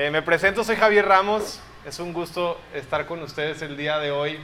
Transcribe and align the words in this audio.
Eh, 0.00 0.12
me 0.12 0.22
presento, 0.22 0.62
soy 0.62 0.76
Javier 0.76 1.06
Ramos. 1.06 1.58
Es 1.84 1.98
un 1.98 2.12
gusto 2.12 2.56
estar 2.72 3.06
con 3.06 3.20
ustedes 3.20 3.62
el 3.62 3.76
día 3.76 3.98
de 3.98 4.12
hoy. 4.12 4.38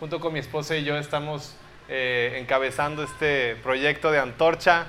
Junto 0.00 0.18
con 0.18 0.32
mi 0.32 0.40
esposa 0.40 0.74
y 0.74 0.82
yo 0.82 0.96
estamos 0.96 1.54
eh, 1.88 2.38
encabezando 2.40 3.04
este 3.04 3.54
proyecto 3.62 4.10
de 4.10 4.18
Antorcha 4.18 4.86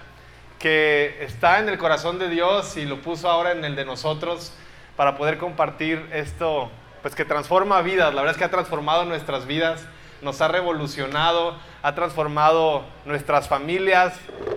que 0.57 1.23
está 1.23 1.59
en 1.59 1.69
el 1.69 1.77
corazón 1.77 2.17
de 2.17 2.29
Dios 2.29 2.77
y 2.77 2.85
lo 2.87 2.99
puso 3.03 3.29
ahora 3.29 3.51
en 3.51 3.63
el 3.63 3.75
de 3.75 3.85
nosotros 3.85 4.53
para 4.95 5.15
poder 5.17 5.37
compartir 5.37 6.03
esto, 6.11 6.71
pues 7.03 7.13
que 7.13 7.23
transforma 7.23 7.79
vidas. 7.83 8.11
La 8.11 8.21
verdad 8.21 8.31
es 8.31 8.39
que 8.39 8.45
ha 8.45 8.49
transformado 8.49 9.05
nuestras 9.05 9.45
vidas, 9.45 9.85
nos 10.23 10.41
ha 10.41 10.47
revolucionado, 10.47 11.59
ha 11.83 11.93
transformado 11.93 12.85
nuestras 13.05 13.47
familias 13.47 14.15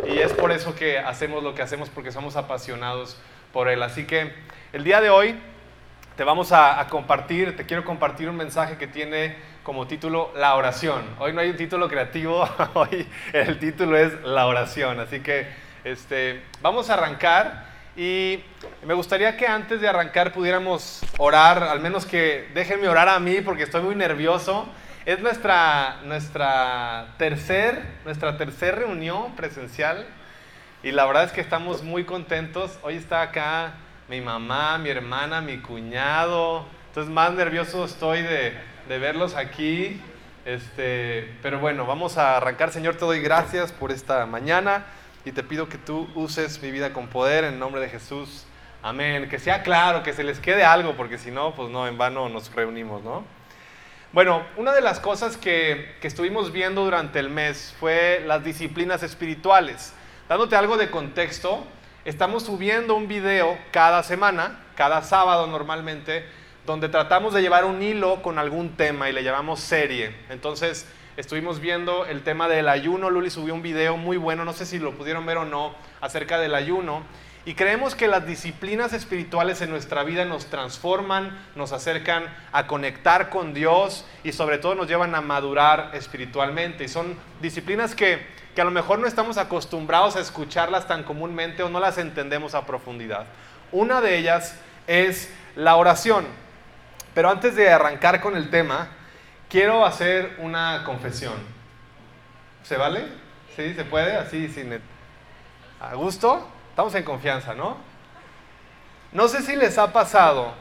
y 0.09 0.21
es 0.21 0.33
por 0.33 0.53
eso 0.53 0.75
que 0.75 0.99
hacemos 0.99 1.45
lo 1.45 1.55
que 1.55 1.61
hacemos 1.61 1.91
porque 1.91 2.13
somos 2.13 2.37
apasionados 2.37 3.19
por 3.53 3.69
Él. 3.69 3.83
Así 3.83 4.07
que 4.07 4.33
el 4.73 4.85
día 4.85 5.03
de 5.03 5.11
hoy 5.11 5.39
te 6.17 6.25
vamos 6.25 6.53
a, 6.53 6.87
compartir, 6.91 7.57
te 7.57 7.65
quiero 7.65 7.85
compartir 7.85 8.29
un 8.29 8.37
mensaje 8.37 8.77
que 8.77 8.87
tiene 8.87 9.37
como 9.63 9.87
título 9.87 10.33
La 10.37 10.55
oración. 10.55 11.03
Hoy 11.19 11.33
no 11.33 11.41
hay 11.41 11.51
un 11.51 11.57
título 11.57 11.89
creativo, 11.89 12.49
hoy 12.75 13.09
el 13.33 13.59
título 13.59 13.97
es 13.97 14.13
La 14.23 14.47
oración. 14.47 15.01
Así 15.01 15.21
que 15.21 15.47
este, 15.85 16.43
vamos 16.61 16.91
a 16.91 16.95
arrancar 16.95 17.65
y 17.97 18.43
me 18.85 18.95
gustaría 18.95 19.37
que 19.37 19.47
antes 19.47 19.81
de 19.81 19.89
arrancar 19.89 20.33
pudiéramos 20.33 21.01
orar, 21.19 21.63
al 21.63 21.81
menos 21.81 22.07
que 22.07 22.49
déjenme 22.55 22.89
orar 22.89 23.09
a 23.09 23.19
mí 23.19 23.41
porque 23.41 23.63
estoy 23.63 23.83
muy 23.83 23.95
nervioso. 23.95 24.69
Es 25.07 25.21
nuestra, 25.21 26.01
nuestra 26.05 27.15
tercer, 27.17 27.83
nuestra 28.05 28.37
tercer 28.37 28.77
reunión 28.77 29.35
presencial 29.37 30.07
y 30.83 30.93
la 30.93 31.07
verdad 31.07 31.25
es 31.25 31.33
que 31.33 31.41
estamos 31.41 31.83
muy 31.83 32.05
contentos. 32.05 32.79
Hoy 32.83 32.97
está 32.97 33.23
acá 33.23 33.73
mi 34.11 34.21
mamá, 34.21 34.77
mi 34.77 34.91
hermana, 34.91 35.41
mi 35.41 35.59
cuñado. 35.59 36.67
Entonces 36.89 37.13
más 37.13 37.33
nervioso 37.33 37.85
estoy 37.85 38.23
de, 38.23 38.53
verlos 38.89 39.37
aquí. 39.37 40.03
Este, 40.45 41.33
pero 41.43 41.61
bueno, 41.61 41.87
vamos 41.87 42.19
a 42.19 42.37
arrancar. 42.37 42.73
Señor, 42.73 42.97
te 42.97 43.05
doy 43.05 43.21
gracias 43.21 43.71
por 43.71 43.93
esta 43.93 44.27
mañana 44.27 44.85
y 45.25 45.31
te 45.31 45.45
pido 45.45 45.69
que 45.69 45.79
tú 45.79 46.09
uses 46.17 46.61
mi 46.61 46.73
vida 46.73 46.93
con 46.93 47.07
poder 47.07 47.45
en 47.45 47.61
nombre 47.61 47.81
de 47.81 47.89
Jesús. 47.89 48.47
Amén. 48.83 49.29
Que 49.29 49.39
sea 49.39 49.63
claro, 49.63 50.03
que 50.03 50.13
se 50.13 50.25
les 50.25 50.41
quede 50.41 50.65
algo, 50.65 50.97
porque 50.97 51.17
si 51.17 51.31
no, 51.31 51.55
pues 51.55 51.71
no, 51.71 51.87
en 51.87 51.97
vano 51.97 52.29
nos 52.29 52.53
reunimos, 52.53 53.05
¿no? 53.05 53.25
Bueno, 54.13 54.43
una 54.57 54.73
de 54.73 54.81
las 54.81 54.99
cosas 54.99 55.37
que, 55.37 55.95
que 56.01 56.09
estuvimos 56.09 56.51
viendo 56.51 56.83
durante 56.83 57.21
el 57.21 57.31
mes 57.31 57.77
fue 57.79 58.25
las 58.27 58.43
disciplinas 58.43 59.05
espirituales. 59.05 59.95
Dándote 60.29 60.57
algo 60.57 60.77
de 60.77 60.91
contexto, 60.91 61.65
Estamos 62.07 62.45
subiendo 62.45 62.95
un 62.95 63.09
video 63.09 63.59
cada 63.73 64.03
semana, 64.03 64.59
cada 64.75 65.03
sábado 65.03 65.47
normalmente, 65.47 66.25
donde 66.65 66.89
tratamos 66.89 67.35
de 67.35 67.43
llevar 67.43 67.67
un 67.67 67.83
hilo 67.83 68.23
con 68.23 68.39
algún 68.39 68.71
tema 68.71 69.11
y 69.11 69.13
le 69.13 69.23
llamamos 69.23 69.61
serie. 69.61 70.17
Entonces, 70.31 70.87
estuvimos 71.19 71.61
viendo 71.61 72.07
el 72.07 72.23
tema 72.23 72.49
del 72.49 72.71
ayuno. 72.71 73.11
Luli 73.11 73.29
subió 73.29 73.53
un 73.53 73.61
video 73.61 73.99
muy 73.99 74.17
bueno, 74.17 74.47
no 74.47 74.55
sé 74.55 74.65
si 74.65 74.79
lo 74.79 74.93
pudieron 74.97 75.27
ver 75.27 75.37
o 75.37 75.45
no, 75.45 75.75
acerca 76.01 76.39
del 76.39 76.55
ayuno. 76.55 77.03
Y 77.45 77.53
creemos 77.53 77.95
que 77.95 78.09
las 78.09 78.27
disciplinas 78.27 78.95
espirituales 78.95 79.61
en 79.61 79.69
nuestra 79.69 80.03
vida 80.03 80.25
nos 80.25 80.47
transforman, 80.47 81.39
nos 81.55 81.73
acercan 81.73 82.25
a 82.53 82.67
conectar 82.67 83.29
con 83.29 83.53
Dios 83.53 84.07
y 84.25 84.33
sobre 84.33 84.57
todo 84.57 84.75
nos 84.75 84.89
llevan 84.89 85.15
a 85.15 85.21
madurar 85.21 85.91
espiritualmente. 85.93 86.85
Y 86.85 86.89
son 86.89 87.15
disciplinas 87.43 87.95
que 87.95 88.40
que 88.55 88.61
a 88.61 88.65
lo 88.65 88.71
mejor 88.71 88.99
no 88.99 89.07
estamos 89.07 89.39
acostumbrados 89.39 90.17
a 90.17 90.21
escucharlas 90.21 90.87
tan 90.87 91.05
comúnmente 91.05 91.63
o 91.63 91.69
no 91.69 91.81
las 91.81 91.99
entendemos 91.99 92.55
a 92.55 92.67
profundidad. 92.67 93.27
Una 93.73 94.01
de 94.01 94.19
ellas 94.19 94.57
es 94.87 95.33
la 95.55 95.77
oración. 95.77 96.27
Pero 97.15 97.31
antes 97.31 97.55
de 97.57 97.71
arrancar 97.71 98.21
con 98.21 98.37
el 98.37 98.51
tema, 98.51 98.89
quiero 99.49 99.85
hacer 99.85 100.37
una 100.39 100.83
confesión. 100.85 101.35
¿Se 102.65 102.77
vale? 102.77 103.07
¿Sí? 103.57 103.75
¿Se 103.75 103.85
puede? 103.85 104.17
Así, 104.17 104.49
sin... 104.49 104.81
¿A 105.81 105.95
gusto? 105.95 106.49
Estamos 106.71 106.95
en 106.95 107.05
confianza, 107.05 107.55
¿no? 107.55 107.77
No 109.13 109.29
sé 109.29 109.43
si 109.43 109.57
les 109.57 109.77
ha 109.79 109.93
pasado 109.93 110.53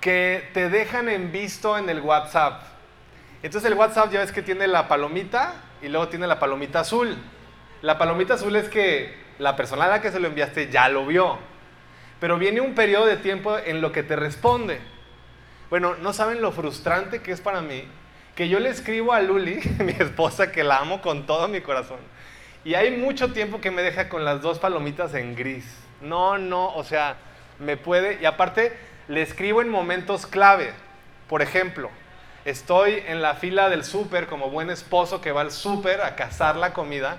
que 0.00 0.48
te 0.54 0.70
dejan 0.70 1.08
en 1.08 1.32
visto 1.32 1.76
en 1.76 1.90
el 1.90 2.00
WhatsApp. 2.00 2.62
Entonces 3.42 3.70
el 3.70 3.76
WhatsApp 3.76 4.10
ya 4.10 4.20
ves 4.20 4.32
que 4.32 4.42
tiene 4.42 4.66
la 4.66 4.88
palomita 4.88 5.54
y 5.82 5.88
luego 5.88 6.08
tiene 6.08 6.26
la 6.26 6.38
palomita 6.38 6.80
azul. 6.80 7.16
La 7.82 7.98
palomita 7.98 8.34
azul 8.34 8.56
es 8.56 8.68
que 8.68 9.14
la 9.38 9.56
persona 9.56 9.84
a 9.84 9.88
la 9.88 10.00
que 10.00 10.10
se 10.10 10.20
lo 10.20 10.28
enviaste 10.28 10.70
ya 10.70 10.88
lo 10.88 11.06
vio. 11.06 11.38
Pero 12.20 12.38
viene 12.38 12.60
un 12.60 12.74
periodo 12.74 13.06
de 13.06 13.16
tiempo 13.16 13.58
en 13.58 13.80
lo 13.80 13.92
que 13.92 14.02
te 14.02 14.16
responde. 14.16 14.80
Bueno, 15.70 15.94
no 15.96 16.12
saben 16.12 16.42
lo 16.42 16.52
frustrante 16.52 17.22
que 17.22 17.32
es 17.32 17.40
para 17.40 17.60
mí 17.60 17.84
que 18.40 18.48
yo 18.48 18.58
le 18.58 18.70
escribo 18.70 19.12
a 19.12 19.20
Luli, 19.20 19.60
mi 19.80 19.92
esposa, 19.92 20.50
que 20.50 20.64
la 20.64 20.78
amo 20.78 21.02
con 21.02 21.26
todo 21.26 21.46
mi 21.46 21.60
corazón. 21.60 21.98
Y 22.64 22.72
hay 22.72 22.96
mucho 22.96 23.34
tiempo 23.34 23.60
que 23.60 23.70
me 23.70 23.82
deja 23.82 24.08
con 24.08 24.24
las 24.24 24.40
dos 24.40 24.58
palomitas 24.58 25.12
en 25.12 25.34
gris. 25.34 25.66
No, 26.00 26.38
no, 26.38 26.74
o 26.74 26.82
sea, 26.82 27.16
me 27.58 27.76
puede. 27.76 28.18
Y 28.22 28.24
aparte, 28.24 28.72
le 29.08 29.20
escribo 29.20 29.60
en 29.60 29.68
momentos 29.68 30.26
clave. 30.26 30.72
Por 31.28 31.42
ejemplo, 31.42 31.90
Estoy 32.50 33.00
en 33.06 33.22
la 33.22 33.36
fila 33.36 33.70
del 33.70 33.84
súper 33.84 34.26
como 34.26 34.50
buen 34.50 34.70
esposo 34.70 35.20
que 35.20 35.30
va 35.30 35.42
al 35.42 35.52
súper 35.52 36.00
a 36.00 36.16
cazar 36.16 36.56
la 36.56 36.72
comida. 36.72 37.18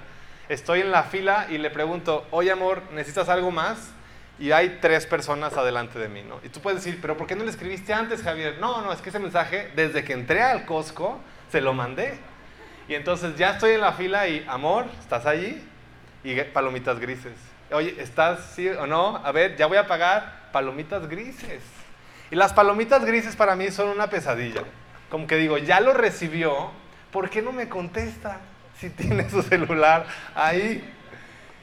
Estoy 0.50 0.82
en 0.82 0.92
la 0.92 1.04
fila 1.04 1.48
y 1.50 1.58
le 1.58 1.70
pregunto, 1.70 2.28
oye 2.32 2.52
amor, 2.52 2.84
¿necesitas 2.92 3.30
algo 3.30 3.50
más? 3.50 3.94
Y 4.40 4.52
hay 4.52 4.80
tres 4.82 5.06
personas 5.06 5.56
adelante 5.56 6.00
de 6.00 6.10
mí, 6.10 6.22
¿no? 6.22 6.42
Y 6.44 6.50
tú 6.50 6.60
puedes 6.60 6.84
decir, 6.84 7.00
pero 7.02 7.16
¿por 7.16 7.28
qué 7.28 7.38
no 7.38 7.46
le 7.46 7.50
escribiste 7.50 7.94
antes, 7.94 8.24
Javier? 8.24 8.58
No, 8.60 8.82
no, 8.82 8.92
es 8.92 9.00
que 9.00 9.08
ese 9.08 9.20
mensaje, 9.20 9.72
desde 9.74 10.04
que 10.04 10.12
entré 10.12 10.42
al 10.42 10.66
Costco, 10.66 11.18
se 11.50 11.62
lo 11.62 11.74
mandé. 11.74 12.20
Y 12.90 12.96
entonces 12.96 13.38
ya 13.38 13.52
estoy 13.52 13.76
en 13.76 13.80
la 13.80 13.94
fila 13.94 14.28
y, 14.28 14.46
amor, 14.50 14.88
¿estás 15.00 15.26
allí? 15.26 15.66
Y 16.26 16.36
palomitas 16.42 17.00
grises. 17.00 17.38
Oye, 17.72 17.96
¿estás 18.00 18.52
sí 18.54 18.68
o 18.68 18.86
no? 18.86 19.22
A 19.24 19.32
ver, 19.32 19.56
ya 19.56 19.68
voy 19.68 19.78
a 19.78 19.88
pagar 19.88 20.50
palomitas 20.52 21.08
grises. 21.08 21.64
Y 22.32 22.36
las 22.36 22.52
palomitas 22.52 23.06
grises 23.06 23.38
para 23.38 23.56
mí 23.56 23.72
son 23.72 23.88
una 23.88 24.10
pesadilla 24.10 24.66
como 25.12 25.28
que 25.28 25.36
digo, 25.36 25.58
ya 25.58 25.82
lo 25.82 25.94
recibió, 25.94 26.72
¿por 27.12 27.30
qué 27.30 27.42
no 27.42 27.52
me 27.52 27.68
contesta 27.68 28.40
si 28.80 28.90
tiene 28.90 29.30
su 29.30 29.44
celular 29.44 30.06
ahí? 30.34 30.90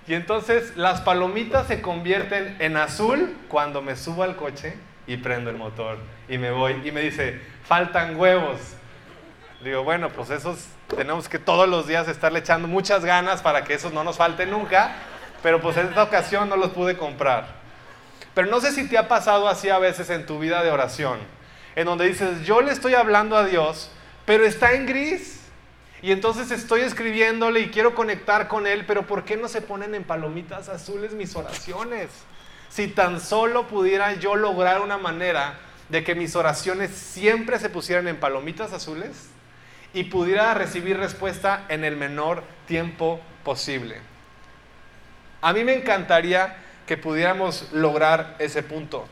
Y 0.06 0.14
entonces 0.14 0.76
las 0.76 1.00
palomitas 1.00 1.66
se 1.66 1.81
convierten 1.81 2.56
en 2.60 2.76
azul 2.76 3.36
cuando 3.48 3.81
me 3.81 3.97
subo 3.97 4.22
al 4.22 4.36
coche 4.36 4.75
y 5.06 5.16
prendo 5.16 5.48
el 5.48 5.56
motor 5.56 5.98
y 6.28 6.36
me 6.36 6.50
voy 6.50 6.81
y 6.84 6.92
me 6.92 7.00
dice, 7.00 7.41
faltan 7.64 8.16
huevos. 8.16 8.59
Digo, 9.65 9.82
bueno, 9.82 10.10
pues 10.10 10.30
esos 10.30 10.66
tenemos 10.94 11.28
que 11.28 11.38
todos 11.38 11.69
los 11.69 11.86
días 11.86 12.06
estarle 12.06 12.41
echando 12.41 12.69
muchas 12.69 13.04
ganas 13.04 13.41
para 13.41 13.65
que 13.65 13.75
esos 13.75 13.92
no 13.92 14.04
nos 14.04 14.19
falten 14.19 14.50
nunca, 14.50 14.92
pero 15.42 15.60
pues 15.60 15.76
en 15.78 15.86
esta 15.88 16.03
ocasión 16.03 16.50
no 16.50 16.56
los 16.56 16.70
pude 16.70 16.98
comprar. 16.98 17.47
Pero 18.34 18.48
no 18.48 18.60
sé 18.60 18.72
si 18.72 18.88
te 18.88 18.98
ha 18.98 19.09
pasado 19.09 19.48
así 19.48 19.70
a 19.70 19.78
veces 19.78 20.10
en 20.10 20.26
tu 20.26 20.38
vida 20.38 20.62
de 20.62 20.70
oración 20.70 21.38
en 21.78 21.84
donde 21.84 22.09
dices, 22.09 22.44
yo 22.44 22.61
le 22.61 22.72
estoy 22.72 22.94
hablando 22.94 23.37
a 23.37 23.44
Dios, 23.44 23.89
pero 24.27 24.44
está 24.44 24.72
en 24.72 24.84
gris. 24.84 25.39
Y 26.03 26.11
entonces 26.11 26.50
estoy 26.50 26.81
escribiéndole 26.81 27.61
y 27.61 27.69
quiero 27.69 27.94
conectar 27.94 28.49
con 28.49 28.66
Él, 28.66 28.84
pero 28.84 29.06
¿por 29.06 29.25
qué 29.25 29.37
no 29.37 29.47
se 29.47 29.62
ponen 29.62 29.94
en 29.94 30.03
palomitas 30.03 30.69
azules 30.69 31.12
mis 31.12 31.37
oraciones? 31.37 32.09
Si 32.69 32.89
tan 32.89 33.21
solo 33.21 33.69
pudiera 33.69 34.15
yo 34.15 34.34
lograr 34.34 34.81
una 34.81 34.99
manera 34.99 35.61
de 35.89 36.03
que 36.03 36.16
mis 36.16 36.34
oraciones 36.34 36.91
siempre 36.91 37.61
se 37.61 37.71
pusieran 37.71 38.09
en 38.09 38.19
palomitas 38.19 38.72
azules 38.72 39.28
y 39.95 40.05
pudiera 40.05 40.55
recibir 40.55 40.99
respuesta 40.99 41.65
en 41.69 41.84
el 41.84 41.95
menor 41.95 42.43
tiempo 42.66 43.21
posible. 43.45 43.99
A 45.43 45.53
mí 45.53 45.62
me 45.62 45.75
encantaría 45.75 46.56
que 46.89 46.97
pudiéramos 46.97 47.71
lograr 47.71 48.34
ese 48.41 48.65
punto. 48.65 49.06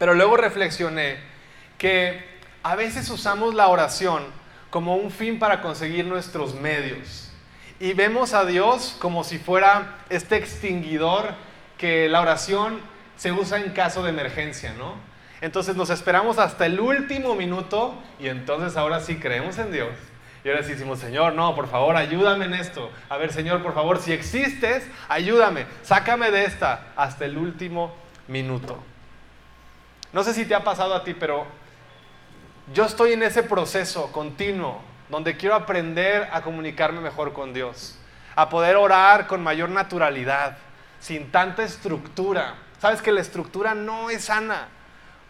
Pero 0.00 0.14
luego 0.14 0.36
reflexioné 0.36 1.37
que 1.78 2.22
a 2.62 2.74
veces 2.76 3.08
usamos 3.08 3.54
la 3.54 3.68
oración 3.68 4.24
como 4.70 4.96
un 4.96 5.10
fin 5.10 5.38
para 5.38 5.62
conseguir 5.62 6.04
nuestros 6.04 6.54
medios. 6.54 7.32
Y 7.80 7.94
vemos 7.94 8.34
a 8.34 8.44
Dios 8.44 8.96
como 8.98 9.24
si 9.24 9.38
fuera 9.38 9.98
este 10.10 10.36
extinguidor 10.36 11.34
que 11.78 12.08
la 12.08 12.20
oración 12.20 12.80
se 13.16 13.32
usa 13.32 13.58
en 13.58 13.70
caso 13.70 14.02
de 14.02 14.10
emergencia, 14.10 14.74
¿no? 14.76 14.94
Entonces 15.40 15.76
nos 15.76 15.90
esperamos 15.90 16.38
hasta 16.38 16.66
el 16.66 16.80
último 16.80 17.36
minuto 17.36 17.94
y 18.18 18.26
entonces 18.26 18.76
ahora 18.76 19.00
sí 19.00 19.16
creemos 19.16 19.58
en 19.58 19.70
Dios. 19.70 19.90
Y 20.44 20.48
ahora 20.48 20.62
sí 20.64 20.72
decimos, 20.72 20.98
Señor, 20.98 21.34
no, 21.34 21.54
por 21.54 21.68
favor, 21.68 21.96
ayúdame 21.96 22.46
en 22.46 22.54
esto. 22.54 22.90
A 23.08 23.16
ver, 23.16 23.32
Señor, 23.32 23.62
por 23.62 23.74
favor, 23.74 24.00
si 24.00 24.12
existes, 24.12 24.84
ayúdame, 25.08 25.66
sácame 25.82 26.30
de 26.30 26.44
esta 26.44 26.88
hasta 26.96 27.24
el 27.24 27.38
último 27.38 27.94
minuto. 28.26 28.78
No 30.12 30.24
sé 30.24 30.34
si 30.34 30.44
te 30.44 30.54
ha 30.54 30.64
pasado 30.64 30.94
a 30.94 31.04
ti, 31.04 31.14
pero 31.14 31.46
yo 32.72 32.84
estoy 32.84 33.12
en 33.12 33.22
ese 33.22 33.42
proceso 33.42 34.12
continuo 34.12 34.82
donde 35.08 35.36
quiero 35.36 35.54
aprender 35.54 36.28
a 36.32 36.42
comunicarme 36.42 37.00
mejor 37.00 37.32
con 37.32 37.52
Dios, 37.52 37.98
a 38.36 38.48
poder 38.48 38.76
orar 38.76 39.26
con 39.26 39.42
mayor 39.42 39.70
naturalidad, 39.70 40.58
sin 41.00 41.30
tanta 41.30 41.62
estructura, 41.62 42.54
Sabes 42.78 43.02
que 43.02 43.10
la 43.10 43.20
estructura 43.20 43.74
no 43.74 44.08
es 44.08 44.24
sana, 44.24 44.68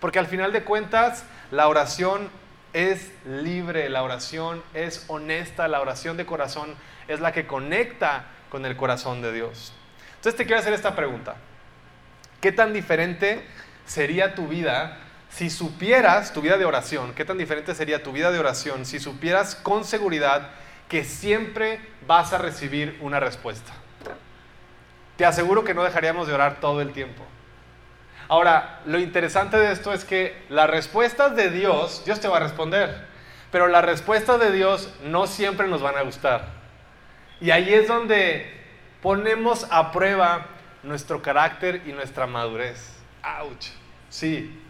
porque 0.01 0.19
al 0.19 0.27
final 0.27 0.53
de 0.53 0.65
cuentas 0.65 1.25
la 1.51 1.67
oración 1.69 2.29
es 2.75 3.11
libre, 3.25 3.89
la 3.89 4.03
oración 4.03 4.63
es 4.75 5.07
honesta, 5.09 5.67
la 5.67 5.81
oración 5.81 6.19
de 6.19 6.27
corazón 6.27 6.75
es 7.09 7.21
la 7.21 7.33
que 7.33 7.47
conecta 7.47 8.27
con 8.51 8.67
el 8.67 8.77
corazón 8.77 9.23
de 9.23 9.33
Dios. 9.33 9.73
Entonces 10.17 10.37
te 10.37 10.45
quiero 10.45 10.61
hacer 10.61 10.75
esta 10.75 10.95
pregunta. 10.95 11.37
¿Qué 12.43 12.53
tan 12.53 12.75
diferente 12.75 13.47
sería 13.87 14.35
tu 14.35 14.47
vida 14.47 14.99
si 15.31 15.51
supieras, 15.51 16.33
tu 16.33 16.41
vida 16.41 16.59
de 16.59 16.65
oración, 16.65 17.15
qué 17.15 17.25
tan 17.25 17.39
diferente 17.39 17.75
sería 17.75 18.03
tu 18.03 18.13
vida 18.13 18.31
de 18.31 18.39
oración 18.39 18.87
si 18.87 18.99
supieras 18.99 19.55
con 19.55 19.85
seguridad 19.85 20.51
que 20.89 21.05
siempre 21.05 21.81
vas 22.07 22.33
a 22.33 22.39
recibir 22.39 22.99
una 23.01 23.21
respuesta? 23.21 23.73
Te 25.17 25.27
aseguro 25.27 25.65
que 25.65 25.75
no 25.75 25.85
dejaríamos 25.85 26.27
de 26.29 26.35
orar 26.35 26.61
todo 26.61 26.81
el 26.81 26.93
tiempo. 26.93 27.25
Ahora, 28.29 28.81
lo 28.85 28.99
interesante 28.99 29.57
de 29.57 29.73
esto 29.73 29.93
es 29.93 30.05
que 30.05 30.45
las 30.49 30.69
respuestas 30.69 31.35
de 31.35 31.51
Dios, 31.51 32.03
Dios 32.05 32.21
te 32.21 32.29
va 32.29 32.37
a 32.37 32.41
responder, 32.41 33.07
pero 33.51 33.69
las 33.69 33.85
respuestas 33.85 34.39
de 34.39 34.53
Dios 34.53 34.93
no 35.03 35.27
siempre 35.27 35.67
nos 35.67 35.81
van 35.81 35.97
a 35.97 36.03
gustar. 36.03 36.47
Y 37.41 37.51
ahí 37.51 37.73
es 37.73 37.89
donde 37.89 38.55
ponemos 39.03 39.67
a 39.71 39.93
prueba 39.93 40.47
nuestro 40.83 41.23
carácter 41.23 41.83
y 41.87 41.93
nuestra 41.93 42.27
madurez. 42.27 42.97
¡Auch! 43.23 43.67
Sí. 44.11 44.68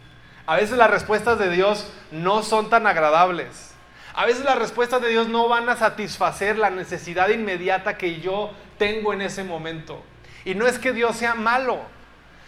A 0.49 0.57
veces 0.57 0.79
las 0.79 0.91
respuestas 0.91 1.39
de 1.39 1.51
Dios 1.51 1.87
no 2.11 2.43
son 2.43 2.71
tan 2.71 2.87
agradables. 2.87 3.75
A 4.15 4.25
veces 4.25 4.47
las 4.47 4.59
respuestas 4.59 5.03
de 5.03 5.11
Dios 5.11 5.29
no 5.29 5.47
van 5.47 5.69
a 5.69 5.77
satisfacer 5.77 6.57
la 6.57 6.71
necesidad 6.71 7.29
inmediata 7.29 7.99
que 7.99 8.23
yo 8.23 8.53
tengo 8.79 9.13
en 9.13 9.21
ese 9.21 9.45
momento. 9.45 10.03
Y 10.47 10.55
no 10.55 10.67
es 10.67 10.79
que 10.79 10.95
Dios 10.95 11.17
sea 11.17 11.35
malo, 11.35 11.81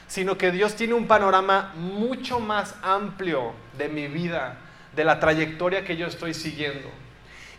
sino 0.07 0.39
que 0.39 0.51
Dios 0.51 0.77
tiene 0.77 0.95
un 0.95 1.09
panorama 1.09 1.75
mucho 1.77 2.41
más 2.41 2.75
amplio 2.81 3.53
de 3.77 3.91
mi 3.91 4.09
vida, 4.09 4.57
de 4.97 5.05
la 5.05 5.21
trayectoria 5.21 5.85
que 5.85 5.99
yo 5.99 6.07
estoy 6.07 6.33
siguiendo. 6.33 6.89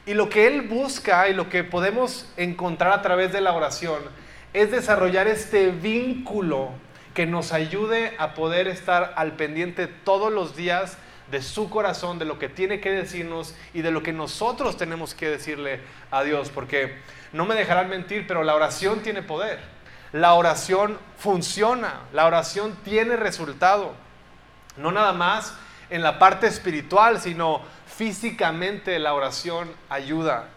Y 0.08 0.16
lo 0.16 0.28
que 0.28 0.48
Él 0.48 0.64
busca 0.64 1.30
y 1.30 1.36
lo 1.36 1.50
que 1.50 1.64
podemos 1.64 2.28
encontrar 2.36 2.94
a 2.94 3.04
través 3.04 3.32
de 3.32 3.42
la 3.42 3.54
oración 3.54 4.00
es 4.54 4.72
desarrollar 4.72 5.28
este 5.28 5.70
vínculo 5.70 6.72
que 7.14 7.26
nos 7.26 7.52
ayude 7.52 8.16
a 8.18 8.34
poder 8.34 8.68
estar 8.68 9.14
al 9.18 9.34
pendiente 9.34 9.88
todos 9.88 10.32
los 10.32 10.56
días 10.56 10.98
de 11.30 11.42
su 11.42 11.70
corazón, 11.70 12.20
de 12.20 12.26
lo 12.26 12.38
que 12.38 12.50
tiene 12.50 12.80
que 12.80 12.92
decirnos 12.92 13.56
y 13.74 13.82
de 13.82 13.92
lo 13.92 14.04
que 14.04 14.14
nosotros 14.14 14.78
tenemos 14.78 15.14
que 15.16 15.30
decirle 15.30 15.80
a 16.12 16.24
Dios. 16.24 16.50
Porque 16.50 16.98
no 17.32 17.46
me 17.46 17.56
dejarán 17.56 17.90
mentir, 17.90 18.28
pero 18.28 18.44
la 18.44 18.56
oración 18.56 19.02
tiene 19.02 19.22
poder. 19.22 19.60
La 20.12 20.34
oración 20.34 21.00
funciona, 21.18 22.02
la 22.12 22.26
oración 22.26 22.78
tiene 22.84 23.16
resultado. 23.16 23.94
No 24.78 24.92
nada 24.92 25.14
más 25.14 25.54
en 25.90 26.02
la 26.02 26.20
parte 26.20 26.48
espiritual, 26.48 27.20
sino 27.20 27.62
físicamente 27.86 29.00
la 29.00 29.14
oración 29.14 29.70
ayuda. 29.90 30.50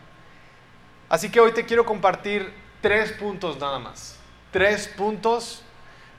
Así 1.09 1.31
que 1.31 1.41
hoy 1.41 1.53
te 1.53 1.67
quiero 1.67 1.85
compartir 1.85 2.53
tres 2.81 3.13
puntos 3.13 3.59
nada 3.59 3.79
más. 3.79 4.19
Tres 4.51 4.89
puntos 4.89 5.63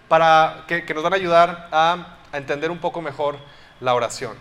para 0.08 0.66
que, 0.68 0.94
nos 0.94 1.04
van 1.04 1.14
a 1.14 1.16
ayudar 1.16 1.70
a, 1.72 2.18
entender 2.34 2.70
un 2.70 2.80
poco 2.80 3.02
mejor 3.02 3.38
la 3.80 3.94
oración. 3.94 4.36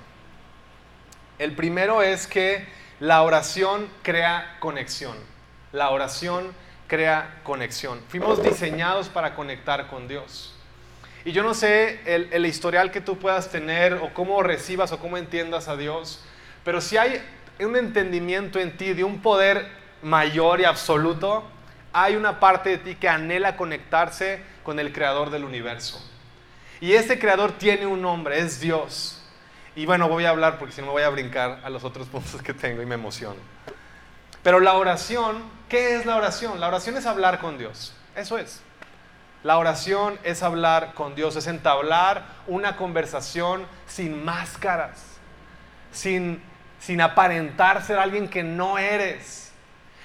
El 1.39 1.55
primero 1.55 2.03
es 2.03 2.27
que 2.27 2.67
la 2.99 3.23
oración 3.23 3.89
crea 4.03 4.57
conexión. 4.59 5.17
La 5.71 5.91
oración 5.91 6.53
crea 6.89 7.41
conexión. 7.45 8.01
Fuimos 8.09 8.43
diseñados 8.43 9.09
para 9.09 9.35
conectar 9.35 9.87
con 9.87 10.09
Dios. 10.09 10.55
Y 11.25 11.33
yo 11.33 11.43
no 11.43 11.55
sé 11.55 12.01
el, 12.05 12.45
historial 12.45 12.91
que 12.91 13.01
tú 13.01 13.19
puedas 13.19 13.51
tener 13.51 13.95
o 13.95 14.13
cómo 14.13 14.43
recibas 14.43 14.93
o 14.93 14.99
cómo 14.99 15.17
entiendas 15.17 15.69
a 15.69 15.77
Dios, 15.77 16.23
pero 16.65 16.81
si 16.81 16.99
hay 16.99 17.23
un 17.61 17.77
entendimiento 17.77 18.59
en 18.59 18.77
ti 18.77 18.93
de 18.93 19.05
un 19.05 19.23
poder 19.23 19.69
mayor 20.03 20.61
y 20.61 20.65
absoluto, 20.65 21.45
hay 21.95 22.17
una 22.17 22.41
parte 22.41 22.71
de 22.71 22.79
ti 22.79 22.97
que 22.97 23.09
anhela 23.09 23.57
conectarse 23.57 24.43
con 24.65 24.81
el 24.81 24.93
creador 24.93 25.31
del 25.31 25.45
universo. 25.45 26.05
Y 26.81 26.95
ese 26.95 27.21
creador 27.21 27.53
tiene 27.53 27.87
un 27.87 28.03
nombre, 28.03 28.41
es 28.41 28.61
Dios. 28.61 29.25
Y 29.77 29.87
bueno, 29.87 30.09
voy 30.09 30.25
a 30.25 30.31
hablar 30.31 30.59
porque 30.59 30.75
si 30.75 30.81
no 30.81 30.89
me 30.89 30.93
voy 30.95 31.03
a 31.05 31.09
brincar 31.09 31.61
a 31.63 31.71
los 31.71 31.85
otros 31.85 32.09
puntos 32.11 32.43
que 32.43 32.53
tengo 32.53 32.83
y 32.83 32.87
me 32.87 32.97
emociono. 32.97 33.39
Pero 34.43 34.59
la 34.59 34.75
oración, 34.75 35.45
¿qué 35.69 35.95
es 35.95 36.05
la 36.05 36.17
oración? 36.17 36.59
La 36.59 36.67
oración 36.67 36.97
es 36.97 37.07
hablar 37.07 37.39
con 37.39 37.59
Dios. 37.59 37.95
Eso 38.17 38.39
es. 38.39 38.61
La 39.45 39.57
oración 39.59 40.19
es 40.25 40.43
hablar 40.43 40.95
con 40.95 41.15
Dios, 41.15 41.37
es 41.37 41.47
entablar 41.47 42.25
una 42.49 42.77
conversación 42.77 43.67
sin 43.87 44.25
máscaras, 44.25 45.01
sin, 45.93 46.43
sin 46.81 47.01
aparentar 47.01 47.85
ser 47.85 47.99
alguien 47.99 48.27
que 48.27 48.43
no 48.43 48.79
eres. 48.79 49.53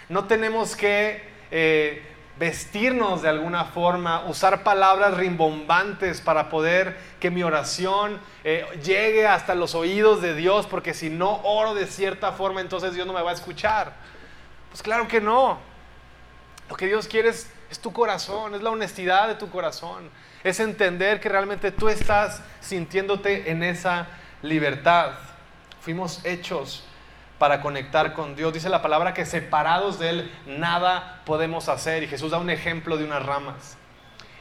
No 0.08 0.26
tenemos 0.26 0.76
que 0.76 1.29
eh, 1.52 2.04
vestirnos 2.40 3.22
de 3.22 3.30
alguna 3.30 3.66
forma, 3.66 4.26
usar 4.26 4.64
palabras 4.64 5.18
rimbombantes 5.18 6.22
para 6.22 6.50
poder 6.50 6.98
que 7.20 7.30
mi 7.30 7.44
oración 7.44 8.20
eh, 8.46 8.66
llegue 8.82 9.28
hasta 9.28 9.56
los 9.56 9.76
oídos 9.76 10.22
de 10.22 10.34
Dios, 10.34 10.66
porque 10.66 10.94
si 10.94 11.10
no 11.10 11.42
oro 11.44 11.76
de 11.76 11.86
cierta 11.86 12.32
forma, 12.32 12.62
entonces 12.62 12.94
Dios 12.94 13.06
no 13.06 13.14
me 13.14 13.22
va 13.22 13.32
a 13.32 13.34
escuchar. 13.34 13.94
Pues 14.70 14.82
claro 14.82 15.08
que 15.08 15.20
no. 15.20 15.60
Lo 16.70 16.76
que 16.78 16.88
Dios 16.88 17.08
quiere 17.08 17.30
es, 17.30 17.52
es 17.70 17.80
tu 17.80 17.92
corazón, 17.92 18.56
es 18.56 18.62
la 18.62 18.70
honestidad 18.70 19.28
de 19.28 19.36
tu 19.36 19.50
corazón, 19.50 20.10
es 20.44 20.60
entender 20.62 21.20
que 21.20 21.28
realmente 21.28 21.72
tú 21.72 21.90
estás 21.90 22.42
sintiéndote 22.62 23.52
en 23.52 23.64
esa 23.64 24.08
libertad. 24.42 25.12
Fuimos 25.82 26.24
hechos 26.24 26.86
para 27.40 27.62
conectar 27.62 28.14
con 28.14 28.36
Dios. 28.36 28.54
Dice 28.54 28.70
la 28.70 28.82
palabra 28.82 29.14
que 29.14 29.26
separados 29.26 29.98
de 29.98 30.10
Él 30.10 30.32
nada 30.46 31.22
podemos 31.26 31.70
hacer. 31.70 32.04
Y 32.04 32.08
Jesús 32.08 32.32
da 32.32 32.38
un 32.38 32.50
ejemplo 32.50 32.98
de 32.98 33.06
unas 33.06 33.26
ramas. 33.26 33.78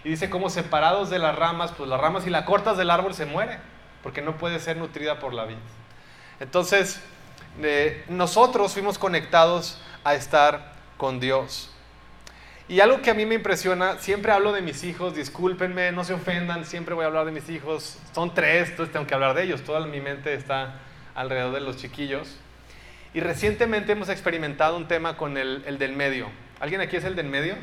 Y 0.04 0.10
dice 0.10 0.28
como 0.28 0.50
separados 0.50 1.08
de 1.08 1.18
las 1.18 1.34
ramas, 1.36 1.72
pues 1.72 1.88
las 1.88 2.00
ramas 2.00 2.24
si 2.24 2.30
la 2.30 2.44
cortas 2.44 2.76
del 2.76 2.90
árbol 2.90 3.14
se 3.14 3.24
muere, 3.24 3.58
porque 4.02 4.20
no 4.20 4.36
puede 4.36 4.58
ser 4.58 4.76
nutrida 4.76 5.18
por 5.18 5.32
la 5.32 5.44
vida. 5.44 5.58
Entonces, 6.40 7.00
eh, 7.62 8.04
nosotros 8.08 8.72
fuimos 8.72 8.98
conectados 8.98 9.80
a 10.04 10.14
estar 10.14 10.72
con 10.96 11.20
Dios. 11.20 11.70
Y 12.68 12.80
algo 12.80 13.00
que 13.00 13.10
a 13.10 13.14
mí 13.14 13.24
me 13.24 13.34
impresiona, 13.34 13.98
siempre 13.98 14.30
hablo 14.30 14.52
de 14.52 14.60
mis 14.60 14.84
hijos, 14.84 15.14
discúlpenme, 15.14 15.90
no 15.90 16.04
se 16.04 16.12
ofendan, 16.12 16.64
siempre 16.66 16.94
voy 16.94 17.04
a 17.04 17.06
hablar 17.06 17.24
de 17.24 17.32
mis 17.32 17.48
hijos. 17.48 17.98
Son 18.14 18.34
tres, 18.34 18.70
entonces 18.70 18.92
tengo 18.92 19.06
que 19.06 19.14
hablar 19.14 19.34
de 19.34 19.44
ellos. 19.44 19.62
Toda 19.62 19.80
mi 19.86 20.00
mente 20.00 20.34
está 20.34 20.80
alrededor 21.14 21.54
de 21.54 21.60
los 21.60 21.78
chiquillos. 21.78 22.36
Y 23.14 23.20
recientemente 23.20 23.92
hemos 23.92 24.08
experimentado 24.08 24.76
un 24.76 24.86
tema 24.86 25.16
con 25.16 25.36
el, 25.36 25.62
el, 25.66 25.78
del 25.78 25.92
medio. 25.92 26.28
¿Alguien 26.60 26.80
aquí 26.80 26.96
es 26.96 27.04
el 27.04 27.16
del 27.16 27.28
medio? 27.28 27.56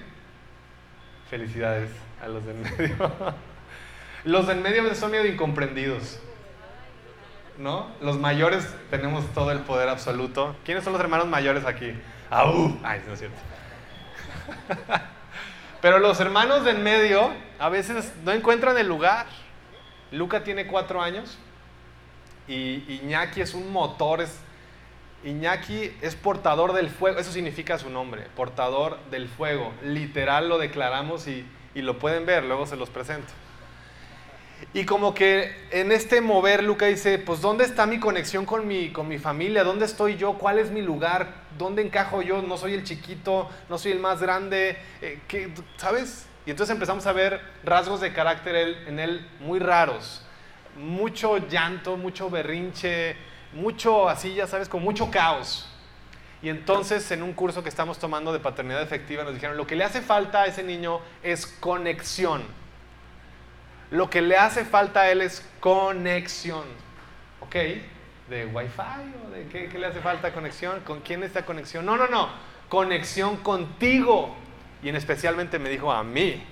Felicidades 1.30 1.90
a 2.22 2.28
los 2.28 2.46
del 2.46 2.56
medio. 2.78 3.14
los 4.24 4.48
del 4.48 4.60
medio 4.60 4.96
son 4.96 5.12
medio 5.12 5.32
incomprendidos. 5.32 6.20
¿No? 7.58 7.88
Los 8.02 8.20
mayores 8.20 8.68
tenemos 8.90 9.26
todo 9.34 9.52
el 9.52 9.60
poder 9.60 9.88
absoluto. 9.88 10.56
¿Quiénes 10.66 10.84
son 10.84 10.94
los 10.94 11.02
hermanos 11.02 11.28
mayores 11.28 11.66
aquí? 11.66 11.94
¡Au! 12.30 12.78
Ay, 12.84 13.02
no 13.08 13.14
es 13.14 13.20
cierto. 13.20 13.38
Pero 15.82 16.00
los 16.00 16.20
hermanos 16.20 16.66
del 16.66 16.80
medio 16.80 17.32
a 17.60 17.70
veces 17.70 18.12
no 18.24 18.32
encuentran 18.32 18.78
el 18.78 18.88
lugar. 18.88 19.28
Luca 20.12 20.44
tiene 20.44 20.68
cuatro 20.68 21.02
años 21.02 21.38
y 22.48 22.84
Iñaki 23.02 23.42
es 23.42 23.54
un 23.54 23.72
motor, 23.72 24.22
es 24.22 24.40
Iñaki 25.26 25.92
es 26.02 26.16
portador 26.16 26.74
del 26.74 26.90
fuego, 26.90 27.20
eso 27.20 27.32
significa 27.32 27.80
su 27.80 27.90
nombre, 27.90 28.28
portador 28.36 29.00
del 29.10 29.28
fuego. 29.28 29.74
Literal 29.84 30.48
lo 30.48 30.60
declaramos 30.60 31.28
y, 31.28 31.46
lo 31.74 31.98
pueden 32.00 32.26
ver, 32.26 32.46
luego 32.46 32.68
se 32.68 32.78
los 32.78 32.90
presento. 32.90 33.34
Y 34.74 34.86
como 34.86 35.14
que 35.14 35.54
en 35.72 35.92
este 35.92 36.22
mover, 36.22 36.64
Luca 36.64 36.86
dice, 36.86 37.18
pues 37.18 37.42
¿dónde 37.42 37.66
está 37.66 37.86
mi 37.86 38.00
conexión 38.00 38.46
con 38.46 38.68
mi, 38.68 38.92
con 38.92 39.08
mi 39.08 39.18
familia? 39.18 39.64
¿Dónde 39.64 39.86
estoy 39.86 40.16
yo? 40.16 40.34
¿Cuál 40.34 40.60
es 40.60 40.72
mi 40.72 40.82
lugar? 40.82 41.34
¿Dónde 41.58 41.82
encajo 41.82 42.22
yo? 42.22 42.42
No 42.42 42.56
soy 42.56 42.76
el 42.76 42.84
chiquito, 42.84 43.50
no 43.68 43.78
soy 43.78 43.92
el 43.94 44.00
más 44.00 44.22
grande, 44.22 44.78
eh, 45.02 45.20
¿sabes? 45.76 46.28
Y 46.46 46.52
entonces 46.52 46.74
empezamos 46.74 47.06
a 47.08 47.12
ver 47.12 47.42
rasgos 47.64 48.00
de 48.00 48.14
carácter 48.14 48.56
en 48.88 49.00
él 49.00 49.28
muy 49.40 49.60
raros. 49.60 50.22
Mucho 50.78 51.38
llanto, 51.38 51.98
mucho 51.98 52.30
berrinche, 52.30 53.18
mucho 53.56 54.08
así, 54.08 54.36
ya 54.36 54.46
sabes, 54.46 54.70
con 54.70 54.84
mucho 54.84 55.10
caos. 55.10 55.68
Y 56.42 56.50
entonces 56.50 57.10
en 57.10 57.24
un 57.24 57.34
curso 57.34 57.64
que 57.64 57.70
estamos 57.70 57.98
tomando 57.98 58.32
de 58.32 58.40
paternidad 58.40 58.82
efectiva 58.82 59.24
nos 59.24 59.34
dijeron, 59.34 59.58
lo 59.58 59.66
que 59.66 59.76
le 59.76 59.84
hace 59.84 60.02
falta 60.02 60.44
a 60.44 60.46
ese 60.46 60.62
niño 60.62 61.00
es 61.24 61.48
conexión. 61.48 62.44
Lo 63.90 64.10
que 64.10 64.22
le 64.22 64.38
hace 64.38 64.66
falta 64.66 65.02
a 65.02 65.12
él 65.12 65.22
es 65.22 65.48
conexión. 65.60 66.66
¿Ok? 67.40 67.56
¿De 68.30 68.46
Wi-Fi 68.52 69.26
o 69.26 69.32
de 69.32 69.48
qué, 69.48 69.70
qué 69.70 69.80
le 69.80 69.88
hace 69.88 70.02
falta 70.02 70.34
conexión? 70.34 70.82
¿Con 70.82 71.00
quién 71.02 71.24
está 71.24 71.46
conexión? 71.46 71.86
No, 71.86 71.98
no, 71.98 72.08
no. 72.08 72.30
Conexión 72.70 73.38
contigo. 73.38 74.36
Y 74.84 74.90
en 74.90 74.96
especialmente 74.96 75.60
me 75.60 75.70
dijo 75.70 75.92
a 75.92 76.04
mí. 76.04 76.44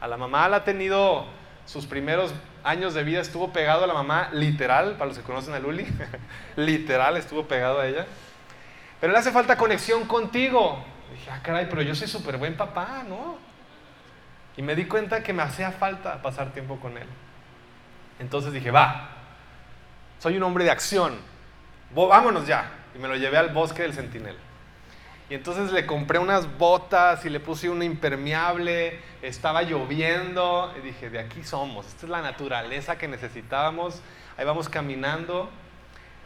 A 0.00 0.06
la 0.06 0.16
mamá 0.16 0.48
la 0.48 0.58
ha 0.58 0.64
tenido 0.64 1.26
sus 1.64 1.86
primeros 1.86 2.34
años 2.64 2.94
de 2.94 3.04
vida 3.04 3.20
estuvo 3.20 3.52
pegado 3.52 3.84
a 3.84 3.86
la 3.86 3.94
mamá, 3.94 4.30
literal, 4.32 4.94
para 4.94 5.06
los 5.06 5.18
que 5.18 5.22
conocen 5.22 5.54
a 5.54 5.58
Luli, 5.58 5.86
literal 6.56 7.16
estuvo 7.16 7.46
pegado 7.46 7.80
a 7.80 7.86
ella. 7.86 8.06
Pero 9.00 9.12
le 9.12 9.18
hace 9.18 9.30
falta 9.30 9.56
conexión 9.56 10.06
contigo. 10.06 10.82
dije, 11.12 11.30
ah, 11.30 11.40
caray, 11.42 11.66
pero 11.68 11.82
yo 11.82 11.94
soy 11.94 12.08
súper 12.08 12.38
buen 12.38 12.56
papá, 12.56 13.04
¿no? 13.06 13.38
Y 14.56 14.62
me 14.62 14.74
di 14.74 14.86
cuenta 14.86 15.22
que 15.22 15.32
me 15.32 15.42
hacía 15.42 15.70
falta 15.72 16.22
pasar 16.22 16.52
tiempo 16.52 16.80
con 16.80 16.96
él. 16.96 17.06
Entonces 18.18 18.52
dije, 18.52 18.70
va, 18.70 19.10
soy 20.18 20.36
un 20.36 20.42
hombre 20.42 20.64
de 20.64 20.70
acción, 20.70 21.18
vámonos 21.94 22.46
ya. 22.46 22.70
Y 22.94 22.98
me 22.98 23.08
lo 23.08 23.16
llevé 23.16 23.36
al 23.36 23.50
bosque 23.50 23.82
del 23.82 23.92
Centinela. 23.92 24.38
Y 25.30 25.34
entonces 25.34 25.72
le 25.72 25.86
compré 25.86 26.18
unas 26.18 26.58
botas 26.58 27.24
y 27.24 27.30
le 27.30 27.40
puse 27.40 27.70
una 27.70 27.84
impermeable, 27.84 29.00
estaba 29.22 29.62
lloviendo 29.62 30.72
y 30.78 30.80
dije, 30.80 31.08
de 31.08 31.18
aquí 31.18 31.42
somos, 31.44 31.86
esta 31.86 32.04
es 32.06 32.10
la 32.10 32.20
naturaleza 32.20 32.98
que 32.98 33.08
necesitábamos, 33.08 34.02
ahí 34.36 34.44
vamos 34.44 34.68
caminando. 34.68 35.48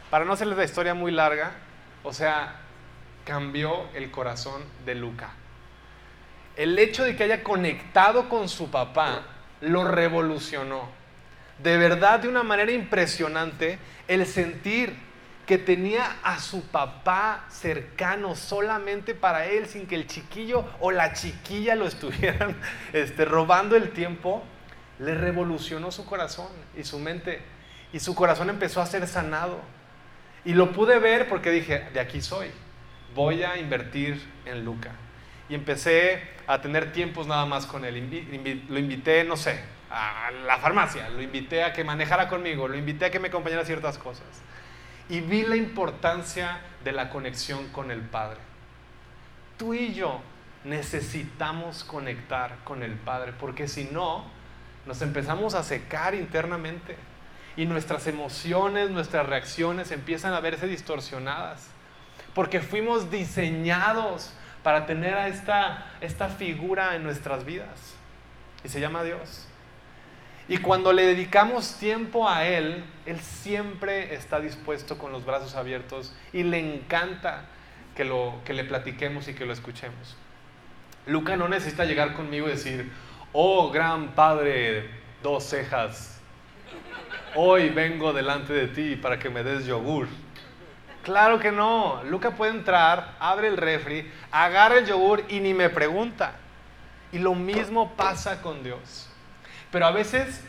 Para 0.09 0.25
no 0.25 0.33
hacerles 0.33 0.57
la 0.57 0.65
historia 0.65 0.93
muy 0.93 1.11
larga, 1.11 1.51
o 2.03 2.11
sea, 2.11 2.55
cambió 3.23 3.87
el 3.93 4.11
corazón 4.11 4.63
de 4.85 4.95
Luca. 4.95 5.31
El 6.57 6.77
hecho 6.77 7.03
de 7.03 7.15
que 7.15 7.23
haya 7.23 7.41
conectado 7.41 8.27
con 8.27 8.49
su 8.49 8.69
papá 8.69 9.21
lo 9.61 9.85
revolucionó. 9.85 10.89
De 11.59 11.77
verdad, 11.77 12.19
de 12.19 12.27
una 12.27 12.43
manera 12.43 12.71
impresionante, 12.71 13.79
el 14.07 14.25
sentir 14.25 14.95
que 15.49 15.57
tenía 15.57 16.17
a 16.21 16.37
su 16.37 16.61
papá 16.67 17.45
cercano 17.49 18.35
solamente 18.35 19.15
para 19.15 19.47
él, 19.47 19.65
sin 19.65 19.87
que 19.87 19.95
el 19.95 20.05
chiquillo 20.05 20.63
o 20.79 20.91
la 20.91 21.13
chiquilla 21.13 21.73
lo 21.73 21.87
estuvieran 21.87 22.55
este, 22.93 23.25
robando 23.25 23.75
el 23.75 23.89
tiempo, 23.89 24.43
le 24.99 25.15
revolucionó 25.15 25.89
su 25.89 26.05
corazón 26.05 26.49
y 26.77 26.83
su 26.83 26.99
mente. 26.99 27.41
Y 27.91 27.99
su 27.99 28.13
corazón 28.13 28.51
empezó 28.51 28.79
a 28.79 28.85
ser 28.85 29.07
sanado. 29.07 29.59
Y 30.45 30.53
lo 30.53 30.71
pude 30.71 30.99
ver 30.99 31.27
porque 31.27 31.49
dije, 31.49 31.87
de 31.93 31.99
aquí 31.99 32.21
soy, 32.21 32.51
voy 33.15 33.41
a 33.41 33.57
invertir 33.57 34.23
en 34.45 34.63
Luca. 34.63 34.91
Y 35.49 35.55
empecé 35.55 36.21
a 36.45 36.61
tener 36.61 36.91
tiempos 36.91 37.25
nada 37.25 37.47
más 37.47 37.65
con 37.65 37.85
él. 37.85 38.67
Lo 38.69 38.77
invité, 38.77 39.23
no 39.23 39.35
sé, 39.35 39.59
a 39.89 40.29
la 40.45 40.59
farmacia, 40.59 41.09
lo 41.09 41.23
invité 41.23 41.63
a 41.63 41.73
que 41.73 41.83
manejara 41.83 42.27
conmigo, 42.27 42.67
lo 42.67 42.77
invité 42.77 43.05
a 43.05 43.09
que 43.09 43.17
me 43.17 43.29
acompañara 43.29 43.63
a 43.63 43.65
ciertas 43.65 43.97
cosas 43.97 44.43
y 45.09 45.21
vi 45.21 45.41
la 45.43 45.55
importancia 45.55 46.61
de 46.83 46.91
la 46.91 47.09
conexión 47.09 47.67
con 47.69 47.89
el 47.91 48.01
Padre. 48.01 48.37
Tú 49.57 49.73
y 49.73 49.93
yo 49.93 50.21
necesitamos 50.63 51.83
conectar 51.83 52.57
con 52.63 52.83
el 52.83 52.93
Padre, 52.93 53.33
porque 53.37 53.67
si 53.67 53.85
no, 53.85 54.25
nos 54.85 55.01
empezamos 55.01 55.55
a 55.55 55.63
secar 55.63 56.15
internamente 56.15 56.95
y 57.57 57.65
nuestras 57.65 58.07
emociones, 58.07 58.91
nuestras 58.91 59.27
reacciones 59.27 59.91
empiezan 59.91 60.33
a 60.33 60.39
verse 60.39 60.67
distorsionadas, 60.67 61.67
porque 62.33 62.61
fuimos 62.61 63.11
diseñados 63.11 64.33
para 64.63 64.85
tener 64.85 65.15
a 65.15 65.27
esta, 65.27 65.87
esta 66.01 66.29
figura 66.29 66.95
en 66.95 67.03
nuestras 67.03 67.43
vidas, 67.43 67.95
y 68.63 68.69
se 68.69 68.79
llama 68.79 69.03
Dios. 69.03 69.48
Y 70.49 70.57
cuando 70.57 70.91
le 70.91 71.05
dedicamos 71.05 71.75
tiempo 71.75 72.27
a 72.27 72.47
Él, 72.47 72.83
Él 73.05 73.19
siempre 73.19 74.15
está 74.15 74.39
dispuesto 74.39 74.97
con 74.97 75.11
los 75.11 75.23
brazos 75.23 75.53
abiertos 75.53 76.11
y 76.33 76.41
le 76.41 76.57
encanta 76.57 77.45
que, 77.95 78.03
lo, 78.03 78.33
que 78.45 78.53
le 78.53 78.63
platiquemos 78.63 79.27
y 79.27 79.35
que 79.35 79.45
lo 79.45 79.53
escuchemos. 79.53 80.17
Luca 81.05 81.37
no 81.37 81.47
necesita 81.47 81.85
llegar 81.85 82.13
conmigo 82.13 82.47
y 82.47 82.51
decir, 82.51 82.91
oh 83.31 83.69
gran 83.69 84.15
Padre, 84.15 84.89
dos 85.21 85.43
cejas, 85.43 86.19
hoy 87.35 87.69
vengo 87.69 88.11
delante 88.11 88.51
de 88.51 88.67
ti 88.69 88.95
para 88.95 89.19
que 89.19 89.29
me 89.29 89.43
des 89.43 89.67
yogur. 89.67 90.07
Claro 91.03 91.39
que 91.39 91.51
no, 91.51 92.03
Luca 92.05 92.31
puede 92.31 92.53
entrar, 92.53 93.15
abre 93.19 93.49
el 93.49 93.57
refri, 93.57 94.11
agarra 94.31 94.79
el 94.79 94.87
yogur 94.87 95.23
y 95.29 95.41
ni 95.41 95.53
me 95.53 95.69
pregunta. 95.69 96.33
Y 97.11 97.19
lo 97.19 97.35
mismo 97.35 97.93
pasa 97.95 98.41
con 98.41 98.63
Dios. 98.63 99.08
Pero 99.71 99.85
a 99.85 99.91
veces 99.91 100.41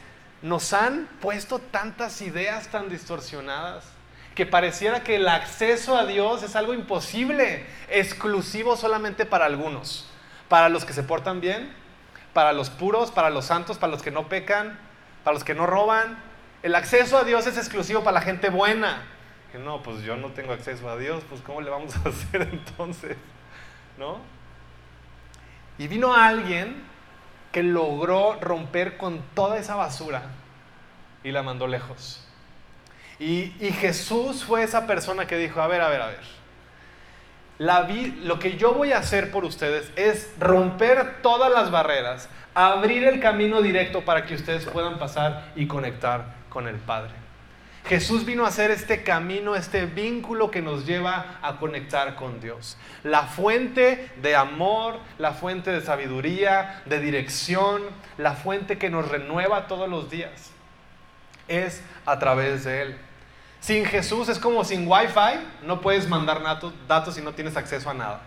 nos 0.42 0.72
han 0.72 1.06
puesto 1.20 1.58
tantas 1.58 2.22
ideas 2.22 2.68
tan 2.68 2.88
distorsionadas 2.88 3.84
que 4.34 4.46
pareciera 4.46 5.02
que 5.02 5.16
el 5.16 5.28
acceso 5.28 5.98
a 5.98 6.06
Dios 6.06 6.42
es 6.42 6.56
algo 6.56 6.72
imposible, 6.72 7.66
exclusivo 7.90 8.76
solamente 8.76 9.26
para 9.26 9.44
algunos, 9.44 10.08
para 10.48 10.68
los 10.68 10.84
que 10.84 10.92
se 10.92 11.02
portan 11.02 11.40
bien, 11.40 11.70
para 12.32 12.52
los 12.52 12.70
puros, 12.70 13.10
para 13.10 13.28
los 13.28 13.44
santos, 13.44 13.76
para 13.76 13.90
los 13.90 14.02
que 14.02 14.10
no 14.10 14.28
pecan, 14.28 14.78
para 15.24 15.34
los 15.34 15.44
que 15.44 15.54
no 15.54 15.66
roban. 15.66 16.18
El 16.62 16.74
acceso 16.74 17.18
a 17.18 17.24
Dios 17.24 17.46
es 17.46 17.58
exclusivo 17.58 18.02
para 18.02 18.14
la 18.14 18.20
gente 18.22 18.50
buena. 18.50 19.02
no, 19.62 19.82
pues 19.82 20.02
yo 20.02 20.16
no 20.16 20.28
tengo 20.28 20.52
acceso 20.52 20.88
a 20.88 20.96
Dios, 20.96 21.22
pues 21.28 21.42
¿cómo 21.42 21.60
le 21.60 21.68
vamos 21.68 21.94
a 21.96 22.00
hacer 22.08 22.42
entonces? 22.42 23.16
¿No? 23.98 24.18
Y 25.76 25.88
vino 25.88 26.14
alguien 26.14 26.89
que 27.52 27.62
logró 27.62 28.38
romper 28.40 28.97
con 28.97 29.21
toda 29.35 29.59
esa 29.59 29.76
basura 29.76 30.23
y 31.25 31.33
la 31.33 31.42
mandó 31.42 31.66
lejos. 31.66 32.25
Y, 33.19 33.52
Jesús 33.73 34.45
fue 34.45 34.62
esa 34.62 34.87
persona 34.87 35.26
que 35.26 35.37
dijo, 35.37 35.61
a 35.61 35.66
ver, 35.66 35.83
a 35.83 35.88
ver, 35.88 36.00
a 36.00 36.07
ver. 36.07 36.40
La 37.59 37.87
lo 38.23 38.38
que 38.38 38.57
yo 38.57 38.73
voy 38.73 38.92
a 38.92 38.99
hacer 38.99 39.30
por 39.30 39.45
ustedes 39.45 39.92
es 39.97 40.33
romper 40.38 41.21
todas 41.21 41.52
las 41.52 41.71
barreras, 41.71 42.30
abrir 42.54 43.04
el 43.04 43.21
camino 43.21 43.61
directo 43.61 44.02
para 44.07 44.25
que 44.25 44.35
ustedes 44.35 44.64
puedan 44.64 44.99
pasar 44.99 45.52
y 45.57 45.66
conectar 45.66 46.37
con 46.49 46.66
el 46.66 46.76
Padre. 46.76 47.19
Jesús 47.87 48.25
vino 48.25 48.44
a 48.44 48.49
hacer 48.49 48.70
este 48.70 49.02
camino, 49.02 49.56
este 49.56 49.87
vínculo 49.87 50.50
que 50.50 50.62
nos 50.62 50.87
lleva 50.87 51.38
a 51.42 51.56
conectar 51.56 52.14
con 52.14 52.40
Dios. 52.40 52.76
La 53.02 53.22
fuente 53.22 54.10
de 54.22 54.37
amor, 54.37 55.00
la 55.18 55.32
fuente 55.32 55.72
de 55.72 55.80
sabiduría, 55.80 56.82
de 56.87 57.00
dirección, 57.00 57.82
la 58.18 58.34
fuente 58.34 58.78
que 58.78 58.90
nos 58.90 59.08
renueva 59.08 59.66
todos 59.66 59.88
los 59.88 60.10
días, 60.10 60.50
es 61.49 61.82
a 62.06 62.18
través 62.18 62.64
de 62.64 62.82
Él. 62.82 62.99
Sin 63.60 63.84
Jesús 63.84 64.28
es 64.28 64.38
como 64.38 64.64
sin 64.64 64.87
Wi-Fi, 64.87 65.64
no 65.66 65.80
puedes 65.80 66.08
mandar 66.08 66.42
datos 66.87 67.14
si 67.14 67.22
no 67.22 67.32
tienes 67.32 67.56
acceso 67.56 67.90
a 67.90 67.94
nada. 67.94 68.20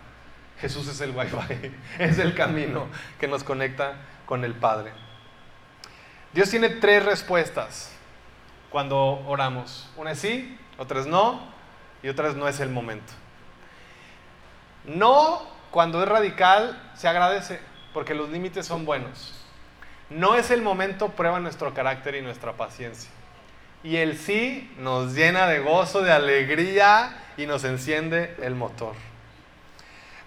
Jesús 0.60 0.88
es 0.88 1.00
el 1.00 1.15
Wi-Fi, 1.15 1.72
es 2.00 2.19
el 2.19 2.36
camino 2.36 2.88
que 3.19 3.27
nos 3.27 3.43
conecta 3.43 3.93
con 4.25 4.43
el 4.43 4.53
Padre. 4.55 4.91
Dios 6.33 6.50
tiene 6.50 6.69
tres 6.69 7.05
respuestas 7.05 7.92
cuando 8.74 9.24
oramos. 9.27 9.88
Una 9.98 10.13
es 10.13 10.20
sí, 10.20 10.58
otra 10.80 11.00
es 11.00 11.06
no 11.06 11.39
y 12.01 12.10
otra 12.10 12.27
es 12.27 12.36
no 12.36 12.48
es 12.48 12.60
el 12.60 12.70
momento. 12.70 13.13
No, 14.86 15.44
cuando 15.70 16.01
es 16.01 16.10
radical, 16.10 16.92
se 16.96 17.08
agradece 17.08 17.60
porque 17.94 18.15
los 18.15 18.30
límites 18.30 18.65
son 18.65 18.84
buenos. 18.84 19.46
No 20.10 20.34
es 20.34 20.50
el 20.50 20.63
momento, 20.63 21.10
prueba 21.10 21.39
nuestro 21.39 21.75
carácter 21.75 22.15
y 22.15 22.24
nuestra 22.24 22.53
paciencia. 22.53 23.12
Y 23.84 23.98
el 23.98 24.18
sí 24.18 24.74
nos 24.80 25.13
llena 25.13 25.46
de 25.46 25.60
gozo, 25.60 26.01
de 26.01 26.12
alegría 26.12 27.15
y 27.38 27.46
nos 27.46 27.65
enciende 27.65 28.36
el 28.42 28.56
motor. 28.56 28.96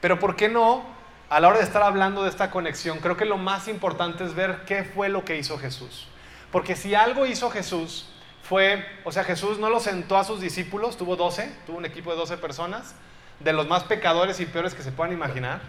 Pero 0.01 0.21
¿por 0.21 0.37
qué 0.37 0.49
no? 0.49 0.85
A 1.31 1.41
la 1.41 1.49
hora 1.49 1.59
de 1.59 1.65
estar 1.65 1.83
hablando 1.83 2.23
de 2.23 2.31
esta 2.31 2.53
conexión, 2.53 3.01
creo 3.01 3.17
que 3.17 3.25
lo 3.25 3.39
más 3.39 3.67
importante 3.67 4.23
es 4.23 4.35
ver 4.37 4.63
qué 4.67 4.85
fue 4.85 5.09
lo 5.09 5.25
que 5.25 5.37
hizo 5.37 5.59
Jesús. 5.59 6.07
Porque 6.53 6.77
si 6.77 6.95
algo 6.95 7.27
hizo 7.27 7.51
Jesús, 7.51 8.13
fue, 8.49 8.87
o 9.05 9.13
sea, 9.13 9.25
Jesús 9.25 9.59
no 9.59 9.71
lo 9.71 9.81
sentó 9.81 10.17
a 10.17 10.25
sus 10.25 10.41
discípulos, 10.41 10.97
tuvo 10.97 11.17
12, 11.17 11.51
tuvo 11.67 11.79
un 11.79 11.85
equipo 11.85 12.11
de 12.11 12.17
12 12.17 12.37
personas, 12.37 12.95
de 13.41 13.53
los 13.53 13.67
más 13.67 13.85
pecadores 13.85 14.39
y 14.41 14.47
peores 14.47 14.75
que 14.75 14.83
se 14.83 14.93
puedan 14.93 15.13
imaginar, 15.13 15.61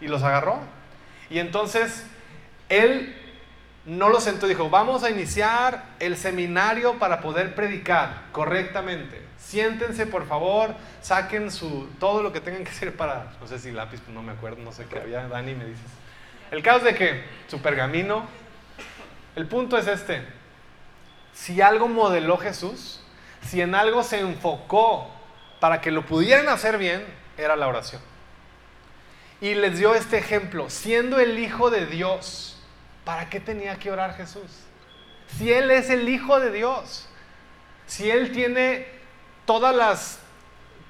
y 0.00 0.08
los 0.08 0.22
agarró. 0.22 0.58
Y 1.28 1.38
entonces, 1.38 2.06
él 2.68 3.14
no 3.84 4.08
los 4.08 4.24
sentó, 4.24 4.46
dijo, 4.46 4.70
vamos 4.70 5.04
a 5.04 5.10
iniciar 5.10 5.84
el 5.98 6.16
seminario 6.16 6.98
para 6.98 7.20
poder 7.20 7.54
predicar 7.54 8.22
correctamente. 8.32 9.20
Siéntense, 9.38 10.06
por 10.06 10.26
favor, 10.26 10.74
saquen 11.02 11.50
su, 11.50 11.88
todo 11.98 12.22
lo 12.22 12.32
que 12.32 12.40
tengan 12.40 12.64
que 12.64 12.70
hacer 12.70 12.96
para, 12.96 13.32
no 13.40 13.46
sé 13.46 13.58
si 13.58 13.72
lápiz, 13.72 14.00
pues 14.00 14.14
no 14.14 14.22
me 14.22 14.32
acuerdo, 14.32 14.62
no 14.62 14.72
sé 14.72 14.86
qué 14.86 15.00
había, 15.00 15.28
Dani, 15.28 15.54
me 15.54 15.66
dices. 15.66 15.84
El 16.50 16.62
caso 16.62 16.84
de 16.84 16.94
que 16.94 17.24
su 17.48 17.60
pergamino, 17.60 18.24
el 19.36 19.46
punto 19.46 19.76
es 19.76 19.86
este, 19.86 20.22
si 21.32 21.60
algo 21.60 21.88
modeló 21.88 22.36
Jesús, 22.38 23.00
si 23.42 23.60
en 23.60 23.74
algo 23.74 24.02
se 24.02 24.20
enfocó 24.20 25.10
para 25.60 25.80
que 25.80 25.90
lo 25.90 26.04
pudieran 26.04 26.48
hacer 26.48 26.78
bien, 26.78 27.04
era 27.36 27.56
la 27.56 27.68
oración. 27.68 28.00
Y 29.40 29.54
les 29.54 29.78
dio 29.78 29.94
este 29.94 30.18
ejemplo, 30.18 30.70
siendo 30.70 31.18
el 31.18 31.38
Hijo 31.38 31.70
de 31.70 31.86
Dios, 31.86 32.60
¿para 33.04 33.28
qué 33.28 33.40
tenía 33.40 33.76
que 33.76 33.90
orar 33.90 34.16
Jesús? 34.16 34.50
Si 35.38 35.52
Él 35.52 35.70
es 35.70 35.90
el 35.90 36.08
Hijo 36.08 36.38
de 36.38 36.52
Dios, 36.52 37.08
si 37.86 38.10
Él 38.10 38.32
tiene 38.32 38.86
todas 39.44 39.74
las, 39.74 40.20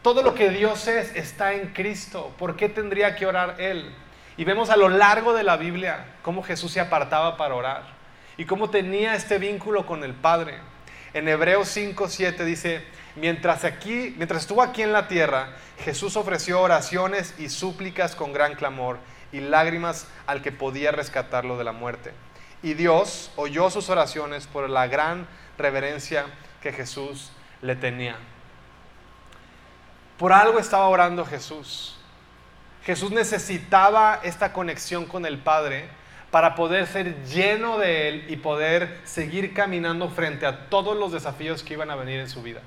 todo 0.02 0.22
lo 0.22 0.34
que 0.34 0.50
Dios 0.50 0.86
es, 0.88 1.14
está 1.16 1.54
en 1.54 1.68
Cristo, 1.72 2.32
¿por 2.38 2.56
qué 2.56 2.68
tendría 2.68 3.16
que 3.16 3.26
orar 3.26 3.56
Él? 3.58 3.94
Y 4.36 4.44
vemos 4.44 4.70
a 4.70 4.76
lo 4.76 4.88
largo 4.88 5.34
de 5.34 5.44
la 5.44 5.56
Biblia 5.56 6.04
cómo 6.22 6.42
Jesús 6.42 6.72
se 6.72 6.80
apartaba 6.80 7.36
para 7.36 7.54
orar. 7.54 8.01
Y 8.36 8.44
cómo 8.44 8.70
tenía 8.70 9.14
este 9.14 9.38
vínculo 9.38 9.86
con 9.86 10.04
el 10.04 10.14
Padre. 10.14 10.58
En 11.14 11.28
Hebreos 11.28 11.68
5, 11.68 12.08
7 12.08 12.44
dice, 12.44 12.84
mientras, 13.16 13.62
mientras 14.16 14.42
estuvo 14.42 14.62
aquí 14.62 14.82
en 14.82 14.92
la 14.92 15.08
tierra, 15.08 15.56
Jesús 15.84 16.16
ofreció 16.16 16.60
oraciones 16.60 17.34
y 17.38 17.48
súplicas 17.48 18.16
con 18.16 18.32
gran 18.32 18.54
clamor 18.54 18.98
y 19.32 19.40
lágrimas 19.40 20.06
al 20.26 20.42
que 20.42 20.52
podía 20.52 20.92
rescatarlo 20.92 21.58
de 21.58 21.64
la 21.64 21.72
muerte. 21.72 22.12
Y 22.62 22.74
Dios 22.74 23.30
oyó 23.36 23.70
sus 23.70 23.88
oraciones 23.90 24.46
por 24.46 24.70
la 24.70 24.86
gran 24.86 25.26
reverencia 25.58 26.26
que 26.62 26.72
Jesús 26.72 27.32
le 27.60 27.76
tenía. 27.76 28.16
Por 30.18 30.32
algo 30.32 30.58
estaba 30.58 30.86
orando 30.88 31.24
Jesús. 31.26 31.96
Jesús 32.84 33.10
necesitaba 33.10 34.20
esta 34.22 34.52
conexión 34.52 35.06
con 35.06 35.26
el 35.26 35.38
Padre 35.38 35.88
para 36.32 36.54
poder 36.54 36.86
ser 36.86 37.22
lleno 37.26 37.76
de 37.76 38.08
Él 38.08 38.24
y 38.26 38.36
poder 38.36 38.98
seguir 39.04 39.52
caminando 39.52 40.08
frente 40.08 40.46
a 40.46 40.70
todos 40.70 40.96
los 40.96 41.12
desafíos 41.12 41.62
que 41.62 41.74
iban 41.74 41.90
a 41.90 41.94
venir 41.94 42.20
en 42.20 42.28
su 42.30 42.42
vida. 42.42 42.62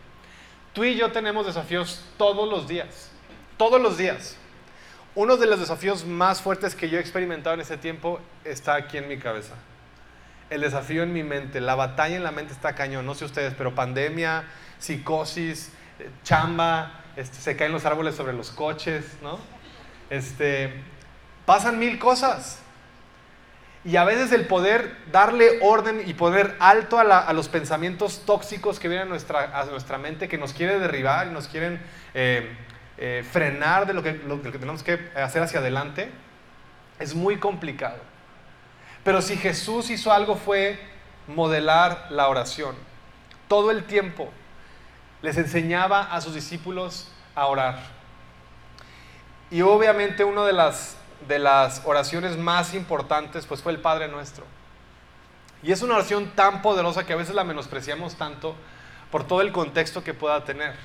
Tú 0.71 0.83
y 0.83 0.95
yo 0.95 1.11
tenemos 1.11 1.47
desafíos 1.47 2.05
todos 2.15 2.47
los 2.47 2.67
días, 2.67 3.09
todos 3.57 3.81
los 3.81 3.97
días. 3.97 4.37
Uno 5.15 5.35
de 5.35 5.47
los 5.47 5.59
desafíos 5.59 6.05
más 6.05 6.43
fuertes 6.43 6.75
que 6.75 6.89
yo 6.89 6.99
he 6.99 7.01
experimentado 7.01 7.55
en 7.55 7.61
ese 7.61 7.75
tiempo 7.75 8.19
está 8.43 8.75
aquí 8.75 8.97
en 8.97 9.07
mi 9.07 9.17
cabeza. 9.17 9.55
El 10.51 10.61
desafío 10.61 11.01
en 11.01 11.11
mi 11.11 11.23
mente, 11.23 11.59
la 11.59 11.73
batalla 11.73 12.15
en 12.15 12.23
la 12.23 12.31
mente 12.31 12.53
está 12.53 12.75
cañón, 12.75 13.03
no 13.03 13.15
sé 13.15 13.25
ustedes, 13.25 13.55
pero 13.57 13.73
pandemia, 13.73 14.43
psicosis, 14.77 15.71
eh, 15.97 16.11
chamba, 16.23 17.03
este, 17.15 17.37
se 17.37 17.55
caen 17.55 17.71
los 17.71 17.83
árboles 17.85 18.13
sobre 18.13 18.33
los 18.33 18.51
coches, 18.51 19.05
¿no? 19.23 19.39
Este, 20.11 20.71
pasan 21.47 21.79
mil 21.79 21.97
cosas. 21.97 22.61
Y 23.85 23.97
a 23.97 24.03
veces 24.03 24.31
el 24.31 24.47
poder 24.47 24.97
darle 25.11 25.59
orden 25.61 26.01
y 26.07 26.15
poner 26.15 26.55
alto 26.59 26.97
a, 26.97 27.31
los 27.33 27.49
pensamientos 27.49 28.23
tóxicos 28.25 28.79
que 28.79 28.87
vienen 28.87 29.07
a 29.07 29.09
nuestra, 29.11 29.59
a 29.59 29.65
nuestra, 29.65 29.99
mente, 29.99 30.27
que 30.27 30.39
nos 30.39 30.53
quiere 30.53 30.79
derribar 30.79 31.27
y 31.27 31.29
nos 31.29 31.47
quieren 31.47 31.79
eh, 32.15 32.57
eh, 32.97 33.23
frenar 33.31 33.85
de 33.85 33.93
lo 33.93 34.01
que, 34.01 34.13
lo 34.13 34.41
que 34.41 34.51
tenemos 34.57 34.81
que 34.81 35.11
hacer 35.15 35.43
hacia 35.43 35.59
adelante, 35.59 36.09
es 36.97 37.13
muy 37.13 37.37
complicado. 37.37 37.99
Pero 39.03 39.21
si 39.21 39.37
Jesús 39.37 39.91
hizo 39.91 40.11
algo 40.11 40.35
fue 40.35 40.79
modelar 41.27 42.07
la 42.09 42.27
oración. 42.27 42.75
Todo 43.47 43.69
el 43.69 43.83
tiempo 43.83 44.31
les 45.21 45.37
enseñaba 45.37 46.11
a 46.11 46.21
sus 46.21 46.33
discípulos 46.33 47.11
a 47.35 47.45
orar. 47.45 47.79
Y 49.51 49.61
obviamente 49.61 50.23
una 50.23 50.43
de 50.43 50.53
las 50.53 50.97
de 51.27 51.39
las 51.39 51.81
oraciones 51.85 52.37
más 52.37 52.73
importantes 52.73 53.45
pues 53.45 53.61
fue 53.61 53.71
el 53.71 53.79
Padre 53.79 54.07
Nuestro. 54.07 54.45
Y 55.63 55.71
es 55.71 55.81
una 55.81 55.95
oración 55.95 56.31
tan 56.35 56.61
poderosa 56.61 57.05
que 57.05 57.13
a 57.13 57.15
veces 57.15 57.33
la 57.33 57.43
menospreciamos 57.43 58.15
tanto 58.15 58.55
por 59.11 59.25
todo 59.25 59.41
el 59.41 59.51
contexto 59.51 60.03
que 60.03 60.13
pueda 60.13 60.43
tener. 60.43 60.75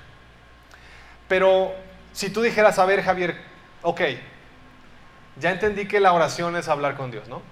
Pero 1.29 1.73
si 2.13 2.31
tú 2.31 2.43
dijeras, 2.43 2.79
a 2.79 2.87
ver 2.87 3.03
Javier, 3.03 3.37
ok, 3.83 4.01
ya 5.39 5.51
entendí 5.51 5.87
que 5.87 6.01
la 6.01 6.13
oración 6.13 6.57
es 6.57 6.69
hablar 6.69 6.97
con 6.97 7.11
Dios, 7.11 7.29
¿no? 7.29 7.43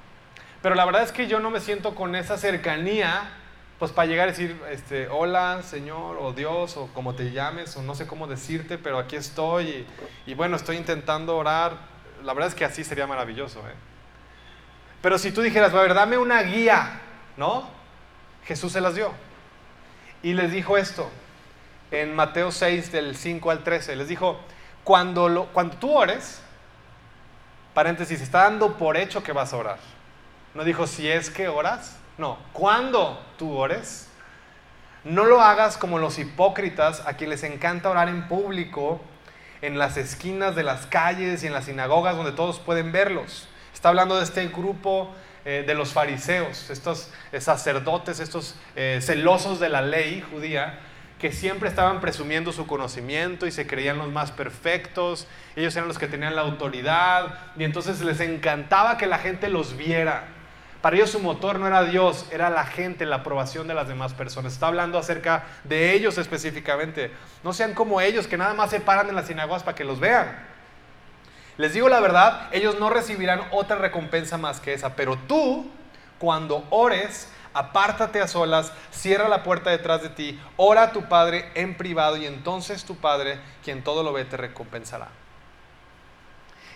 Pero 0.63 0.75
la 0.75 0.85
verdad 0.85 1.03
es 1.03 1.13
que 1.13 1.27
yo 1.27 1.39
no 1.39 1.51
me 1.51 1.61
siento 1.61 1.95
con 1.95 2.17
esa 2.17 2.37
cercanía, 2.37 3.31
pues 3.79 3.93
para 3.93 4.07
llegar 4.07 4.29
a 4.29 4.33
decir, 4.33 4.61
este, 4.71 5.09
hola 5.09 5.61
Señor, 5.63 6.17
o 6.21 6.33
Dios, 6.33 6.77
o 6.77 6.89
como 6.89 7.15
te 7.15 7.31
llames, 7.31 7.77
o 7.77 7.83
no 7.83 7.95
sé 7.95 8.07
cómo 8.07 8.27
decirte, 8.27 8.79
pero 8.79 8.99
aquí 8.99 9.17
estoy, 9.17 9.87
y, 10.27 10.31
y 10.31 10.35
bueno, 10.35 10.57
estoy 10.57 10.77
intentando 10.77 11.37
orar, 11.37 11.77
la 12.23 12.33
verdad 12.35 12.49
es 12.49 12.55
que 12.55 12.65
así 12.65 12.85
sería 12.85 13.07
maravilloso. 13.07 13.61
¿eh? 13.61 13.75
Pero 15.03 15.19
si 15.19 15.33
tú 15.33 15.43
dijeras, 15.43 15.73
a 15.73 15.81
ver, 15.81 15.95
dame 15.95 16.19
una 16.19 16.43
guía, 16.43 17.01
¿no? 17.37 17.69
Jesús 18.45 18.73
se 18.73 18.81
las 18.81 18.95
dio. 18.95 19.13
Y 20.23 20.35
les 20.35 20.51
dijo 20.51 20.77
esto 20.77 21.11
en 21.91 22.15
Mateo 22.15 22.51
6 22.51 22.93
del 22.93 23.17
5 23.17 23.51
al 23.51 23.63
13. 23.63 23.97
Les 23.97 24.09
dijo, 24.09 24.41
cuando, 24.85 25.29
lo, 25.29 25.47
cuando 25.47 25.77
tú 25.77 25.97
ores, 25.97 26.41
paréntesis, 27.75 28.21
está 28.21 28.45
dando 28.45 28.77
por 28.77 28.97
hecho 28.97 29.23
que 29.23 29.33
vas 29.33 29.53
a 29.53 29.57
orar. 29.57 29.79
No 30.55 30.65
dijo 30.65 30.87
si 30.87 31.09
es 31.09 31.31
que 31.31 31.49
oras, 31.49 31.97
no, 32.17 32.39
cuando 32.53 33.23
tú 33.37 33.57
ores, 33.57 34.09
no 35.05 35.25
lo 35.25 35.41
hagas 35.41 35.77
como 35.77 35.99
los 35.99 36.19
hipócritas 36.19 37.07
a 37.07 37.15
quienes 37.15 37.43
les 37.43 37.53
encanta 37.53 37.91
orar 37.91 38.09
en 38.09 38.27
público 38.27 39.01
en 39.63 39.79
las 39.79 39.97
esquinas 39.97 40.55
de 40.55 40.63
las 40.63 40.87
calles 40.87 41.43
y 41.43 41.47
en 41.47 41.53
las 41.53 41.65
sinagogas 41.67 42.17
donde 42.17 42.33
todos 42.33 42.59
pueden 42.59 42.93
verlos. 42.93 43.49
Está 43.75 43.91
hablando 43.91 44.17
de 44.17 44.25
este 44.25 44.47
grupo 44.49 45.15
eh, 45.45 45.65
de 45.67 45.75
los 45.75 45.93
fariseos, 45.93 46.71
estos 46.71 47.11
eh, 47.33 47.41
sacerdotes, 47.41 48.21
estos 48.21 48.57
eh, 48.77 48.99
celosos 49.03 49.61
de 49.61 49.69
la 49.69 49.83
ley 49.83 50.23
judía, 50.33 50.81
que 51.19 51.33
siempre 51.33 51.69
estaban 51.69 52.01
presumiendo 52.01 52.53
su 52.53 52.67
conocimiento 52.67 53.47
y 53.47 53.51
se 53.51 53.67
creían 53.67 53.99
los 53.99 54.11
más 54.11 54.31
perfectos, 54.31 55.27
ellos 55.57 55.75
eran 55.75 55.89
los 55.89 55.99
que 55.99 56.07
tenían 56.07 56.37
la 56.37 56.43
autoridad 56.43 57.39
y 57.57 57.65
entonces 57.65 58.01
les 58.01 58.21
encantaba 58.21 58.99
que 58.99 59.07
la 59.07 59.19
gente 59.19 59.49
los 59.49 59.77
viera. 59.77 60.29
Para 60.81 60.97
ellos 60.97 61.11
su 61.11 61.19
motor 61.19 61.59
no 61.59 61.67
era 61.67 61.85
Dios, 61.85 62.27
era 62.31 62.51
la 62.51 62.65
gente, 62.65 63.05
la 63.05 63.17
aprobación 63.17 63.67
de 63.67 63.75
las 63.75 63.89
demás 63.89 64.15
personas. 64.15 64.53
Está 64.53 64.69
hablando 64.69 64.97
acerca 64.99 65.45
de 65.65 65.93
ellos 65.93 66.19
específicamente. 66.19 67.11
No 67.43 67.53
sean 67.53 67.75
como 67.75 68.01
ellos 68.01 68.29
que 68.29 68.37
nada 68.37 68.55
más 68.55 68.71
se 68.71 68.81
paran 68.81 69.09
en 69.09 69.17
las 69.17 69.27
sinagogas 69.27 69.65
para 69.65 69.75
que 69.75 69.85
los 69.85 69.99
vean. 69.99 70.47
Les 71.57 71.73
digo 71.73 71.89
la 71.89 71.99
verdad, 71.99 72.49
ellos 72.53 72.79
no 72.79 72.91
recibirán 72.91 73.43
otra 73.51 73.77
recompensa 73.77 74.39
más 74.39 74.61
que 74.61 74.73
esa. 74.73 74.95
Pero 74.95 75.19
tú, 75.27 75.69
cuando 76.21 76.65
ores, 76.71 77.29
apártate 77.53 78.21
a 78.21 78.29
solas, 78.29 78.73
cierra 78.93 79.29
la 79.29 79.43
puerta 79.43 79.71
detrás 79.71 80.03
de 80.03 80.11
ti, 80.11 80.41
ora 80.57 80.83
a 80.83 80.93
tu 80.93 81.09
Padre 81.09 81.51
en 81.55 81.77
privado 81.77 82.17
y 82.17 82.27
entonces 82.27 82.85
tu 82.85 82.97
Padre, 82.97 83.41
quien 83.65 83.83
todo 83.83 84.05
lo 84.05 84.13
ve, 84.13 84.25
te 84.25 84.37
recompensará. 84.37 85.09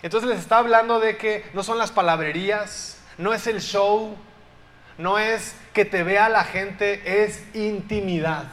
Entonces 0.01 0.29
les 0.29 0.39
está 0.39 0.57
hablando 0.57 0.99
de 0.99 1.15
que 1.15 1.49
no 1.53 1.63
son 1.63 1.77
las 1.77 1.91
palabrerías, 1.91 3.01
no 3.17 3.33
es 3.33 3.47
el 3.47 3.61
show, 3.61 4.15
no 4.97 5.19
es 5.19 5.55
que 5.73 5.85
te 5.85 6.03
vea 6.03 6.29
la 6.29 6.43
gente, 6.43 7.23
es 7.23 7.43
intimidad. 7.55 8.45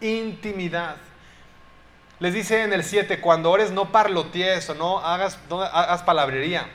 Intimidad. 0.00 0.96
Les 2.20 2.34
dice 2.34 2.62
en 2.62 2.72
el 2.72 2.82
7, 2.82 3.20
cuando 3.20 3.50
ores 3.50 3.70
no 3.70 3.92
parloties 3.92 4.68
o 4.70 4.74
no 4.74 4.98
hagas, 4.98 5.38
no 5.48 5.62
hagas 5.62 6.02
palabrería 6.02 6.68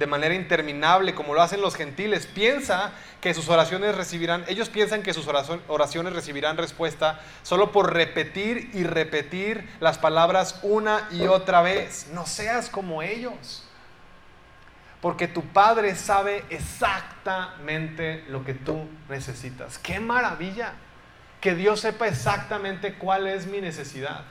de 0.00 0.06
manera 0.06 0.34
interminable 0.34 1.14
como 1.14 1.34
lo 1.34 1.42
hacen 1.42 1.60
los 1.60 1.76
gentiles. 1.76 2.26
Piensa 2.26 2.92
que 3.20 3.34
sus 3.34 3.48
oraciones 3.50 3.94
recibirán, 3.94 4.44
ellos 4.48 4.70
piensan 4.70 5.02
que 5.02 5.12
sus 5.12 5.28
oraciones 5.68 6.14
recibirán 6.14 6.56
respuesta 6.56 7.20
solo 7.42 7.70
por 7.70 7.92
repetir 7.92 8.70
y 8.72 8.82
repetir 8.82 9.68
las 9.78 9.98
palabras 9.98 10.58
una 10.62 11.06
y 11.12 11.26
otra 11.26 11.60
vez. 11.60 12.08
No 12.12 12.26
seas 12.26 12.70
como 12.70 13.02
ellos. 13.02 13.62
Porque 15.00 15.28
tu 15.28 15.42
Padre 15.42 15.94
sabe 15.94 16.44
exactamente 16.50 18.24
lo 18.28 18.44
que 18.44 18.54
tú 18.54 18.86
necesitas. 19.08 19.78
¡Qué 19.78 19.98
maravilla! 19.98 20.74
Que 21.40 21.54
Dios 21.54 21.80
sepa 21.80 22.06
exactamente 22.06 22.94
cuál 22.94 23.26
es 23.26 23.46
mi 23.46 23.62
necesidad. 23.62 24.24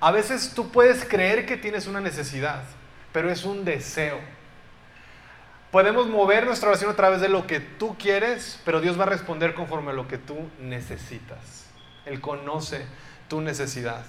A 0.00 0.12
veces 0.12 0.52
tú 0.54 0.70
puedes 0.70 1.04
creer 1.04 1.46
que 1.46 1.56
tienes 1.56 1.88
una 1.88 2.00
necesidad, 2.00 2.62
pero 3.12 3.28
es 3.28 3.44
un 3.44 3.64
deseo. 3.64 4.20
Podemos 5.72 6.06
mover 6.06 6.46
nuestra 6.46 6.68
oración 6.68 6.92
a 6.92 6.96
través 6.96 7.20
de 7.20 7.28
lo 7.28 7.46
que 7.48 7.58
tú 7.58 7.96
quieres, 7.98 8.60
pero 8.64 8.80
Dios 8.80 8.98
va 8.98 9.02
a 9.02 9.08
responder 9.08 9.54
conforme 9.54 9.90
a 9.90 9.94
lo 9.94 10.06
que 10.06 10.18
tú 10.18 10.48
necesitas. 10.60 11.66
Él 12.06 12.20
conoce 12.20 12.86
tu 13.28 13.40
necesidad 13.40 14.04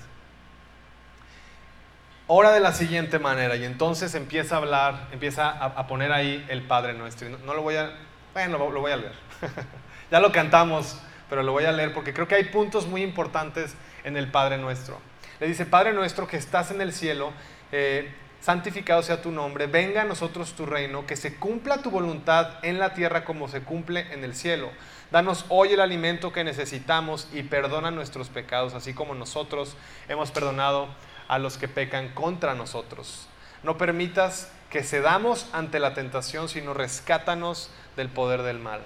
ora 2.32 2.52
de 2.52 2.60
la 2.60 2.74
siguiente 2.74 3.18
manera 3.18 3.56
y 3.56 3.66
entonces 3.66 4.14
empieza 4.14 4.54
a 4.54 4.58
hablar, 4.60 5.08
empieza 5.12 5.50
a, 5.50 5.88
poner 5.88 6.12
ahí 6.12 6.46
el 6.48 6.62
Padre 6.62 6.94
Nuestro. 6.94 7.28
No, 7.28 7.56
lo 7.56 7.64
voy 7.64 7.76
a, 7.76 7.92
bueno, 8.34 8.60
lo, 8.60 8.80
voy 8.80 8.92
a 8.92 8.98
leer. 8.98 9.14
ya 10.12 10.20
lo 10.20 10.32
cantamos, 10.32 11.00
pero 11.28 11.42
lo 11.42 11.52
voy 11.52 11.66
a 11.66 11.72
leer 11.72 11.92
porque 11.92 12.14
creo 12.14 12.28
que 12.28 12.36
hay 12.36 12.44
puntos 12.46 12.86
muy 12.86 13.02
importantes 13.02 13.74
en 14.04 14.16
el 14.16 14.30
Padre 14.30 14.60
Nuestro. 14.60 15.00
Le 15.40 15.48
dice, 15.48 15.66
Padre 15.66 15.92
Nuestro 15.92 16.28
que 16.28 16.38
estás 16.38 16.70
en 16.70 16.82
el 16.82 16.94
cielo, 16.94 17.34
eh, 17.72 18.14
santificado 18.40 19.02
sea 19.02 19.24
tu 19.24 19.32
nombre, 19.32 19.66
venga 19.66 20.04
a 20.04 20.06
nosotros 20.06 20.54
tu 20.54 20.68
reino, 20.68 21.08
que 21.08 21.16
se 21.16 21.36
cumpla 21.36 21.82
tu 21.82 21.90
voluntad 21.90 22.64
en 22.64 22.78
la 22.78 22.94
tierra 22.94 23.26
como 23.26 23.48
se 23.48 23.62
cumple 23.62 24.06
en 24.14 24.24
el 24.24 24.36
cielo. 24.36 24.70
Danos 25.10 25.46
hoy 25.50 25.74
el 25.74 25.80
alimento 25.80 26.32
que 26.32 26.44
necesitamos 26.44 27.28
y 27.34 27.42
perdona 27.42 27.90
nuestros 27.90 28.30
pecados, 28.30 28.76
así 28.76 28.94
como 28.94 29.16
nosotros 29.16 29.76
hemos 30.08 30.30
perdonado 30.30 30.90
a 31.30 31.40
los 31.40 31.58
que 31.58 31.70
pecan 31.70 32.10
contra 32.10 32.56
nosotros. 32.56 33.28
No 33.64 33.78
permitas 33.78 34.52
que 34.70 34.84
cedamos 34.84 35.48
ante 35.54 35.80
la 35.80 35.94
tentación, 35.94 36.50
sino 36.50 36.74
rescátanos 36.74 37.72
del 37.96 38.10
poder 38.10 38.42
del 38.42 38.60
mal. 38.60 38.82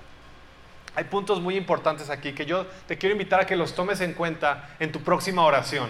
Hay 0.96 1.06
puntos 1.06 1.42
muy 1.42 1.56
importantes 1.58 2.10
aquí 2.10 2.34
que 2.34 2.46
yo 2.46 2.68
te 2.88 2.98
quiero 2.98 3.14
invitar 3.14 3.40
a 3.40 3.46
que 3.46 3.56
los 3.56 3.74
tomes 3.74 4.00
en 4.02 4.14
cuenta 4.14 4.70
en 4.80 4.92
tu 4.92 5.02
próxima 5.02 5.44
oración. 5.44 5.90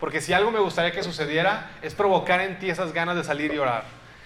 Porque 0.00 0.20
si 0.20 0.32
algo 0.32 0.50
me 0.50 0.58
gustaría 0.58 0.92
que 0.92 1.02
sucediera 1.02 1.70
es 1.82 1.94
provocar 1.94 2.40
en 2.40 2.58
ti 2.58 2.70
esas 2.70 2.92
ganas 2.92 3.16
de 3.16 3.24
salir 3.24 3.52
y 3.52 3.58
orar, 3.58 3.84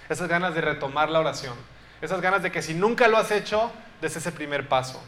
esas 0.09 0.29
ganas 0.29 0.55
de 0.55 0.61
retomar 0.61 1.11
la 1.11 1.21
oración, 1.21 1.55
esas 2.01 2.21
ganas 2.21 2.42
de 2.42 2.53
que 2.53 2.62
si 2.62 2.75
nunca 2.75 3.09
lo 3.09 3.19
has 3.19 3.31
hecho, 3.31 3.73
des 4.01 4.16
ese 4.16 4.33
primer 4.33 4.69
paso. 4.69 5.03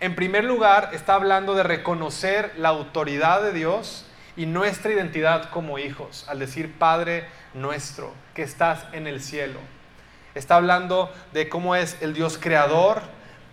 En 0.00 0.16
primer 0.16 0.44
lugar, 0.44 0.90
está 0.92 1.14
hablando 1.14 1.54
de 1.54 1.62
reconocer 1.62 2.52
la 2.56 2.70
autoridad 2.70 3.42
de 3.42 3.52
Dios 3.52 4.04
y 4.36 4.46
nuestra 4.46 4.92
identidad 4.92 5.50
como 5.50 5.78
hijos, 5.78 6.26
al 6.28 6.38
decir 6.38 6.72
Padre 6.78 7.26
nuestro, 7.54 8.12
que 8.34 8.42
estás 8.42 8.84
en 8.92 9.06
el 9.06 9.20
cielo. 9.20 9.60
Está 10.34 10.56
hablando 10.56 11.12
de 11.32 11.48
cómo 11.48 11.76
es 11.76 11.96
el 12.02 12.14
Dios 12.14 12.38
creador, 12.38 13.02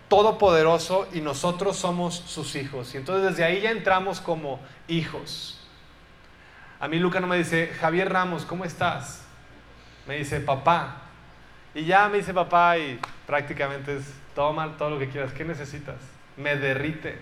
todopoderoso, 0.08 1.08
y 1.12 1.20
nosotros 1.20 1.76
somos 1.76 2.16
sus 2.16 2.56
hijos. 2.56 2.94
Y 2.94 2.96
entonces 2.98 3.30
desde 3.30 3.44
ahí 3.44 3.60
ya 3.60 3.70
entramos 3.70 4.20
como 4.20 4.60
hijos. 4.88 5.66
A 6.80 6.88
mí 6.88 6.98
Luca 6.98 7.20
no 7.20 7.28
me 7.28 7.38
dice, 7.38 7.68
Javier 7.80 8.12
Ramos, 8.12 8.44
¿cómo 8.44 8.64
estás? 8.64 9.22
Me 10.06 10.16
dice, 10.18 10.40
papá. 10.40 11.02
Y 11.74 11.84
ya 11.84 12.08
me 12.08 12.18
dice 12.18 12.34
papá 12.34 12.76
y 12.76 13.00
prácticamente 13.26 13.96
es, 13.96 14.04
toma 14.34 14.76
todo 14.76 14.90
lo 14.90 14.98
que 14.98 15.08
quieras, 15.08 15.32
¿qué 15.32 15.44
necesitas? 15.44 15.96
Me 16.36 16.56
derrite. 16.56 17.18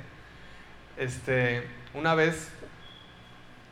Este, 0.97 1.69
una 1.93 2.15
vez, 2.15 2.51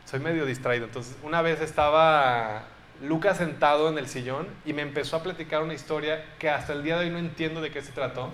soy 0.09 0.19
medio 0.19 0.45
distraído, 0.45 0.85
entonces 0.85 1.15
una 1.21 1.43
vez 1.43 1.61
estaba 1.61 2.63
Luca 3.03 3.35
sentado 3.35 3.89
en 3.89 3.97
el 3.99 4.07
sillón 4.07 4.47
y 4.65 4.73
me 4.73 4.81
empezó 4.81 5.17
a 5.17 5.23
platicar 5.23 5.61
una 5.61 5.75
historia 5.75 6.25
que 6.39 6.49
hasta 6.49 6.73
el 6.73 6.83
día 6.83 6.97
de 6.97 7.05
hoy 7.05 7.11
no 7.11 7.19
entiendo 7.19 7.61
de 7.61 7.69
qué 7.69 7.81
se 7.81 7.91
trató. 7.91 8.29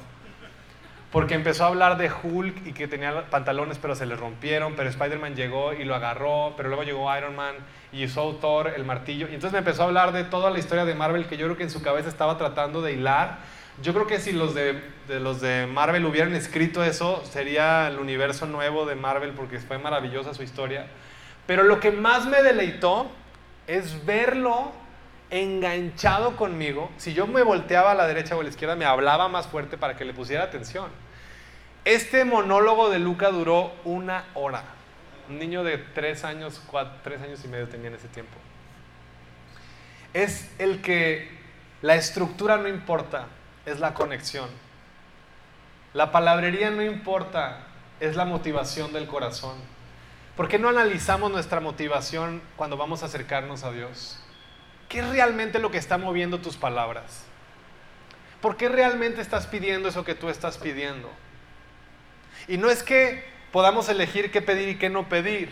Porque 1.11 1.33
empezó 1.33 1.65
a 1.65 1.67
hablar 1.67 1.97
de 1.97 2.09
Hulk 2.09 2.65
y 2.65 2.73
que 2.73 2.87
tenía 2.87 3.29
pantalones 3.29 3.77
pero 3.77 3.93
se 3.93 4.05
le 4.05 4.15
rompieron, 4.15 4.75
pero 4.75 4.89
Spider-Man 4.89 5.35
llegó 5.35 5.73
y 5.73 5.83
lo 5.83 5.95
agarró, 5.95 6.53
pero 6.55 6.69
luego 6.69 6.83
llegó 6.83 7.15
Iron 7.17 7.35
Man 7.35 7.55
y 7.91 8.05
usó 8.05 8.35
Thor 8.35 8.73
el 8.75 8.85
martillo. 8.85 9.27
Y 9.27 9.35
entonces 9.35 9.51
me 9.51 9.59
empezó 9.59 9.83
a 9.83 9.85
hablar 9.85 10.13
de 10.13 10.23
toda 10.23 10.51
la 10.51 10.59
historia 10.59 10.85
de 10.85 10.95
Marvel 10.95 11.27
que 11.27 11.35
yo 11.35 11.45
creo 11.45 11.57
que 11.57 11.63
en 11.63 11.69
su 11.69 11.81
cabeza 11.81 12.07
estaba 12.07 12.37
tratando 12.37 12.81
de 12.81 12.93
hilar. 12.93 13.39
Yo 13.81 13.93
creo 13.93 14.07
que 14.07 14.19
si 14.19 14.31
los 14.31 14.55
de 14.55 14.81
los 15.07 15.41
de 15.41 15.67
Marvel 15.67 16.05
hubieran 16.05 16.33
escrito 16.35 16.83
eso, 16.83 17.23
sería 17.25 17.89
el 17.89 17.99
universo 17.99 18.45
nuevo 18.45 18.85
de 18.85 18.95
Marvel 18.95 19.31
porque 19.31 19.59
fue 19.59 19.77
maravillosa 19.77 20.33
su 20.33 20.41
historia. 20.41 20.87
Pero 21.47 21.63
lo 21.63 21.79
que 21.79 21.91
más 21.91 22.25
me 22.25 22.41
deleitó 22.41 23.09
es 23.67 24.05
verlo 24.05 24.71
enganchado 25.29 26.35
conmigo. 26.35 26.91
Si 26.97 27.13
yo 27.13 27.27
me 27.27 27.43
volteaba 27.43 27.91
a 27.91 27.95
la 27.95 28.07
derecha 28.07 28.35
o 28.35 28.41
a 28.41 28.43
la 28.43 28.49
izquierda, 28.49 28.75
me 28.75 28.85
hablaba 28.85 29.27
más 29.27 29.47
fuerte 29.47 29.77
para 29.77 29.95
que 29.95 30.05
le 30.05 30.13
pusiera 30.13 30.43
atención. 30.43 30.89
Este 31.83 32.25
monólogo 32.25 32.89
de 32.89 32.99
Luca 32.99 33.29
duró 33.29 33.71
una 33.83 34.25
hora. 34.33 34.63
Un 35.29 35.39
niño 35.39 35.63
de 35.63 35.77
tres 35.77 36.23
años, 36.23 36.61
tres 37.03 37.21
años 37.21 37.43
y 37.43 37.47
medio 37.47 37.67
tenía 37.67 37.89
en 37.89 37.95
ese 37.95 38.07
tiempo. 38.07 38.33
Es 40.13 40.49
el 40.59 40.81
que 40.81 41.29
la 41.81 41.95
estructura 41.95 42.57
no 42.57 42.67
importa, 42.67 43.27
es 43.65 43.79
la 43.79 43.93
conexión. 43.93 44.49
La 45.93 46.11
palabrería 46.11 46.71
no 46.71 46.83
importa, 46.83 47.67
es 47.99 48.15
la 48.15 48.25
motivación 48.25 48.93
del 48.93 49.07
corazón. 49.07 49.74
¿Por 50.35 50.49
qué 50.49 50.59
no 50.59 50.67
analizamos 50.67 51.31
nuestra 51.31 51.61
motivación 51.61 52.41
cuando 52.57 52.75
vamos 52.75 53.03
a 53.03 53.05
acercarnos 53.05 53.63
a 53.63 53.71
Dios? 53.71 54.19
¿Qué 54.89 54.99
es 54.99 55.09
realmente 55.09 55.59
lo 55.59 55.71
que 55.71 55.77
está 55.77 55.97
moviendo 55.97 56.39
tus 56.39 56.57
palabras? 56.57 57.23
¿Por 58.41 58.57
qué 58.57 58.67
realmente 58.67 59.21
estás 59.21 59.47
pidiendo 59.47 59.87
eso 59.87 60.03
que 60.03 60.13
tú 60.13 60.29
estás 60.29 60.57
pidiendo? 60.57 61.09
Y 62.49 62.57
no 62.57 62.69
es 62.69 62.83
que 62.83 63.23
podamos 63.53 63.87
elegir 63.87 64.29
qué 64.29 64.41
pedir 64.41 64.67
y 64.67 64.77
qué 64.77 64.89
no 64.89 65.07
pedir, 65.07 65.49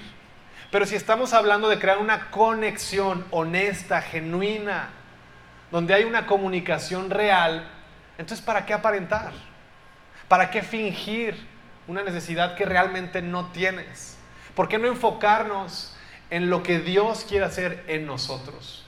pero 0.70 0.86
si 0.86 0.96
estamos 0.96 1.34
hablando 1.34 1.70
de 1.70 1.80
crear 1.80 2.00
una 2.00 2.30
conexión 2.30 3.26
honesta, 3.32 4.02
genuina, 4.02 4.90
donde 5.72 5.94
hay 5.94 6.04
una 6.04 6.26
comunicación 6.26 7.10
real, 7.10 7.70
entonces 8.18 8.46
¿para 8.46 8.66
qué 8.66 8.74
aparentar? 8.74 9.32
¿Para 10.28 10.52
qué 10.52 10.62
fingir 10.62 11.38
una 11.88 12.04
necesidad 12.04 12.56
que 12.56 12.66
realmente 12.66 13.22
no 13.22 13.48
tienes? 13.52 14.13
¿Por 14.56 14.68
qué 14.68 14.78
no 14.78 14.88
enfocarnos 14.88 15.94
en 16.30 16.50
lo 16.50 16.64
que 16.64 16.80
Dios 16.80 17.26
quiere 17.28 17.46
hacer 17.46 17.84
en 17.88 18.06
nosotros? 18.06 18.80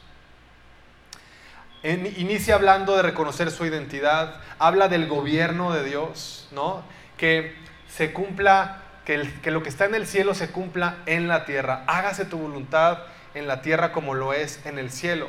inicia 1.83 2.55
hablando 2.55 2.95
de 2.95 3.03
reconocer 3.03 3.51
su 3.51 3.63
identidad, 3.63 4.41
habla 4.57 4.87
del 4.87 5.07
gobierno 5.07 5.71
de 5.71 5.83
Dios, 5.83 6.47
¿no? 6.51 6.83
Que 7.15 7.53
se 7.87 8.11
cumpla, 8.11 8.81
que, 9.05 9.31
que 9.43 9.51
lo 9.51 9.61
que 9.61 9.69
está 9.69 9.85
en 9.85 9.93
el 9.93 10.07
cielo 10.07 10.33
se 10.33 10.49
cumpla 10.49 10.97
en 11.05 11.27
la 11.27 11.45
tierra. 11.45 11.83
Hágase 11.85 12.25
tu 12.25 12.39
voluntad 12.39 13.03
en 13.35 13.47
la 13.47 13.61
tierra 13.61 13.91
como 13.91 14.15
lo 14.15 14.33
es 14.33 14.65
en 14.65 14.79
el 14.79 14.89
cielo. 14.89 15.27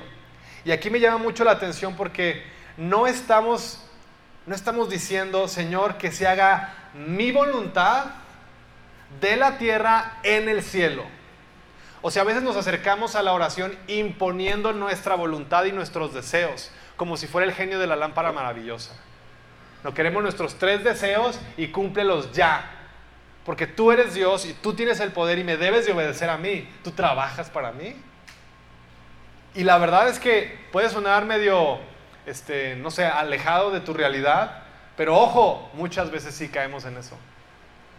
Y 0.64 0.72
aquí 0.72 0.88
me 0.88 0.98
llama 0.98 1.18
mucho 1.18 1.44
la 1.44 1.52
atención 1.52 1.94
porque 1.94 2.42
no 2.78 3.06
estamos, 3.06 3.84
no 4.46 4.54
estamos 4.54 4.88
diciendo, 4.88 5.48
Señor, 5.48 5.98
que 5.98 6.10
se 6.10 6.26
haga 6.26 6.74
mi 6.94 7.32
voluntad 7.32 8.06
de 9.20 9.36
la 9.36 9.58
tierra 9.58 10.18
en 10.22 10.48
el 10.48 10.62
cielo. 10.62 11.04
O 12.02 12.10
sea, 12.10 12.22
a 12.22 12.24
veces 12.24 12.42
nos 12.42 12.56
acercamos 12.56 13.16
a 13.16 13.22
la 13.22 13.32
oración 13.32 13.76
imponiendo 13.88 14.72
nuestra 14.72 15.14
voluntad 15.14 15.64
y 15.64 15.72
nuestros 15.72 16.14
deseos, 16.14 16.70
como 16.96 17.16
si 17.16 17.26
fuera 17.26 17.46
el 17.46 17.52
genio 17.52 17.78
de 17.78 17.86
la 17.86 17.96
lámpara 17.96 18.32
maravillosa. 18.32 18.94
No 19.82 19.94
queremos 19.94 20.22
nuestros 20.22 20.56
tres 20.56 20.84
deseos 20.84 21.38
y 21.56 21.68
cúmplelos 21.68 22.32
ya. 22.32 22.70
Porque 23.44 23.66
tú 23.66 23.92
eres 23.92 24.14
Dios 24.14 24.44
y 24.44 24.52
tú 24.52 24.74
tienes 24.74 24.98
el 25.00 25.12
poder 25.12 25.38
y 25.38 25.44
me 25.44 25.56
debes 25.56 25.86
de 25.86 25.92
obedecer 25.92 26.28
a 26.28 26.36
mí. 26.36 26.68
Tú 26.82 26.90
trabajas 26.90 27.50
para 27.50 27.72
mí. 27.72 27.94
Y 29.54 29.64
la 29.64 29.78
verdad 29.78 30.08
es 30.08 30.18
que 30.18 30.58
puede 30.72 30.90
sonar 30.90 31.24
medio, 31.24 31.78
este, 32.26 32.76
no 32.76 32.90
sé, 32.90 33.06
alejado 33.06 33.70
de 33.70 33.80
tu 33.80 33.94
realidad, 33.94 34.64
pero 34.96 35.16
ojo, 35.16 35.70
muchas 35.74 36.10
veces 36.10 36.34
sí 36.34 36.48
caemos 36.48 36.84
en 36.84 36.96
eso. 36.96 37.16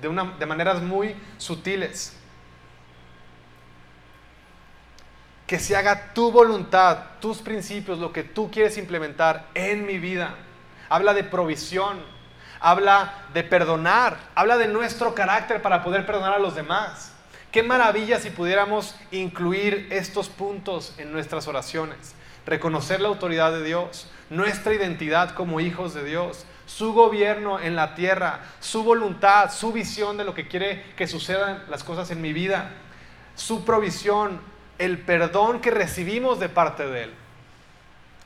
De, 0.01 0.07
una, 0.07 0.35
de 0.37 0.45
maneras 0.45 0.81
muy 0.81 1.15
sutiles. 1.37 2.13
Que 5.45 5.59
se 5.59 5.75
haga 5.75 6.13
tu 6.13 6.31
voluntad, 6.31 6.97
tus 7.21 7.37
principios, 7.37 7.99
lo 7.99 8.11
que 8.11 8.23
tú 8.23 8.51
quieres 8.51 8.77
implementar 8.77 9.47
en 9.53 9.85
mi 9.85 9.97
vida 9.97 10.35
habla 10.89 11.13
de 11.13 11.23
provisión, 11.23 11.99
habla 12.59 13.13
de 13.33 13.43
perdonar, 13.43 14.17
habla 14.35 14.57
de 14.57 14.67
nuestro 14.67 15.13
carácter 15.13 15.61
para 15.61 15.83
poder 15.83 16.05
perdonar 16.05 16.33
a 16.33 16.39
los 16.39 16.55
demás. 16.55 17.13
Qué 17.51 17.63
maravilla 17.63 18.19
si 18.19 18.29
pudiéramos 18.29 18.95
incluir 19.11 19.87
estos 19.91 20.29
puntos 20.29 20.93
en 20.97 21.11
nuestras 21.11 21.47
oraciones. 21.47 22.13
Reconocer 22.45 23.01
la 23.01 23.07
autoridad 23.09 23.51
de 23.51 23.63
Dios, 23.63 24.09
nuestra 24.29 24.73
identidad 24.73 25.31
como 25.31 25.59
hijos 25.59 25.93
de 25.93 26.03
Dios, 26.03 26.45
su 26.67 26.93
gobierno 26.93 27.59
en 27.59 27.75
la 27.75 27.95
tierra, 27.95 28.41
su 28.59 28.83
voluntad, 28.83 29.51
su 29.51 29.71
visión 29.71 30.17
de 30.17 30.25
lo 30.25 30.35
que 30.35 30.49
quiere 30.49 30.83
que 30.95 31.07
sucedan 31.07 31.63
las 31.69 31.83
cosas 31.83 32.11
en 32.11 32.21
mi 32.21 32.33
vida, 32.33 32.71
su 33.35 33.63
provisión, 33.63 34.41
el 34.77 34.99
perdón 34.99 35.61
que 35.61 35.71
recibimos 35.71 36.39
de 36.39 36.49
parte 36.49 36.85
de 36.85 37.05
Él. 37.05 37.13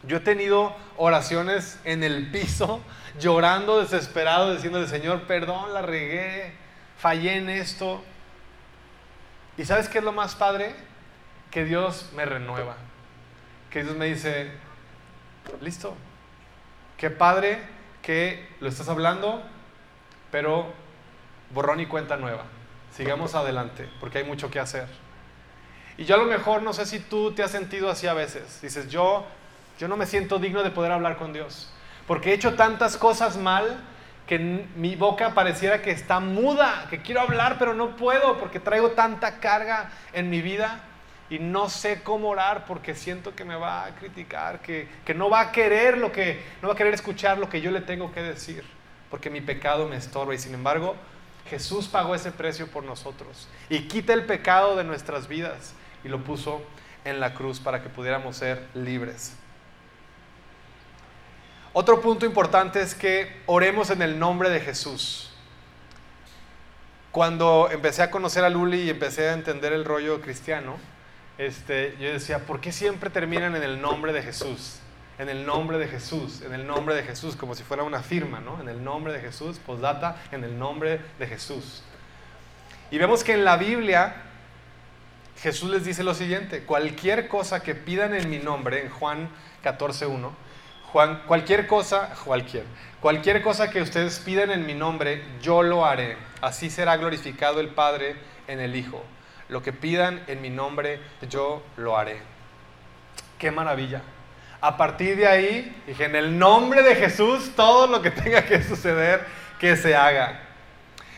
Yo 0.04 0.18
he 0.18 0.22
tenido 0.22 0.76
oraciones 0.98 1.80
en 1.84 2.04
el 2.04 2.32
piso, 2.32 2.82
llorando, 3.20 3.80
desesperado, 3.80 4.56
diciéndole, 4.56 4.88
Señor, 4.88 5.22
perdón, 5.28 5.74
la 5.74 5.84
regué, 5.84 6.56
fallé 6.98 7.38
en 7.38 7.48
esto. 7.48 8.04
¿Y 9.56 9.66
sabes 9.66 9.88
qué 9.88 10.00
es 10.00 10.04
lo 10.04 10.14
más 10.14 10.34
padre? 10.34 10.76
Que 11.52 11.64
Dios 11.64 12.10
me 12.16 12.26
renueva. 12.26 12.76
Que 13.70 13.84
Dios 13.84 13.96
me 13.96 14.06
dice, 14.08 14.52
listo. 15.62 15.96
Qué 16.98 17.12
padre 17.12 17.60
que 18.02 18.48
lo 18.60 18.70
estás 18.70 18.90
hablando, 18.90 19.42
pero 20.32 20.74
borrón 21.52 21.80
y 21.80 21.86
cuenta 21.86 22.18
nueva. 22.18 22.44
Sigamos 22.96 23.36
adelante, 23.36 23.90
porque 24.00 24.20
hay 24.20 24.24
mucho 24.24 24.50
que 24.52 24.60
hacer. 24.60 24.88
Y 25.98 26.06
yo 26.06 26.16
a 26.16 26.18
lo 26.18 26.26
mejor 26.26 26.64
no 26.64 26.74
sé 26.74 26.86
si 26.86 27.00
tú 27.00 27.32
te 27.34 27.44
has 27.44 27.52
sentido 27.52 27.90
así 27.90 28.08
a 28.08 28.14
veces. 28.14 28.62
Dices, 28.62 28.90
yo 28.90 29.26
yo 29.82 29.88
no 29.88 29.98
me 29.98 30.06
siento 30.06 30.38
digno 30.38 30.62
de 30.62 30.70
poder 30.70 30.92
hablar 30.92 31.18
con 31.18 31.34
Dios. 31.34 31.68
Porque 32.06 32.30
he 32.30 32.34
hecho 32.34 32.54
tantas 32.54 32.98
cosas 32.98 33.38
mal 33.38 33.80
que 34.28 34.38
mi 34.38 34.96
boca 34.96 35.34
pareciera 35.34 35.82
que 35.82 35.90
está 35.90 36.20
muda, 36.20 36.86
que 36.92 37.02
quiero 37.02 37.22
hablar 37.22 37.56
pero 37.58 37.74
no 37.74 37.96
puedo 37.96 38.38
porque 38.38 38.60
traigo 38.60 38.92
tanta 38.92 39.40
carga 39.40 39.90
en 40.14 40.30
mi 40.30 40.42
vida 40.44 40.84
y 41.32 41.39
no 41.39 41.70
sé 41.70 42.04
cómo 42.04 42.28
orar 42.28 42.65
porque 42.65 42.94
siento 42.94 43.34
que 43.34 43.46
me 43.46 43.56
va 43.56 43.86
a 43.86 43.96
criticar, 43.96 44.62
que, 44.62 44.89
que 45.06 45.13
no 45.13 45.30
va 45.30 45.39
a 45.39 45.52
querer 45.54 45.98
lo 45.98 46.12
que, 46.12 46.44
no 46.62 46.67
va 46.67 46.74
a 46.74 46.78
querer 46.78 46.94
escuchar 46.94 47.38
lo 47.38 47.48
que 47.48 47.62
yo 47.62 47.72
le 47.72 47.80
tengo 47.80 48.12
que 48.12 48.22
decir, 48.22 48.65
porque 49.10 49.30
mi 49.30 49.39
pecado 49.39 49.88
me 49.88 49.96
estorba 49.96 50.36
y 50.36 50.38
sin 50.38 50.54
embargo 50.54 50.94
Jesús 51.50 51.88
pagó 51.88 52.15
ese 52.15 52.34
precio 52.34 52.67
por 52.67 52.84
nosotros 52.84 53.48
y 53.70 53.88
quita 53.88 54.12
el 54.12 54.26
pecado 54.26 54.76
de 54.76 54.84
nuestras 54.84 55.30
vidas 55.30 55.74
y 56.04 56.10
lo 56.10 56.22
puso 56.22 56.62
en 57.06 57.22
la 57.22 57.34
cruz 57.34 57.62
para 57.62 57.82
que 57.82 57.88
pudiéramos 57.88 58.36
ser 58.36 58.67
libres. 58.74 59.38
Otro 61.72 62.02
punto 62.02 62.26
importante 62.26 62.82
es 62.82 62.94
que 62.94 63.41
oremos 63.46 63.89
en 63.89 64.02
el 64.02 64.20
nombre 64.20 64.50
de 64.50 64.60
Jesús. 64.60 65.32
Cuando 67.13 67.70
empecé 67.72 68.04
a 68.04 68.12
conocer 68.12 68.44
a 68.44 68.50
Luli 68.50 68.82
y 68.82 68.89
empecé 68.89 69.30
a 69.30 69.34
entender 69.34 69.72
el 69.72 69.86
rollo 69.86 70.20
cristiano, 70.20 70.91
este, 71.46 71.96
yo 72.00 72.12
decía, 72.12 72.40
¿por 72.40 72.62
qué 72.62 72.72
siempre 72.72 73.10
terminan 73.10 73.56
en 73.56 73.64
el 73.64 73.82
nombre 73.82 74.14
de 74.14 74.22
Jesús? 74.22 74.80
en 75.20 75.30
el 75.30 75.46
nombre 75.46 75.78
de 75.78 75.88
Jesús, 75.88 76.42
en 76.42 76.52
el 76.52 76.66
nombre 76.66 76.96
de 76.96 77.04
Jesús, 77.04 77.36
como 77.36 77.54
si 77.54 77.62
fuera 77.62 77.84
una 77.84 78.02
firma, 78.02 78.40
¿no? 78.40 78.60
En 78.60 78.68
el 78.68 78.84
nombre 78.84 79.14
de 79.14 79.20
Jesús, 79.20 79.60
postdata, 79.60 80.16
en 80.32 80.44
el 80.44 80.58
nombre 80.58 81.00
de 81.20 81.28
Jesús. 81.28 81.84
Y 82.90 82.98
vemos 82.98 83.24
que 83.24 83.34
en 83.34 83.46
la 83.46 83.56
Biblia 83.56 84.16
Jesús 85.40 85.70
les 85.70 85.86
dice 85.86 86.04
lo 86.04 86.16
siguiente, 86.16 86.64
cualquier 86.64 87.28
cosa 87.28 87.62
que 87.62 87.76
pidan 87.76 88.16
en 88.16 88.32
mi 88.32 88.40
nombre, 88.40 88.82
en 88.82 88.90
Juan 88.90 89.30
14.1, 89.64 90.32
Juan, 90.92 91.22
cualquier 91.28 91.68
cosa, 91.68 92.16
cualquier, 92.26 92.64
cualquier 93.00 93.44
cosa 93.44 93.70
que 93.70 93.82
ustedes 93.82 94.18
pidan 94.20 94.50
en 94.50 94.66
mi 94.66 94.74
nombre, 94.74 95.24
yo 95.40 95.62
lo 95.62 95.86
haré. 95.86 96.18
Así 96.42 96.72
será 96.72 96.98
glorificado 96.98 97.60
el 97.60 97.70
Padre 97.70 98.16
en 98.48 98.60
el 98.60 98.76
Hijo. 98.76 99.04
Lo 99.52 99.62
que 99.62 99.74
pidan 99.74 100.24
en 100.28 100.42
mi 100.42 100.50
nombre, 100.50 101.02
yo 101.30 101.62
lo 101.76 101.98
haré. 101.98 102.22
Qué 103.38 103.52
maravilla. 103.52 104.02
A 104.62 104.78
partir 104.78 105.18
de 105.18 105.28
ahí, 105.28 105.84
dije, 105.86 106.06
en 106.06 106.16
el 106.16 106.40
nombre 106.40 106.84
de 106.84 106.96
Jesús, 106.96 107.52
todo 107.54 107.86
lo 107.86 108.02
que 108.02 108.12
tenga 108.12 108.46
que 108.46 108.64
suceder, 108.64 109.26
que 109.60 109.76
se 109.76 109.94
haga. 109.94 110.40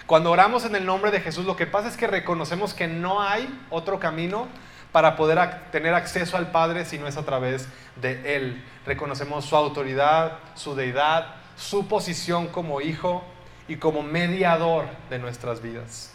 Cuando 0.08 0.32
oramos 0.32 0.66
en 0.66 0.76
el 0.76 0.84
nombre 0.84 1.12
de 1.12 1.22
Jesús, 1.22 1.46
lo 1.46 1.56
que 1.56 1.68
pasa 1.68 1.88
es 1.88 1.96
que 1.96 2.08
reconocemos 2.08 2.74
que 2.74 2.88
no 2.88 3.22
hay 3.22 3.48
otro 3.70 4.00
camino 4.00 4.48
para 4.92 5.16
poder 5.16 5.70
tener 5.72 5.94
acceso 5.94 6.36
al 6.36 6.50
Padre 6.50 6.86
si 6.86 6.98
no 6.98 7.08
es 7.08 7.18
a 7.18 7.26
través 7.26 7.70
de 8.02 8.36
Él. 8.36 8.66
Reconocemos 8.88 9.46
su 9.46 9.56
autoridad, 9.56 10.40
su 10.56 10.74
deidad, 10.74 11.36
su 11.56 11.88
posición 11.88 12.48
como 12.48 12.82
hijo 12.82 13.24
y 13.68 13.76
como 13.76 14.02
mediador 14.02 14.86
de 15.12 15.20
nuestras 15.20 15.62
vidas. 15.62 16.13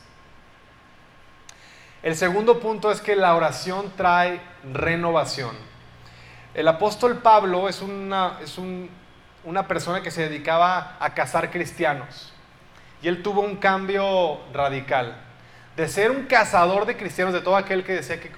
El 2.03 2.15
segundo 2.15 2.61
punto 2.61 2.93
es 2.93 3.01
que 3.01 3.17
la 3.17 3.35
oración 3.35 3.93
trae 3.97 4.41
renovación. 4.73 5.57
El 6.55 6.69
apóstol 6.69 7.19
Pablo 7.19 7.69
es 7.69 7.83
una, 7.83 8.39
es 8.41 8.57
una 9.45 9.67
persona 9.67 10.01
que 10.01 10.13
se 10.13 10.23
dedicaba 10.29 10.97
a 11.01 11.15
cazar 11.15 11.51
cristianos. 11.51 12.33
Y 13.03 13.09
él 13.09 13.23
tuvo 13.23 13.41
un 13.41 13.57
cambio 13.57 14.41
radical. 14.53 15.17
De 15.77 15.89
ser 15.89 16.11
un 16.11 16.27
cazador 16.27 16.87
de 16.87 16.97
cristianos, 16.97 17.35
de 17.35 17.41
todo 17.41 17.57
aquel 17.57 17.85
que 17.85 17.95
decía 17.95 18.21
que, 18.21 18.31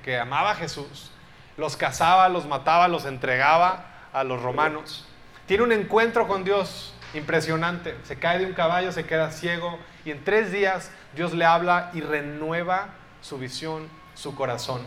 que, 0.00 0.18
amaba 0.18 0.52
a 0.52 0.54
Jesús, 0.54 1.10
los 1.56 1.76
cazaba, 1.76 2.28
los 2.28 2.46
mataba, 2.46 2.88
los 2.88 3.04
entregaba 3.04 3.86
a 4.12 4.22
los 4.24 4.42
romanos. 4.42 5.06
Tiene 5.46 5.64
un 5.64 5.72
encuentro 5.72 6.28
con 6.28 6.44
Dios 6.44 6.94
impresionante. 7.14 7.96
Se 8.04 8.18
cae 8.18 8.38
de 8.38 8.46
un 8.46 8.52
caballo, 8.52 8.92
se 8.92 9.06
queda 9.06 9.30
ciego 9.32 9.78
y 10.04 10.12
en 10.12 10.22
tres 10.24 10.52
días 10.52 10.90
Dios 11.14 11.32
le 11.32 11.44
habla 11.44 11.90
y 11.94 12.00
renueva 12.00 12.88
su 13.28 13.38
visión, 13.38 13.88
su 14.14 14.34
corazón. 14.34 14.80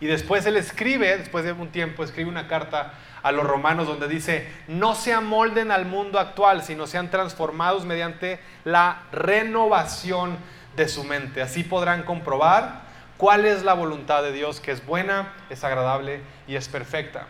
Y 0.00 0.06
después 0.06 0.46
él 0.46 0.56
escribe, 0.56 1.18
después 1.18 1.44
de 1.44 1.52
un 1.52 1.68
tiempo, 1.68 2.02
escribe 2.02 2.30
una 2.30 2.48
carta 2.48 2.94
a 3.22 3.32
los 3.32 3.46
romanos 3.46 3.86
donde 3.86 4.08
dice, 4.08 4.50
no 4.66 4.94
se 4.94 5.12
amolden 5.12 5.70
al 5.70 5.84
mundo 5.84 6.18
actual, 6.18 6.62
sino 6.62 6.86
sean 6.86 7.10
transformados 7.10 7.84
mediante 7.84 8.40
la 8.64 9.02
renovación 9.12 10.38
de 10.74 10.88
su 10.88 11.04
mente. 11.04 11.42
Así 11.42 11.62
podrán 11.62 12.04
comprobar 12.04 12.80
cuál 13.18 13.44
es 13.44 13.62
la 13.62 13.74
voluntad 13.74 14.22
de 14.22 14.32
Dios, 14.32 14.60
que 14.60 14.72
es 14.72 14.86
buena, 14.86 15.34
es 15.50 15.62
agradable 15.62 16.22
y 16.48 16.56
es 16.56 16.68
perfecta. 16.68 17.26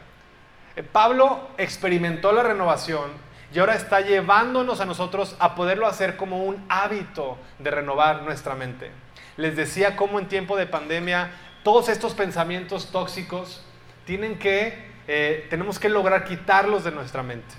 Eh, 0.76 0.84
Pablo 0.84 1.48
experimentó 1.58 2.30
la 2.30 2.44
renovación 2.44 3.10
y 3.52 3.58
ahora 3.58 3.74
está 3.74 4.00
llevándonos 4.00 4.80
a 4.80 4.84
nosotros 4.84 5.34
a 5.40 5.56
poderlo 5.56 5.88
hacer 5.88 6.16
como 6.16 6.44
un 6.44 6.64
hábito 6.68 7.36
de 7.58 7.72
renovar 7.72 8.22
nuestra 8.22 8.54
mente. 8.54 8.92
Les 9.40 9.56
decía 9.56 9.96
cómo 9.96 10.18
en 10.18 10.28
tiempo 10.28 10.54
de 10.54 10.66
pandemia 10.66 11.30
todos 11.62 11.88
estos 11.88 12.12
pensamientos 12.12 12.92
tóxicos 12.92 13.64
tienen 14.04 14.38
que, 14.38 14.76
eh, 15.08 15.46
tenemos 15.48 15.78
que 15.78 15.88
lograr 15.88 16.24
quitarlos 16.24 16.84
de 16.84 16.90
nuestra 16.90 17.22
mente. 17.22 17.54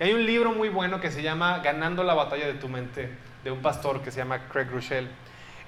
Y 0.00 0.02
hay 0.04 0.12
un 0.12 0.26
libro 0.26 0.50
muy 0.50 0.70
bueno 0.70 1.00
que 1.00 1.12
se 1.12 1.22
llama 1.22 1.60
Ganando 1.60 2.02
la 2.02 2.14
batalla 2.14 2.48
de 2.48 2.54
tu 2.54 2.68
mente, 2.68 3.10
de 3.44 3.52
un 3.52 3.62
pastor 3.62 4.02
que 4.02 4.10
se 4.10 4.18
llama 4.18 4.48
Craig 4.48 4.68
Rochelle, 4.72 5.08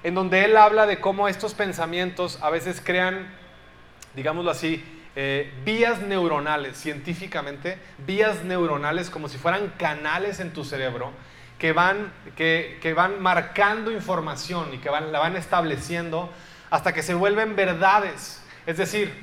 en 0.03 0.15
donde 0.15 0.43
él 0.43 0.57
habla 0.57 0.85
de 0.85 0.99
cómo 0.99 1.29
estos 1.29 1.53
pensamientos 1.53 2.39
a 2.41 2.49
veces 2.49 2.81
crean, 2.83 3.33
digámoslo 4.15 4.51
así, 4.51 4.83
eh, 5.15 5.49
vías 5.63 6.01
neuronales, 6.01 6.75
científicamente, 6.75 7.77
vías 8.05 8.43
neuronales 8.43 9.09
como 9.09 9.29
si 9.29 9.37
fueran 9.37 9.71
canales 9.77 10.41
en 10.41 10.51
tu 10.51 10.65
cerebro 10.65 11.13
que 11.57 11.73
van, 11.73 12.11
que, 12.35 12.79
que 12.81 12.93
van 12.93 13.21
marcando 13.21 13.91
información 13.91 14.73
y 14.73 14.77
que 14.77 14.89
van, 14.89 15.11
la 15.11 15.19
van 15.19 15.35
estableciendo 15.35 16.29
hasta 16.69 16.93
que 16.93 17.03
se 17.03 17.13
vuelven 17.13 17.55
verdades. 17.55 18.43
Es 18.65 18.77
decir, 18.77 19.13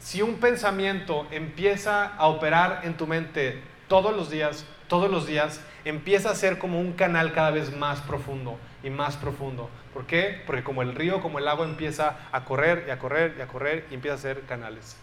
si 0.00 0.22
un 0.22 0.36
pensamiento 0.36 1.26
empieza 1.30 2.06
a 2.16 2.26
operar 2.26 2.80
en 2.84 2.94
tu 2.96 3.06
mente 3.06 3.62
todos 3.86 4.16
los 4.16 4.30
días, 4.30 4.64
todos 4.88 5.10
los 5.10 5.26
días, 5.26 5.60
empieza 5.84 6.30
a 6.30 6.34
ser 6.34 6.58
como 6.58 6.80
un 6.80 6.92
canal 6.94 7.32
cada 7.32 7.50
vez 7.50 7.74
más 7.76 8.00
profundo 8.00 8.58
y 8.82 8.90
más 8.90 9.16
profundo. 9.16 9.70
¿Por 9.92 10.06
qué? 10.06 10.42
Porque 10.46 10.64
como 10.64 10.82
el 10.82 10.94
río, 10.94 11.20
como 11.20 11.38
el 11.38 11.48
agua 11.48 11.66
empieza 11.66 12.16
a 12.32 12.44
correr 12.44 12.84
y 12.88 12.90
a 12.90 12.98
correr 12.98 13.36
y 13.38 13.42
a 13.42 13.46
correr 13.46 13.86
y 13.90 13.94
empieza 13.94 14.14
a 14.14 14.18
ser 14.18 14.40
canales. 14.42 14.96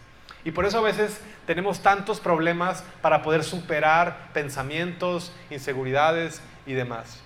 Y 0.44 0.50
por 0.52 0.64
eso 0.64 0.78
a 0.78 0.82
veces 0.82 1.20
tenemos 1.46 1.80
tantos 1.80 2.20
problemas 2.20 2.84
para 3.02 3.22
poder 3.22 3.44
superar 3.44 4.30
pensamientos, 4.32 5.32
inseguridades 5.50 6.40
y 6.66 6.74
demás. 6.74 7.20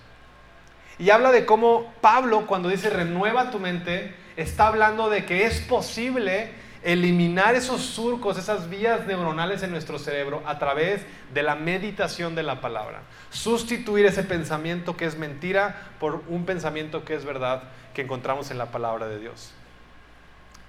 Y 0.98 1.10
habla 1.10 1.32
de 1.32 1.46
cómo 1.46 1.92
Pablo, 2.00 2.46
cuando 2.46 2.68
dice 2.68 2.90
renueva 2.90 3.50
tu 3.50 3.58
mente, 3.58 4.14
está 4.36 4.68
hablando 4.68 5.10
de 5.10 5.24
que 5.24 5.44
es 5.46 5.60
posible 5.60 6.50
eliminar 6.82 7.54
esos 7.54 7.80
surcos, 7.80 8.38
esas 8.38 8.68
vías 8.68 9.06
neuronales 9.06 9.62
en 9.62 9.70
nuestro 9.70 9.98
cerebro 9.98 10.42
a 10.46 10.58
través 10.58 11.02
de 11.32 11.42
la 11.42 11.54
meditación 11.54 12.34
de 12.34 12.42
la 12.42 12.60
palabra. 12.60 13.02
Sustituir 13.30 14.06
ese 14.06 14.24
pensamiento 14.24 14.96
que 14.96 15.06
es 15.06 15.16
mentira 15.16 15.88
por 16.00 16.22
un 16.28 16.44
pensamiento 16.44 17.04
que 17.04 17.14
es 17.14 17.24
verdad 17.24 17.62
que 17.94 18.02
encontramos 18.02 18.50
en 18.50 18.58
la 18.58 18.66
palabra 18.66 19.06
de 19.06 19.18
Dios. 19.18 19.52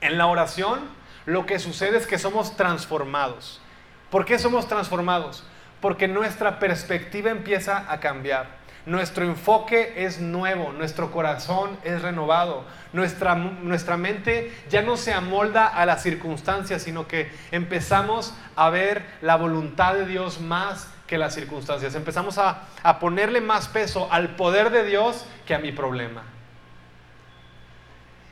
En 0.02 0.18
la 0.18 0.28
oración 0.28 0.82
lo 1.26 1.46
que 1.46 1.60
sucede 1.60 1.98
es 1.98 2.08
que 2.08 2.20
somos 2.20 2.56
transformados. 2.58 3.62
¿Por 4.10 4.26
qué 4.26 4.38
somos 4.38 4.68
transformados? 4.68 5.44
Porque 5.82 6.08
nuestra 6.08 6.60
perspectiva 6.60 7.32
empieza 7.32 7.92
a 7.92 8.00
cambiar. 8.00 8.64
Nuestro 8.86 9.24
enfoque 9.24 9.94
es 9.96 10.20
nuevo, 10.20 10.74
nuestro 10.74 11.10
corazón 11.10 11.78
es 11.86 12.02
renovado, 12.02 12.66
nuestra, 12.92 13.34
nuestra 13.34 13.96
mente 13.96 14.52
ya 14.70 14.82
no 14.82 14.98
se 14.98 15.14
amolda 15.14 15.68
a 15.68 15.86
las 15.86 16.04
circunstancias, 16.04 16.84
sino 16.84 17.08
que 17.08 17.32
empezamos 17.52 18.34
a 18.58 18.70
ver 18.70 19.06
la 19.22 19.38
voluntad 19.38 19.94
de 19.94 20.06
Dios 20.06 20.42
más 20.42 20.90
que 21.08 21.18
las 21.18 21.34
circunstancias. 21.34 21.96
Empezamos 21.96 22.38
a, 22.38 22.64
ponerle 23.00 23.40
más 23.40 23.70
peso 23.70 24.10
al 24.12 24.36
poder 24.36 24.70
de 24.70 24.84
Dios 24.84 25.26
que 25.46 25.56
a 25.56 25.60
mi 25.60 25.72
problema. 25.72 26.24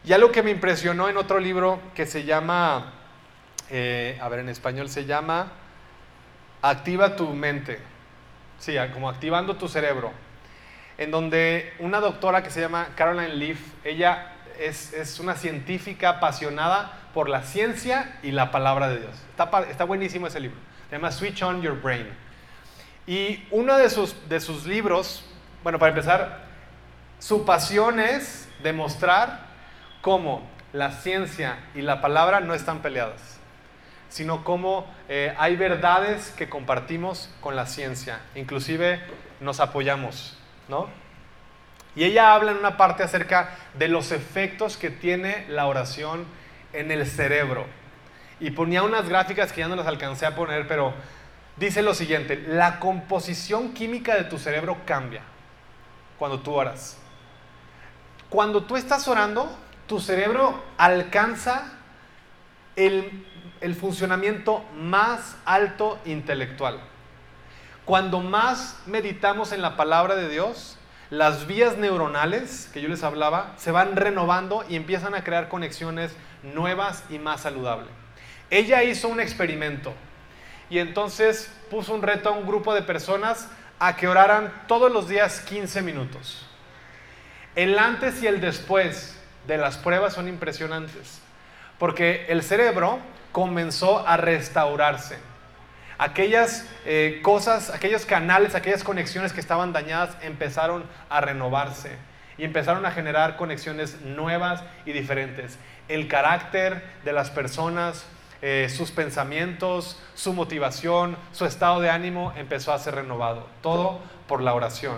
Y 0.04 0.14
algo 0.14 0.32
que 0.32 0.44
me 0.44 0.52
impresionó 0.52 1.10
en 1.10 1.18
otro 1.18 1.40
libro 1.40 1.80
que 1.94 2.06
se 2.06 2.24
llama, 2.24 2.94
eh, 3.70 4.18
a 4.22 4.30
ver, 4.30 4.40
en 4.40 4.50
español 4.50 4.90
se 4.90 5.06
llama 5.06 5.52
Activa 6.62 7.16
tu 7.16 7.30
mente. 7.30 7.80
Sí, 8.60 8.76
como 8.94 9.10
activando 9.10 9.56
tu 9.56 9.68
cerebro 9.68 10.12
en 11.02 11.10
donde 11.10 11.74
una 11.80 12.00
doctora 12.00 12.44
que 12.44 12.52
se 12.52 12.62
llama 12.62 12.90
Caroline 12.96 13.34
Leaf, 13.34 13.60
ella 13.84 14.34
es, 14.60 15.20
una 15.20 15.36
científica 15.36 16.10
apasionada 16.10 17.00
por 17.12 17.28
la 17.28 17.42
ciencia 17.42 18.20
y 18.22 18.30
la 18.30 18.52
palabra 18.52 18.88
de 18.88 19.00
Dios. 19.00 19.16
Está, 19.32 19.50
está, 19.62 19.84
buenísimo 19.84 20.28
ese 20.28 20.40
libro. 20.40 20.60
Se 20.92 20.96
llama 20.96 21.12
Switch 21.12 21.42
On 21.42 21.60
Your 21.64 21.82
Brain. 21.82 22.08
Y 23.08 23.44
uno 23.50 23.80
de 23.80 23.90
sus, 23.90 24.16
de 24.30 24.40
sus 24.40 24.68
libros, 24.68 25.26
bueno, 25.64 25.80
para 25.80 25.90
empezar, 25.90 26.44
su 27.18 27.46
pasión 27.46 28.00
es 28.00 28.48
demostrar 28.62 29.48
cómo 30.02 30.42
la 30.74 30.92
ciencia 30.92 31.60
y 31.76 31.82
la 31.82 32.02
palabra 32.02 32.40
no 32.40 32.54
están 32.54 32.82
peleadas, 32.82 33.40
sino 34.10 34.44
cómo 34.44 34.86
eh, 35.10 35.34
hay 35.38 35.56
verdades 35.56 36.32
que 36.32 36.50
compartimos 36.50 37.30
con 37.42 37.56
la 37.56 37.66
ciencia. 37.66 38.20
Inclusive 38.36 39.02
nos 39.40 39.60
apoyamos. 39.60 40.38
¿no? 40.72 40.88
Y 41.96 42.06
ella 42.06 42.34
habla 42.34 42.52
en 42.52 42.58
una 42.58 42.78
parte 42.78 43.04
acerca 43.04 43.52
de 43.76 43.90
los 43.90 44.12
efectos 44.12 44.78
que 44.78 44.90
tiene 44.90 45.46
la 45.50 45.68
oración 45.68 46.26
en 46.74 46.90
el 46.90 47.06
cerebro. 47.06 47.66
Y 48.40 48.52
ponía 48.52 48.82
unas 48.82 49.08
gráficas 49.08 49.52
que 49.52 49.60
ya 49.60 49.68
no 49.68 49.76
las 49.76 49.86
alcancé 49.86 50.26
a 50.26 50.36
poner, 50.36 50.68
pero 50.68 50.94
dice 51.58 51.84
lo 51.84 51.94
siguiente, 51.94 52.38
la 52.48 52.80
composición 52.80 53.74
química 53.74 54.16
de 54.16 54.24
tu 54.24 54.40
cerebro 54.40 54.78
cambia 54.86 55.22
cuando 56.18 56.40
tú 56.40 56.54
oras. 56.54 56.98
Cuando 58.30 58.64
tú 58.64 58.78
estás 58.78 59.08
orando, 59.10 59.54
tu 59.92 60.00
cerebro 60.00 60.58
alcanza 60.78 61.66
el, 62.78 63.26
el 63.60 63.76
funcionamiento 63.76 64.64
más 64.74 65.36
alto 65.44 66.00
intelectual. 66.06 66.80
Cuando 67.84 68.22
más 68.22 68.80
meditamos 68.86 69.52
en 69.52 69.62
la 69.62 69.76
palabra 69.76 70.16
de 70.16 70.30
Dios, 70.30 70.78
las 71.10 71.46
vías 71.46 71.76
neuronales 71.76 72.70
que 72.72 72.82
yo 72.82 72.88
les 72.88 73.04
hablaba 73.04 73.52
se 73.58 73.72
van 73.72 73.98
renovando 73.98 74.64
y 74.70 74.78
empiezan 74.78 75.14
a 75.14 75.26
crear 75.26 75.50
conexiones 75.50 76.16
nuevas 76.42 77.04
y 77.10 77.20
más 77.20 77.42
saludables. 77.42 77.90
Ella 78.50 78.84
hizo 78.84 79.10
un 79.10 79.20
experimento 79.20 79.94
y 80.70 80.78
entonces 80.78 81.52
puso 81.70 81.94
un 81.94 82.02
reto 82.02 82.30
a 82.30 82.32
un 82.32 82.48
grupo 82.48 82.74
de 82.74 82.82
personas 82.82 83.50
a 83.78 83.98
que 83.98 84.08
oraran 84.08 84.54
todos 84.70 84.90
los 84.90 85.10
días 85.10 85.42
15 85.42 85.82
minutos. 85.82 86.46
El 87.56 87.78
antes 87.78 88.24
y 88.24 88.28
el 88.28 88.40
después 88.40 89.18
de 89.48 89.58
las 89.58 89.78
pruebas 89.78 90.14
son 90.14 90.28
impresionantes, 90.28 91.22
porque 91.78 92.26
el 92.30 92.44
cerebro 92.44 93.00
comenzó 93.32 94.08
a 94.08 94.18
restaurarse. 94.18 95.18
Aquellas 95.98 96.66
eh, 96.86 97.20
cosas, 97.22 97.70
aquellos 97.70 98.06
canales, 98.06 98.56
aquellas 98.56 98.84
conexiones 98.84 99.34
que 99.34 99.40
estaban 99.40 99.72
dañadas 99.72 100.18
empezaron 100.22 100.84
a 101.10 101.22
renovarse 101.22 101.96
y 102.38 102.44
empezaron 102.44 102.86
a 102.88 102.92
generar 102.92 103.38
conexiones 103.38 104.02
nuevas 104.02 104.64
y 104.86 104.94
diferentes. 104.94 105.60
El 105.88 106.08
carácter 106.08 106.84
de 107.06 107.14
las 107.14 107.30
personas, 107.30 108.06
eh, 108.42 108.68
sus 108.76 108.90
pensamientos, 108.90 110.02
su 110.16 110.34
motivación, 110.34 111.18
su 111.34 111.46
estado 111.46 111.80
de 111.82 111.92
ánimo 111.92 112.34
empezó 112.36 112.74
a 112.74 112.80
ser 112.80 112.96
renovado. 112.96 113.48
Todo 113.62 114.00
por 114.28 114.42
la 114.42 114.56
oración. 114.56 114.98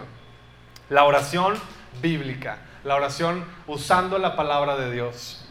La 0.89 1.03
oración 1.03 1.55
bíblica, 2.01 2.59
la 2.83 2.95
oración 2.95 3.45
usando 3.67 4.17
la 4.17 4.35
palabra 4.35 4.75
de 4.75 4.91
Dios. 4.91 5.45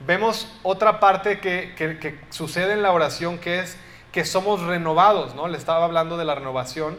Vemos 0.00 0.48
otra 0.62 1.00
parte 1.00 1.40
que, 1.40 1.74
que 1.76 2.20
sucede 2.30 2.74
en 2.74 2.82
la 2.82 2.92
oración 2.92 3.38
que 3.38 3.60
es 3.60 3.76
que 4.12 4.24
somos 4.24 4.62
renovados, 4.62 5.34
¿no? 5.34 5.48
Le 5.48 5.58
estaba 5.58 5.84
hablando 5.84 6.16
de 6.16 6.24
la 6.24 6.34
renovación, 6.34 6.98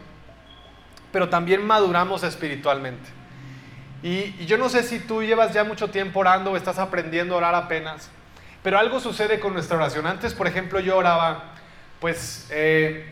pero 1.12 1.28
también 1.28 1.66
maduramos 1.66 2.22
espiritualmente. 2.22 3.10
Y, 4.02 4.44
yo 4.46 4.56
no 4.56 4.68
sé 4.68 4.82
si 4.82 4.98
tú 4.98 5.22
llevas 5.22 5.52
ya 5.52 5.64
mucho 5.64 5.90
tiempo 5.90 6.20
orando 6.20 6.52
o 6.52 6.56
estás 6.56 6.78
aprendiendo 6.78 7.34
a 7.34 7.38
orar 7.38 7.54
apenas, 7.54 8.10
pero 8.62 8.78
algo 8.78 9.00
sucede 9.00 9.40
con 9.40 9.52
nuestra 9.52 9.76
oración. 9.76 10.06
Antes, 10.06 10.34
por 10.34 10.46
ejemplo, 10.46 10.80
yo 10.80 10.96
oraba, 10.96 11.54
pues, 12.00 12.48
eh, 12.50 13.04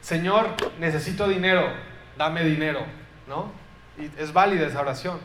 Señor, 0.00 0.48
necesito 0.78 1.28
dinero, 1.28 1.72
dame 2.16 2.44
dinero, 2.44 2.84
¿no? 3.26 3.50
Es 4.18 4.32
válida 4.32 4.66
esa 4.66 4.80
oración. 4.80 5.18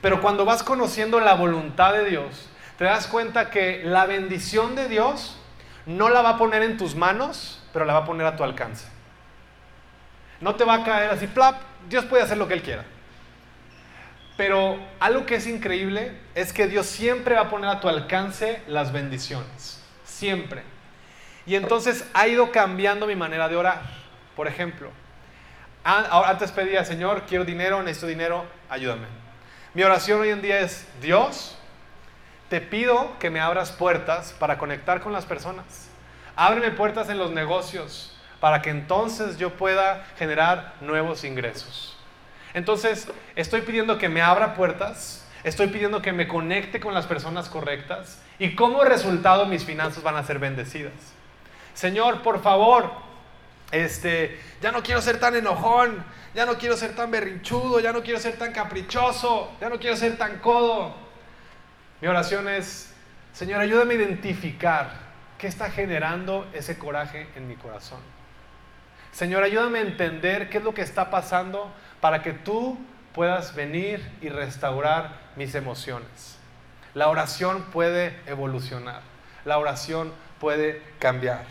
Pero 0.00 0.20
cuando 0.20 0.44
vas 0.44 0.62
conociendo 0.62 1.20
la 1.20 1.34
voluntad 1.34 1.92
de 1.92 2.04
Dios, 2.04 2.48
te 2.76 2.84
das 2.84 3.06
cuenta 3.06 3.50
que 3.50 3.82
la 3.84 4.06
bendición 4.06 4.76
de 4.76 4.88
Dios 4.88 5.36
no 5.86 6.08
la 6.08 6.22
va 6.22 6.30
a 6.30 6.38
poner 6.38 6.62
en 6.62 6.76
tus 6.76 6.94
manos, 6.94 7.62
pero 7.72 7.84
la 7.84 7.94
va 7.94 8.00
a 8.00 8.04
poner 8.04 8.26
a 8.26 8.36
tu 8.36 8.44
alcance. 8.44 8.86
No 10.40 10.54
te 10.54 10.64
va 10.64 10.74
a 10.74 10.84
caer 10.84 11.10
así, 11.10 11.26
plap, 11.26 11.60
Dios 11.88 12.04
puede 12.04 12.22
hacer 12.22 12.36
lo 12.36 12.46
que 12.46 12.54
Él 12.54 12.62
quiera. 12.62 12.84
Pero 14.36 14.78
algo 15.00 15.26
que 15.26 15.34
es 15.34 15.48
increíble 15.48 16.16
es 16.36 16.52
que 16.52 16.68
Dios 16.68 16.86
siempre 16.86 17.34
va 17.34 17.42
a 17.42 17.50
poner 17.50 17.68
a 17.70 17.80
tu 17.80 17.88
alcance 17.88 18.62
las 18.68 18.92
bendiciones. 18.92 19.82
Siempre. 20.04 20.62
Y 21.44 21.56
entonces 21.56 22.04
ha 22.14 22.28
ido 22.28 22.52
cambiando 22.52 23.08
mi 23.08 23.16
manera 23.16 23.48
de 23.48 23.56
orar. 23.56 23.82
Por 24.36 24.46
ejemplo, 24.46 24.90
antes 25.84 26.50
pedía, 26.52 26.84
Señor, 26.84 27.22
quiero 27.28 27.44
dinero, 27.44 27.82
necesito 27.82 28.06
dinero, 28.06 28.44
ayúdame. 28.68 29.06
Mi 29.74 29.82
oración 29.82 30.20
hoy 30.20 30.30
en 30.30 30.42
día 30.42 30.60
es, 30.60 30.86
Dios, 31.00 31.56
te 32.48 32.60
pido 32.60 33.18
que 33.18 33.30
me 33.30 33.40
abras 33.40 33.72
puertas 33.72 34.34
para 34.38 34.58
conectar 34.58 35.00
con 35.00 35.12
las 35.12 35.26
personas. 35.26 35.88
Ábreme 36.36 36.70
puertas 36.70 37.08
en 37.10 37.18
los 37.18 37.30
negocios 37.30 38.16
para 38.40 38.62
que 38.62 38.70
entonces 38.70 39.38
yo 39.38 39.50
pueda 39.54 40.06
generar 40.16 40.74
nuevos 40.80 41.24
ingresos. 41.24 41.96
Entonces, 42.54 43.08
estoy 43.36 43.62
pidiendo 43.62 43.98
que 43.98 44.08
me 44.08 44.22
abra 44.22 44.54
puertas, 44.54 45.26
estoy 45.44 45.68
pidiendo 45.68 46.00
que 46.00 46.12
me 46.12 46.28
conecte 46.28 46.80
con 46.80 46.94
las 46.94 47.06
personas 47.06 47.48
correctas 47.48 48.20
y 48.38 48.54
como 48.54 48.84
resultado 48.84 49.46
mis 49.46 49.64
finanzas 49.64 50.02
van 50.02 50.16
a 50.16 50.22
ser 50.22 50.38
bendecidas. 50.38 50.92
Señor, 51.74 52.22
por 52.22 52.42
favor, 52.42 52.90
este, 53.70 54.40
ya 54.60 54.72
no 54.72 54.82
quiero 54.82 55.02
ser 55.02 55.20
tan 55.20 55.36
enojón, 55.36 56.04
ya 56.34 56.46
no 56.46 56.56
quiero 56.56 56.76
ser 56.76 56.94
tan 56.94 57.10
berrinchudo, 57.10 57.80
ya 57.80 57.92
no 57.92 58.02
quiero 58.02 58.18
ser 58.18 58.36
tan 58.36 58.52
caprichoso, 58.52 59.52
ya 59.60 59.68
no 59.68 59.78
quiero 59.78 59.96
ser 59.96 60.16
tan 60.16 60.38
codo. 60.38 60.94
Mi 62.00 62.08
oración 62.08 62.48
es, 62.48 62.94
Señor, 63.32 63.60
ayúdame 63.60 63.94
a 63.94 63.96
identificar 63.98 64.90
qué 65.36 65.46
está 65.46 65.70
generando 65.70 66.48
ese 66.52 66.78
coraje 66.78 67.28
en 67.34 67.48
mi 67.48 67.56
corazón. 67.56 68.00
Señor, 69.12 69.42
ayúdame 69.42 69.80
a 69.80 69.82
entender 69.82 70.48
qué 70.48 70.58
es 70.58 70.64
lo 70.64 70.74
que 70.74 70.82
está 70.82 71.10
pasando 71.10 71.72
para 72.00 72.22
que 72.22 72.32
tú 72.32 72.78
puedas 73.12 73.54
venir 73.54 74.06
y 74.20 74.28
restaurar 74.28 75.18
mis 75.36 75.54
emociones. 75.54 76.38
La 76.94 77.08
oración 77.08 77.64
puede 77.72 78.18
evolucionar, 78.26 79.02
la 79.44 79.58
oración 79.58 80.12
puede 80.40 80.82
cambiar. 80.98 81.44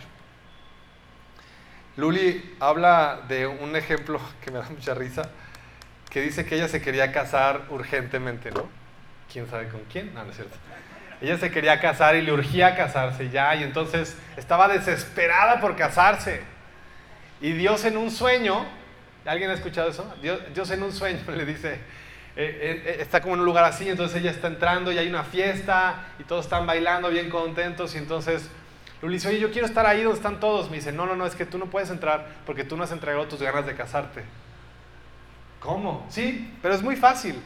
Luli 1.98 2.56
habla 2.60 3.22
de 3.28 3.48
un 3.48 3.76
ejemplo 3.76 4.22
que 4.44 4.52
me 4.52 4.60
da 4.60 4.70
mucha 4.70 4.94
risa, 4.94 5.30
que 6.10 6.22
dice 6.22 6.46
que 6.46 6.56
ella 6.56 6.70
se 6.70 6.82
quería 6.82 7.12
casar 7.12 7.64
urgentemente, 7.70 8.52
¿no? 8.52 8.70
¿Quién 9.32 9.50
sabe 9.50 9.68
con 9.68 9.82
quién? 9.92 10.14
No, 10.14 10.24
no 10.24 10.30
es 10.30 10.38
cierto. 10.38 10.56
Ella 11.20 11.38
se 11.38 11.52
quería 11.52 11.82
casar 11.82 12.16
y 12.16 12.22
le 12.22 12.32
urgía 12.32 12.76
casarse 12.78 13.30
ya, 13.30 13.54
y 13.56 13.64
entonces 13.64 14.16
estaba 14.38 14.68
desesperada 14.70 15.60
por 15.60 15.76
casarse. 15.76 16.42
Y 17.42 17.52
Dios 17.52 17.84
en 17.84 17.98
un 17.98 18.10
sueño 18.10 18.66
¿Alguien 19.28 19.50
ha 19.50 19.56
escuchado 19.56 19.90
eso? 19.90 20.10
Dios, 20.22 20.72
en 20.72 20.84
un 20.84 20.94
sueño 20.94 21.20
le 21.36 21.46
dice, 21.46 21.74
eh, 21.74 21.80
eh, 22.38 22.84
eh, 22.86 22.98
está 23.02 23.22
como 23.22 23.34
en 23.34 23.42
un 23.42 23.46
lugar 23.46 23.66
así, 23.66 23.90
entonces 23.90 24.22
ella 24.22 24.32
está 24.32 24.48
entrando 24.48 24.92
y 24.92 24.98
hay 24.98 25.10
una 25.10 25.26
fiesta 25.26 26.06
y 26.18 26.24
todos 26.24 26.46
están 26.46 26.66
bailando 26.66 27.10
bien 27.10 27.30
contentos 27.30 27.94
y 27.96 27.98
entonces 27.98 28.50
le 29.02 29.10
dice, 29.10 29.28
oye, 29.28 29.40
yo 29.40 29.52
quiero 29.52 29.68
estar 29.68 29.86
ahí 29.86 30.02
donde 30.02 30.18
están 30.18 30.40
todos. 30.40 30.70
Me 30.70 30.78
dice, 30.78 30.92
no, 30.92 31.06
no, 31.06 31.16
no, 31.16 31.26
es 31.26 31.36
que 31.36 31.46
tú 31.46 31.58
no 31.58 31.68
puedes 31.68 31.90
entrar 31.90 32.28
porque 32.46 32.64
tú 32.64 32.76
no 32.76 32.84
has 32.84 32.92
entregado 32.92 33.28
tus 33.28 33.42
ganas 33.42 33.66
de 33.66 33.76
casarte. 33.76 34.24
¿Cómo? 35.60 36.06
Sí, 36.10 36.54
pero 36.62 36.74
es 36.74 36.82
muy 36.82 36.96
fácil. 36.96 37.40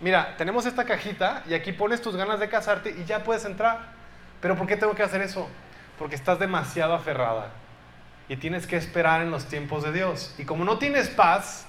Mira, 0.00 0.36
tenemos 0.36 0.66
esta 0.66 0.84
cajita 0.84 1.44
y 1.48 1.54
aquí 1.54 1.72
pones 1.72 2.00
tus 2.00 2.16
ganas 2.16 2.40
de 2.40 2.48
casarte 2.48 2.90
y 2.98 3.04
ya 3.04 3.22
puedes 3.22 3.44
entrar. 3.44 3.92
Pero 4.40 4.56
¿por 4.56 4.66
qué 4.66 4.76
tengo 4.76 4.94
que 4.94 5.02
hacer 5.02 5.20
eso? 5.20 5.48
Porque 5.98 6.16
estás 6.16 6.38
demasiado 6.38 6.94
aferrada 6.94 7.50
y 8.28 8.36
tienes 8.36 8.66
que 8.66 8.76
esperar 8.76 9.20
en 9.20 9.30
los 9.30 9.46
tiempos 9.46 9.82
de 9.82 9.92
Dios. 9.92 10.34
Y 10.38 10.44
como 10.44 10.64
no 10.64 10.78
tienes 10.78 11.08
paz, 11.08 11.66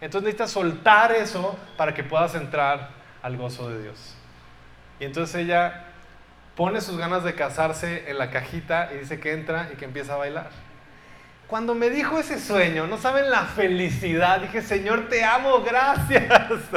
entonces 0.00 0.26
necesitas 0.26 0.50
soltar 0.50 1.12
eso 1.12 1.58
para 1.76 1.92
que 1.92 2.02
puedas 2.02 2.34
entrar 2.34 2.90
al 3.22 3.36
gozo 3.36 3.68
de 3.68 3.82
Dios. 3.82 4.14
Y 5.00 5.04
entonces 5.04 5.34
ella 5.36 5.84
pone 6.56 6.80
sus 6.80 6.98
ganas 6.98 7.24
de 7.24 7.34
casarse 7.34 8.08
en 8.08 8.18
la 8.18 8.30
cajita 8.30 8.90
y 8.94 8.98
dice 8.98 9.20
que 9.20 9.32
entra 9.32 9.70
y 9.72 9.76
que 9.76 9.84
empieza 9.84 10.14
a 10.14 10.16
bailar. 10.16 10.50
Cuando 11.46 11.74
me 11.74 11.90
dijo 11.90 12.18
ese 12.18 12.40
sueño, 12.40 12.86
no 12.86 12.96
saben 12.96 13.30
la 13.30 13.42
felicidad, 13.44 14.40
dije, 14.40 14.62
Señor, 14.62 15.08
te 15.08 15.24
amo, 15.24 15.62
gracias. 15.62 16.32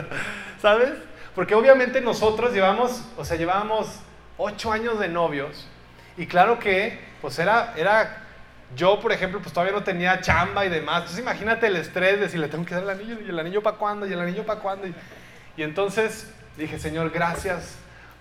¿Sabes? 0.61 0.93
Porque 1.35 1.55
obviamente 1.55 2.01
nosotros 2.01 2.53
llevamos, 2.53 3.03
o 3.17 3.23
sea, 3.23 3.37
llevábamos 3.37 3.99
ocho 4.37 4.71
años 4.71 4.99
de 4.99 5.07
novios 5.07 5.67
y 6.17 6.25
claro 6.25 6.57
que, 6.57 6.99
pues 7.21 7.37
era, 7.37 7.73
era 7.77 8.23
yo, 8.75 8.99
por 8.99 9.11
ejemplo, 9.11 9.39
pues 9.39 9.53
todavía 9.53 9.73
no 9.73 9.83
tenía 9.83 10.19
chamba 10.19 10.65
y 10.65 10.69
demás. 10.69 10.97
Entonces 10.97 11.19
imagínate 11.19 11.67
el 11.67 11.75
estrés 11.77 12.19
de 12.19 12.27
si 12.27 12.37
le 12.37 12.47
tengo 12.47 12.65
que 12.65 12.73
dar 12.73 12.83
el 12.83 12.89
anillo, 12.89 13.17
y 13.25 13.29
el 13.29 13.39
anillo 13.39 13.61
para 13.61 13.77
cuándo, 13.77 14.07
y 14.07 14.13
el 14.13 14.19
anillo 14.19 14.45
para 14.45 14.59
cuándo. 14.59 14.87
Y, 14.87 15.63
entonces 15.63 16.31
dije, 16.57 16.79
Señor, 16.79 17.11
gracias 17.11 17.75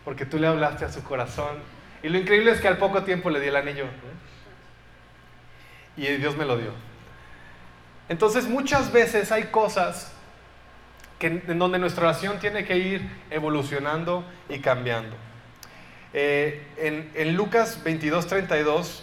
porque 0.07 0.25
tú 0.25 0.39
le 0.39 0.47
hablaste 0.47 0.85
a 0.85 0.93
su 0.93 1.03
corazón. 1.03 1.57
Y 2.01 2.09
lo 2.09 2.17
increíble 2.17 2.53
es 2.53 2.61
que 2.61 2.69
al 2.69 2.79
poco 2.79 3.03
tiempo 3.03 3.29
le 3.29 3.41
di 3.41 3.49
el 3.49 3.57
anillo. 3.57 3.87
Y 5.97 6.07
Dios 6.07 6.37
me 6.37 6.45
lo 6.45 6.57
dio. 6.57 6.71
Entonces 8.09 8.47
muchas 8.47 8.93
veces 8.93 9.33
hay 9.33 9.47
cosas 9.47 10.13
que, 11.19 11.27
en 11.27 11.59
donde 11.59 11.81
nuestra 11.81 12.05
oración 12.05 12.39
tiene 12.39 12.65
que 12.65 12.79
ir 12.79 13.11
evolucionando 13.31 14.25
y 14.49 14.61
cambiando. 14.61 15.17
Eh, 16.13 16.65
en, 16.77 17.11
en 17.17 17.35
Lucas 17.35 17.83
22, 17.83 18.29
32 18.29 19.03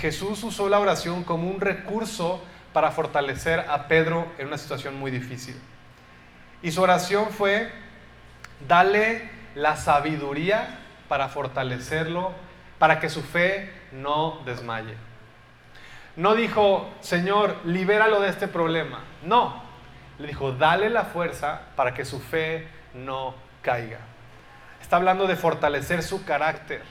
Jesús 0.00 0.44
usó 0.44 0.68
la 0.68 0.78
oración 0.78 1.24
como 1.24 1.50
un 1.50 1.60
recurso 1.60 2.40
para 2.72 2.92
fortalecer 2.92 3.58
a 3.68 3.88
Pedro 3.88 4.30
en 4.38 4.46
una 4.46 4.58
situación 4.58 4.94
muy 5.00 5.10
difícil. 5.10 5.56
Y 6.62 6.70
su 6.70 6.80
oración 6.80 7.30
fue, 7.30 7.72
dale 8.68 9.36
la 9.58 9.76
sabiduría 9.76 10.78
para 11.08 11.28
fortalecerlo, 11.28 12.32
para 12.78 13.00
que 13.00 13.08
su 13.08 13.22
fe 13.22 13.72
no 13.90 14.40
desmaye. 14.44 14.94
No 16.14 16.36
dijo, 16.36 16.88
Señor, 17.00 17.56
libéralo 17.64 18.20
de 18.20 18.28
este 18.28 18.46
problema. 18.46 19.00
No, 19.22 19.60
le 20.18 20.28
dijo, 20.28 20.52
dale 20.52 20.90
la 20.90 21.04
fuerza 21.04 21.62
para 21.74 21.92
que 21.92 22.04
su 22.04 22.20
fe 22.20 22.68
no 22.94 23.34
caiga. 23.62 23.98
Está 24.80 24.96
hablando 24.96 25.26
de 25.26 25.34
fortalecer 25.34 26.04
su 26.04 26.24
carácter. 26.24 26.82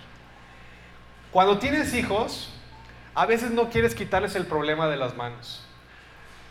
Cuando 1.31 1.59
tienes 1.59 1.93
hijos, 1.93 2.53
a 3.15 3.25
veces 3.25 3.51
no 3.51 3.69
quieres 3.69 3.95
quitarles 3.95 4.35
el 4.35 4.45
problema 4.45 4.87
de 4.87 4.97
las 4.97 5.15
manos. 5.15 5.65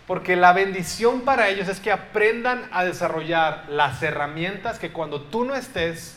Porque 0.06 0.36
la 0.36 0.52
bendición 0.52 1.22
para 1.22 1.48
ellos 1.48 1.68
es 1.68 1.80
que 1.80 1.90
aprendan 1.90 2.68
a 2.72 2.84
desarrollar 2.84 3.64
las 3.68 4.02
herramientas 4.02 4.78
que 4.78 4.92
cuando 4.92 5.20
tú 5.20 5.44
no 5.44 5.54
estés, 5.56 6.16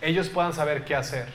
ellos 0.00 0.28
puedan 0.28 0.52
saber 0.52 0.84
qué 0.84 0.94
hacer. 0.94 1.26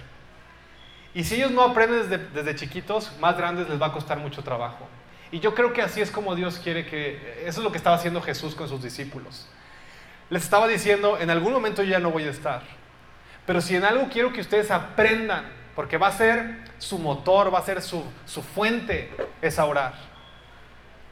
Y 1.14 1.26
si 1.26 1.36
ellos 1.36 1.52
no 1.52 1.64
aprenden 1.64 2.30
desde, 2.34 2.56
chiquitos, 2.56 3.12
más 3.20 3.38
grandes 3.38 3.68
les 3.68 3.82
va 3.82 3.88
a 3.88 3.92
costar 3.92 4.18
mucho 4.18 4.42
trabajo. 4.42 4.88
Y 5.32 5.40
yo 5.40 5.54
creo 5.54 5.74
que 5.74 5.82
así 5.82 6.00
es 6.00 6.12
como 6.12 6.36
Dios 6.36 6.60
quiere 6.60 6.86
que... 6.86 7.44
Eso 7.46 7.60
es 7.60 7.64
lo 7.64 7.72
que 7.72 7.78
estaba 7.78 7.98
haciendo 7.98 8.22
Jesús 8.22 8.56
con 8.56 8.70
sus 8.70 8.82
discípulos. 8.82 9.50
Les 10.30 10.44
estaba 10.44 10.70
diciendo, 10.70 11.18
en 11.20 11.30
algún 11.30 11.52
momento 11.52 11.84
yo 11.84 11.92
ya 11.92 12.00
no 12.00 12.12
voy 12.12 12.24
a 12.24 12.30
estar. 12.30 12.62
Pero 13.46 13.60
si 13.60 13.76
en 13.76 13.84
algo 13.84 14.08
quiero 14.10 14.32
que 14.32 14.40
ustedes 14.40 14.72
aprendan, 14.72 15.46
porque 15.76 15.98
va 15.98 16.08
a 16.08 16.12
ser 16.14 16.60
su 16.78 17.00
motor, 17.00 17.54
va 17.54 17.60
a 17.60 17.64
ser 17.64 17.82
su, 17.82 18.04
su 18.26 18.42
fuente, 18.42 19.10
es 19.42 19.60
a 19.60 19.66
orar. 19.66 20.11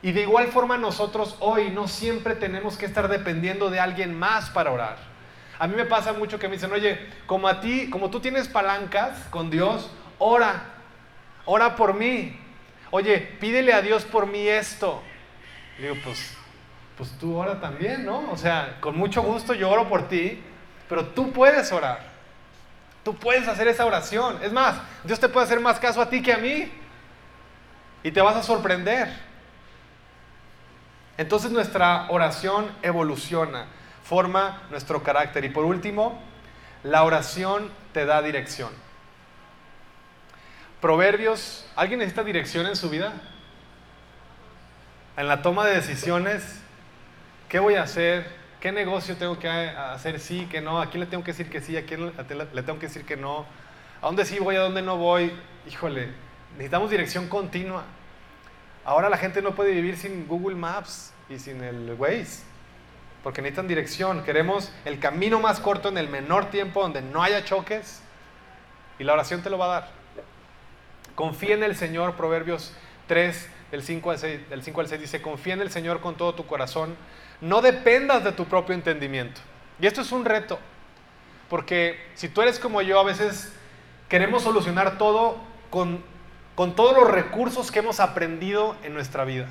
Y 0.01 0.11
de 0.13 0.21
igual 0.21 0.47
forma 0.47 0.77
nosotros 0.77 1.35
hoy 1.39 1.71
no 1.71 1.87
siempre 1.87 2.35
tenemos 2.35 2.77
que 2.77 2.85
estar 2.85 3.07
dependiendo 3.09 3.69
de 3.69 3.79
alguien 3.79 4.17
más 4.17 4.49
para 4.49 4.71
orar. 4.71 4.97
A 5.57 5.67
mí 5.67 5.75
me 5.75 5.85
pasa 5.85 6.13
mucho 6.13 6.39
que 6.39 6.47
me 6.47 6.55
dicen, 6.55 6.71
oye, 6.71 6.99
como 7.25 7.47
a 7.49 7.59
ti, 7.59 7.89
como 7.89 8.09
tú 8.09 8.21
tienes 8.21 8.47
palancas 8.47 9.27
con 9.29 9.49
Dios, 9.49 9.91
ora, 10.17 10.63
ora 11.45 11.75
por 11.75 11.93
mí. 11.93 12.39
Oye, 12.91 13.17
pídele 13.17 13.73
a 13.73 13.81
Dios 13.81 14.05
por 14.05 14.25
mí 14.25 14.47
esto. 14.47 15.03
Digo, 15.77 15.95
pues, 16.03 16.37
pues 16.97 17.11
tú 17.19 17.35
ora 17.35 17.59
también, 17.59 18.05
¿no? 18.05 18.31
O 18.31 18.37
sea, 18.37 18.77
con 18.79 18.97
mucho 18.97 19.21
gusto 19.21 19.53
yo 19.53 19.69
oro 19.69 19.89
por 19.89 20.07
ti, 20.07 20.41
pero 20.87 21.07
tú 21.07 21.31
puedes 21.33 21.71
orar. 21.73 22.07
Tú 23.03 23.15
puedes 23.15 23.47
hacer 23.47 23.67
esa 23.67 23.85
oración. 23.85 24.39
Es 24.41 24.53
más, 24.53 24.77
Dios 25.03 25.19
te 25.19 25.27
puede 25.27 25.45
hacer 25.45 25.59
más 25.59 25.77
caso 25.79 26.01
a 26.01 26.09
ti 26.09 26.21
que 26.21 26.33
a 26.33 26.37
mí. 26.37 26.71
Y 28.01 28.11
te 28.11 28.21
vas 28.21 28.37
a 28.37 28.43
sorprender. 28.43 29.28
Entonces 31.20 31.51
nuestra 31.51 32.05
oración 32.11 32.72
evoluciona, 32.82 33.65
forma 34.05 34.61
nuestro 34.70 35.03
carácter. 35.03 35.43
Y 35.43 35.49
por 35.49 35.65
último, 35.65 36.17
la 36.82 37.03
oración 37.03 37.70
te 37.91 38.05
da 38.05 38.22
dirección. 38.22 38.70
Proverbios, 40.80 41.70
¿alguien 41.76 41.99
necesita 41.99 42.24
dirección 42.24 42.67
en 42.67 42.78
su 42.78 42.89
vida? 42.89 43.11
En 45.17 45.28
la 45.28 45.41
toma 45.41 45.65
de 45.65 45.76
decisiones, 45.76 46.61
¿qué 47.49 47.59
voy 47.59 47.76
a 47.76 47.84
hacer? 47.84 48.26
¿Qué 48.61 48.72
negocio 48.72 49.17
tengo 49.17 49.38
que 49.39 49.49
hacer 49.49 50.22
sí, 50.22 50.47
que 50.49 50.61
no? 50.61 50.80
¿A 50.80 50.89
quién 50.89 51.01
le 51.01 51.05
tengo 51.05 51.26
que 51.26 51.34
decir 51.34 51.49
que 51.49 51.59
sí? 51.59 51.76
¿A 51.76 51.86
quién 51.86 52.13
le 52.53 52.63
tengo 52.63 52.80
que 52.80 52.88
decir 52.88 53.03
que 53.05 53.17
no? 53.17 53.45
¿A 54.01 54.05
dónde 54.05 54.24
sí 54.24 54.39
voy? 54.39 54.55
¿A 54.55 54.61
dónde 54.61 54.82
no 54.82 54.95
voy? 54.95 55.34
Híjole, 55.70 56.13
necesitamos 56.53 56.89
dirección 56.89 57.28
continua. 57.28 57.84
Ahora 58.89 59.07
la 59.07 59.17
gente 59.17 59.43
no 59.43 59.53
puede 59.53 59.69
vivir 59.69 59.97
sin 59.97 60.27
Google 60.27 60.55
Maps 60.55 61.13
y 61.29 61.37
sin 61.37 61.63
el 61.63 61.93
Waze, 61.95 62.41
porque 63.21 63.39
necesitan 63.39 63.67
dirección. 63.67 64.23
Queremos 64.23 64.71
el 64.83 64.99
camino 64.99 65.39
más 65.39 65.59
corto 65.59 65.89
en 65.89 65.99
el 65.99 66.09
menor 66.09 66.49
tiempo, 66.49 66.81
donde 66.81 67.03
no 67.03 67.21
haya 67.21 67.45
choques, 67.45 68.01
y 68.97 69.03
la 69.03 69.13
oración 69.13 69.43
te 69.43 69.51
lo 69.51 69.59
va 69.59 69.65
a 69.65 69.81
dar. 69.81 69.91
Confía 71.13 71.53
en 71.53 71.61
el 71.61 71.75
Señor, 71.75 72.15
Proverbios 72.15 72.73
3, 73.05 73.49
del 73.69 73.83
5 73.83 74.09
al 74.09 74.17
6, 74.17 74.49
del 74.49 74.63
5 74.63 74.81
al 74.81 74.87
6 74.87 75.01
dice, 75.01 75.21
confía 75.21 75.53
en 75.53 75.61
el 75.61 75.69
Señor 75.69 75.99
con 75.99 76.15
todo 76.15 76.33
tu 76.33 76.47
corazón, 76.47 76.95
no 77.41 77.61
dependas 77.61 78.23
de 78.23 78.31
tu 78.31 78.45
propio 78.45 78.73
entendimiento. 78.73 79.39
Y 79.79 79.85
esto 79.85 80.01
es 80.01 80.11
un 80.11 80.25
reto, 80.25 80.57
porque 81.47 82.03
si 82.15 82.27
tú 82.27 82.41
eres 82.41 82.57
como 82.57 82.81
yo, 82.81 82.99
a 82.99 83.03
veces 83.03 83.53
queremos 84.07 84.41
solucionar 84.41 84.97
todo 84.97 85.37
con 85.69 86.03
con 86.60 86.76
todos 86.76 86.93
los 86.93 87.10
recursos 87.10 87.72
que 87.72 87.80
hemos 87.80 88.01
aprendido 88.01 88.76
en 88.84 88.93
nuestra 88.93 89.24
vida. 89.24 89.45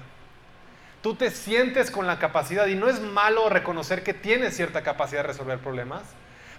Tú 1.01 1.15
te 1.15 1.31
sientes 1.31 1.91
con 1.91 2.07
la 2.07 2.19
capacidad 2.19 2.67
y 2.67 2.75
no 2.75 2.87
es 2.87 3.01
malo 3.01 3.49
reconocer 3.49 4.03
que 4.03 4.13
tienes 4.13 4.55
cierta 4.55 4.83
capacidad 4.83 5.23
de 5.23 5.29
resolver 5.29 5.59
problemas, 5.59 6.03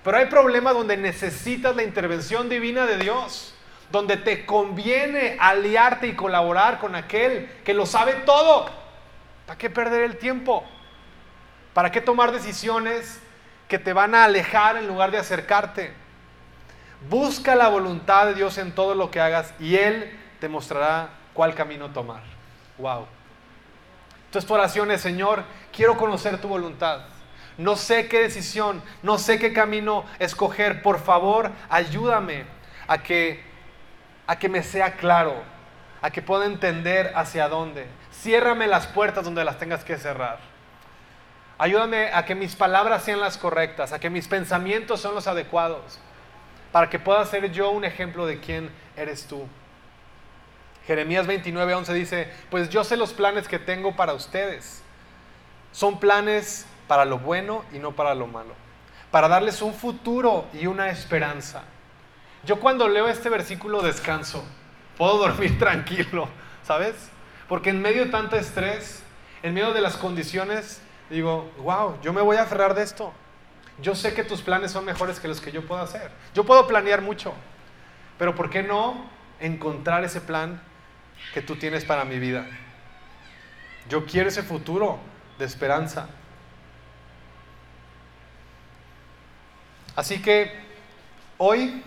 pero 0.03 0.17
hay 0.17 0.25
problemas 0.25 0.73
donde 0.73 0.97
necesitas 0.97 1.75
la 1.75 1.83
intervención 1.83 2.49
divina 2.49 2.87
de 2.87 2.97
Dios, 2.97 3.53
donde 3.91 4.17
te 4.17 4.47
conviene 4.47 5.37
aliarte 5.39 6.07
y 6.07 6.15
colaborar 6.15 6.79
con 6.79 6.95
aquel 6.95 7.47
que 7.63 7.75
lo 7.75 7.85
sabe 7.85 8.13
todo. 8.25 8.71
¿Para 9.45 9.59
qué 9.59 9.69
perder 9.69 10.01
el 10.01 10.17
tiempo? 10.17 10.63
¿Para 11.75 11.91
qué 11.91 12.01
tomar 12.01 12.31
decisiones 12.31 13.19
que 13.67 13.77
te 13.77 13.93
van 13.93 14.15
a 14.15 14.23
alejar 14.23 14.77
en 14.77 14.87
lugar 14.87 15.11
de 15.11 15.19
acercarte? 15.19 15.93
Busca 17.07 17.53
la 17.53 17.67
voluntad 17.67 18.25
de 18.25 18.33
Dios 18.33 18.57
en 18.57 18.73
todo 18.73 18.95
lo 18.95 19.11
que 19.11 19.19
hagas 19.19 19.53
y 19.59 19.75
Él 19.75 20.15
te 20.39 20.49
mostrará 20.49 21.09
cuál 21.33 21.55
camino 21.55 21.89
tomar. 21.89 22.21
Wow. 22.77 23.05
Entonces 24.25 24.47
tu 24.47 24.53
oración 24.53 24.91
es, 24.91 25.01
Señor, 25.01 25.43
quiero 25.73 25.97
conocer 25.97 26.39
tu 26.39 26.47
voluntad. 26.47 27.01
No 27.57 27.75
sé 27.75 28.07
qué 28.07 28.21
decisión, 28.21 28.81
no 29.03 29.17
sé 29.17 29.39
qué 29.39 29.51
camino 29.51 30.05
escoger. 30.19 30.81
Por 30.81 30.99
favor, 30.99 31.51
ayúdame 31.69 32.45
a 32.87 32.99
que, 32.99 33.43
a 34.27 34.37
que 34.37 34.47
me 34.47 34.63
sea 34.63 34.93
claro, 34.93 35.43
a 36.01 36.09
que 36.09 36.21
pueda 36.21 36.45
entender 36.45 37.11
hacia 37.15 37.49
dónde. 37.49 37.87
Ciérrame 38.13 38.67
las 38.67 38.87
puertas 38.87 39.25
donde 39.25 39.43
las 39.43 39.57
tengas 39.57 39.83
que 39.83 39.97
cerrar. 39.97 40.39
Ayúdame 41.57 42.13
a 42.13 42.23
que 42.23 42.35
mis 42.35 42.55
palabras 42.55 43.03
sean 43.03 43.19
las 43.19 43.37
correctas, 43.37 43.91
a 43.91 43.99
que 43.99 44.09
mis 44.09 44.29
pensamientos 44.29 45.01
son 45.01 45.13
los 45.13 45.27
adecuados, 45.27 45.99
para 46.71 46.89
que 46.89 46.99
pueda 46.99 47.25
ser 47.25 47.51
yo 47.51 47.71
un 47.71 47.83
ejemplo 47.83 48.25
de 48.25 48.39
quién 48.39 48.69
eres 48.95 49.25
tú. 49.27 49.45
Jeremías 50.89 51.27
29, 51.27 51.75
11 51.75 51.93
dice, 51.93 52.33
pues 52.49 52.67
yo 52.71 52.83
sé 52.83 52.97
los 52.97 53.13
planes 53.13 53.47
que 53.47 53.59
tengo 53.59 53.95
para 53.95 54.15
ustedes. 54.15 54.81
Son 55.71 55.99
planes 55.99 56.65
para 56.87 57.05
lo 57.05 57.19
bueno 57.19 57.63
y 57.71 57.77
no 57.77 57.91
para 57.91 58.15
lo 58.15 58.25
malo. 58.25 58.55
Para 59.11 59.27
darles 59.27 59.61
un 59.61 59.75
futuro 59.75 60.47
y 60.51 60.65
una 60.65 60.89
esperanza. 60.89 61.61
Yo 62.43 62.59
cuando 62.59 62.87
leo 62.87 63.07
este 63.07 63.29
versículo 63.29 63.83
descanso. 63.83 64.43
Puedo 64.97 65.19
dormir 65.19 65.59
tranquilo, 65.59 66.27
¿sabes? 66.63 66.95
Porque 67.47 67.69
en 67.69 67.83
medio 67.83 68.05
de 68.05 68.09
tanto 68.09 68.35
estrés, 68.35 69.03
en 69.43 69.53
medio 69.53 69.73
de 69.73 69.81
las 69.81 69.95
condiciones, 69.95 70.81
digo, 71.11 71.51
wow, 71.59 72.01
yo 72.01 72.13
me 72.13 72.21
voy 72.21 72.37
a 72.37 72.41
aferrar 72.41 72.73
de 72.73 72.81
esto. 72.81 73.13
Yo 73.79 73.93
sé 73.93 74.15
que 74.15 74.23
tus 74.23 74.41
planes 74.41 74.71
son 74.71 74.85
mejores 74.85 75.19
que 75.19 75.27
los 75.27 75.39
que 75.39 75.51
yo 75.51 75.67
puedo 75.67 75.83
hacer. 75.83 76.09
Yo 76.33 76.45
puedo 76.45 76.65
planear 76.65 77.03
mucho, 77.03 77.35
pero 78.17 78.33
¿por 78.33 78.49
qué 78.49 78.63
no 78.63 79.07
encontrar 79.39 80.03
ese 80.03 80.19
plan 80.19 80.67
que 81.33 81.41
tú 81.41 81.55
tienes 81.55 81.85
para 81.85 82.05
mi 82.05 82.19
vida. 82.19 82.45
Yo 83.89 84.05
quiero 84.05 84.29
ese 84.29 84.43
futuro 84.43 84.99
de 85.37 85.45
esperanza. 85.45 86.07
Así 89.95 90.21
que 90.21 90.53
hoy 91.37 91.83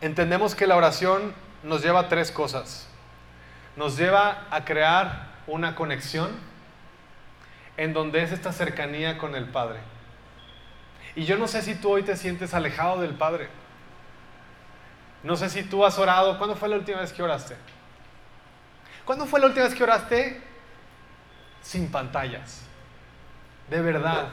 entendemos 0.00 0.54
que 0.54 0.66
la 0.66 0.76
oración 0.76 1.34
nos 1.62 1.82
lleva 1.82 2.00
a 2.00 2.08
tres 2.08 2.30
cosas. 2.30 2.88
Nos 3.76 3.96
lleva 3.96 4.46
a 4.50 4.64
crear 4.64 5.28
una 5.46 5.74
conexión 5.74 6.30
en 7.76 7.92
donde 7.92 8.22
es 8.22 8.32
esta 8.32 8.52
cercanía 8.52 9.18
con 9.18 9.34
el 9.34 9.46
Padre. 9.46 9.78
Y 11.14 11.24
yo 11.24 11.36
no 11.36 11.48
sé 11.48 11.62
si 11.62 11.74
tú 11.74 11.90
hoy 11.90 12.02
te 12.02 12.16
sientes 12.16 12.54
alejado 12.54 13.00
del 13.00 13.14
Padre. 13.14 13.48
No 15.22 15.36
sé 15.36 15.48
si 15.50 15.62
tú 15.62 15.84
has 15.84 15.98
orado. 15.98 16.38
¿Cuándo 16.38 16.56
fue 16.56 16.68
la 16.68 16.76
última 16.76 17.00
vez 17.00 17.12
que 17.12 17.22
oraste? 17.22 17.56
¿Cuándo 19.08 19.24
fue 19.24 19.40
la 19.40 19.46
última 19.46 19.64
vez 19.64 19.74
que 19.74 19.82
oraste 19.82 20.38
sin 21.62 21.90
pantallas? 21.90 22.60
De 23.70 23.80
verdad. 23.80 24.28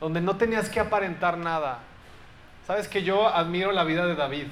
Donde 0.00 0.20
no 0.20 0.36
tenías 0.36 0.68
que 0.68 0.80
aparentar 0.80 1.38
nada. 1.38 1.78
Sabes 2.66 2.88
que 2.88 3.04
yo 3.04 3.28
admiro 3.28 3.70
la 3.70 3.84
vida 3.84 4.06
de 4.06 4.16
David. 4.16 4.48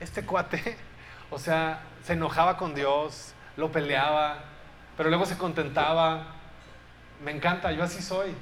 Este 0.00 0.24
cuate, 0.24 0.78
o 1.30 1.38
sea, 1.38 1.80
se 2.02 2.14
enojaba 2.14 2.56
con 2.56 2.74
Dios, 2.74 3.34
lo 3.58 3.70
peleaba, 3.70 4.38
pero 4.96 5.10
luego 5.10 5.26
se 5.26 5.36
contentaba. 5.36 6.28
Me 7.22 7.30
encanta, 7.32 7.72
yo 7.72 7.82
así 7.82 8.00
soy. 8.00 8.34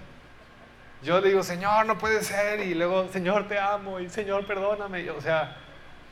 Yo 1.02 1.20
le 1.20 1.30
digo, 1.30 1.42
Señor, 1.42 1.86
no 1.86 1.98
puede 1.98 2.22
ser, 2.22 2.60
y 2.60 2.76
luego, 2.76 3.08
Señor, 3.08 3.48
te 3.48 3.58
amo, 3.58 3.98
y 3.98 4.08
Señor, 4.10 4.46
perdóname. 4.46 5.10
O 5.10 5.20
sea, 5.20 5.56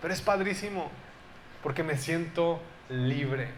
pero 0.03 0.13
es 0.13 0.21
padrísimo, 0.21 0.91
porque 1.63 1.85
me 1.85 1.97
siento 1.97 2.61
libre, 2.89 3.49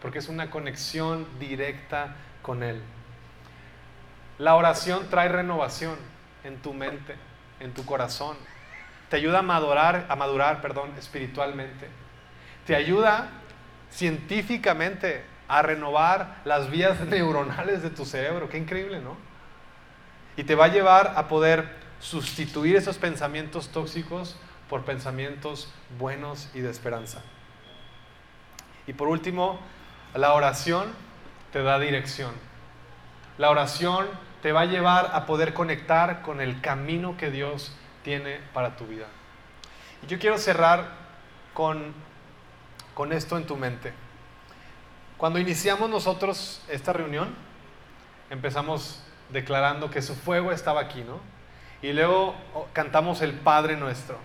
porque 0.00 0.18
es 0.18 0.28
una 0.28 0.50
conexión 0.50 1.26
directa 1.38 2.16
con 2.42 2.62
Él. 2.62 2.80
La 4.38 4.54
oración 4.54 5.08
trae 5.10 5.28
renovación 5.28 5.96
en 6.44 6.56
tu 6.62 6.72
mente, 6.72 7.14
en 7.60 7.74
tu 7.74 7.84
corazón. 7.84 8.36
Te 9.08 9.16
ayuda 9.16 9.40
a 9.40 9.42
madurar, 9.42 10.06
a 10.08 10.16
madurar, 10.16 10.60
perdón, 10.62 10.92
espiritualmente. 10.98 11.88
Te 12.66 12.74
ayuda 12.74 13.28
científicamente 13.90 15.24
a 15.48 15.62
renovar 15.62 16.36
las 16.44 16.70
vías 16.70 17.00
neuronales 17.08 17.82
de 17.82 17.90
tu 17.90 18.04
cerebro. 18.04 18.48
Qué 18.48 18.56
increíble, 18.56 19.00
¿no? 19.00 19.16
Y 20.36 20.44
te 20.44 20.54
va 20.54 20.66
a 20.66 20.68
llevar 20.68 21.14
a 21.16 21.28
poder 21.28 21.68
sustituir 21.98 22.76
esos 22.76 22.96
pensamientos 22.96 23.68
tóxicos 23.68 24.36
por 24.70 24.84
pensamientos 24.84 25.70
buenos 25.98 26.48
y 26.54 26.60
de 26.60 26.70
esperanza. 26.70 27.22
Y 28.90 28.92
por 28.92 29.06
último, 29.06 29.56
la 30.14 30.34
oración 30.34 30.92
te 31.52 31.62
da 31.62 31.78
dirección. 31.78 32.32
La 33.38 33.48
oración 33.48 34.08
te 34.42 34.50
va 34.50 34.62
a 34.62 34.64
llevar 34.64 35.12
a 35.14 35.26
poder 35.26 35.54
conectar 35.54 36.22
con 36.22 36.40
el 36.40 36.60
camino 36.60 37.16
que 37.16 37.30
Dios 37.30 37.72
tiene 38.02 38.40
para 38.52 38.74
tu 38.74 38.88
vida. 38.88 39.06
Y 40.02 40.08
yo 40.08 40.18
quiero 40.18 40.38
cerrar 40.38 40.88
con, 41.54 41.94
con 42.92 43.12
esto 43.12 43.36
en 43.36 43.46
tu 43.46 43.56
mente. 43.56 43.92
Cuando 45.18 45.38
iniciamos 45.38 45.88
nosotros 45.88 46.60
esta 46.68 46.92
reunión, 46.92 47.32
empezamos 48.28 49.04
declarando 49.28 49.88
que 49.88 50.02
su 50.02 50.16
fuego 50.16 50.50
estaba 50.50 50.80
aquí, 50.80 51.04
¿no? 51.04 51.20
Y 51.80 51.92
luego 51.92 52.34
oh, 52.54 52.66
cantamos 52.72 53.22
el 53.22 53.34
Padre 53.34 53.76
nuestro. 53.76 54.18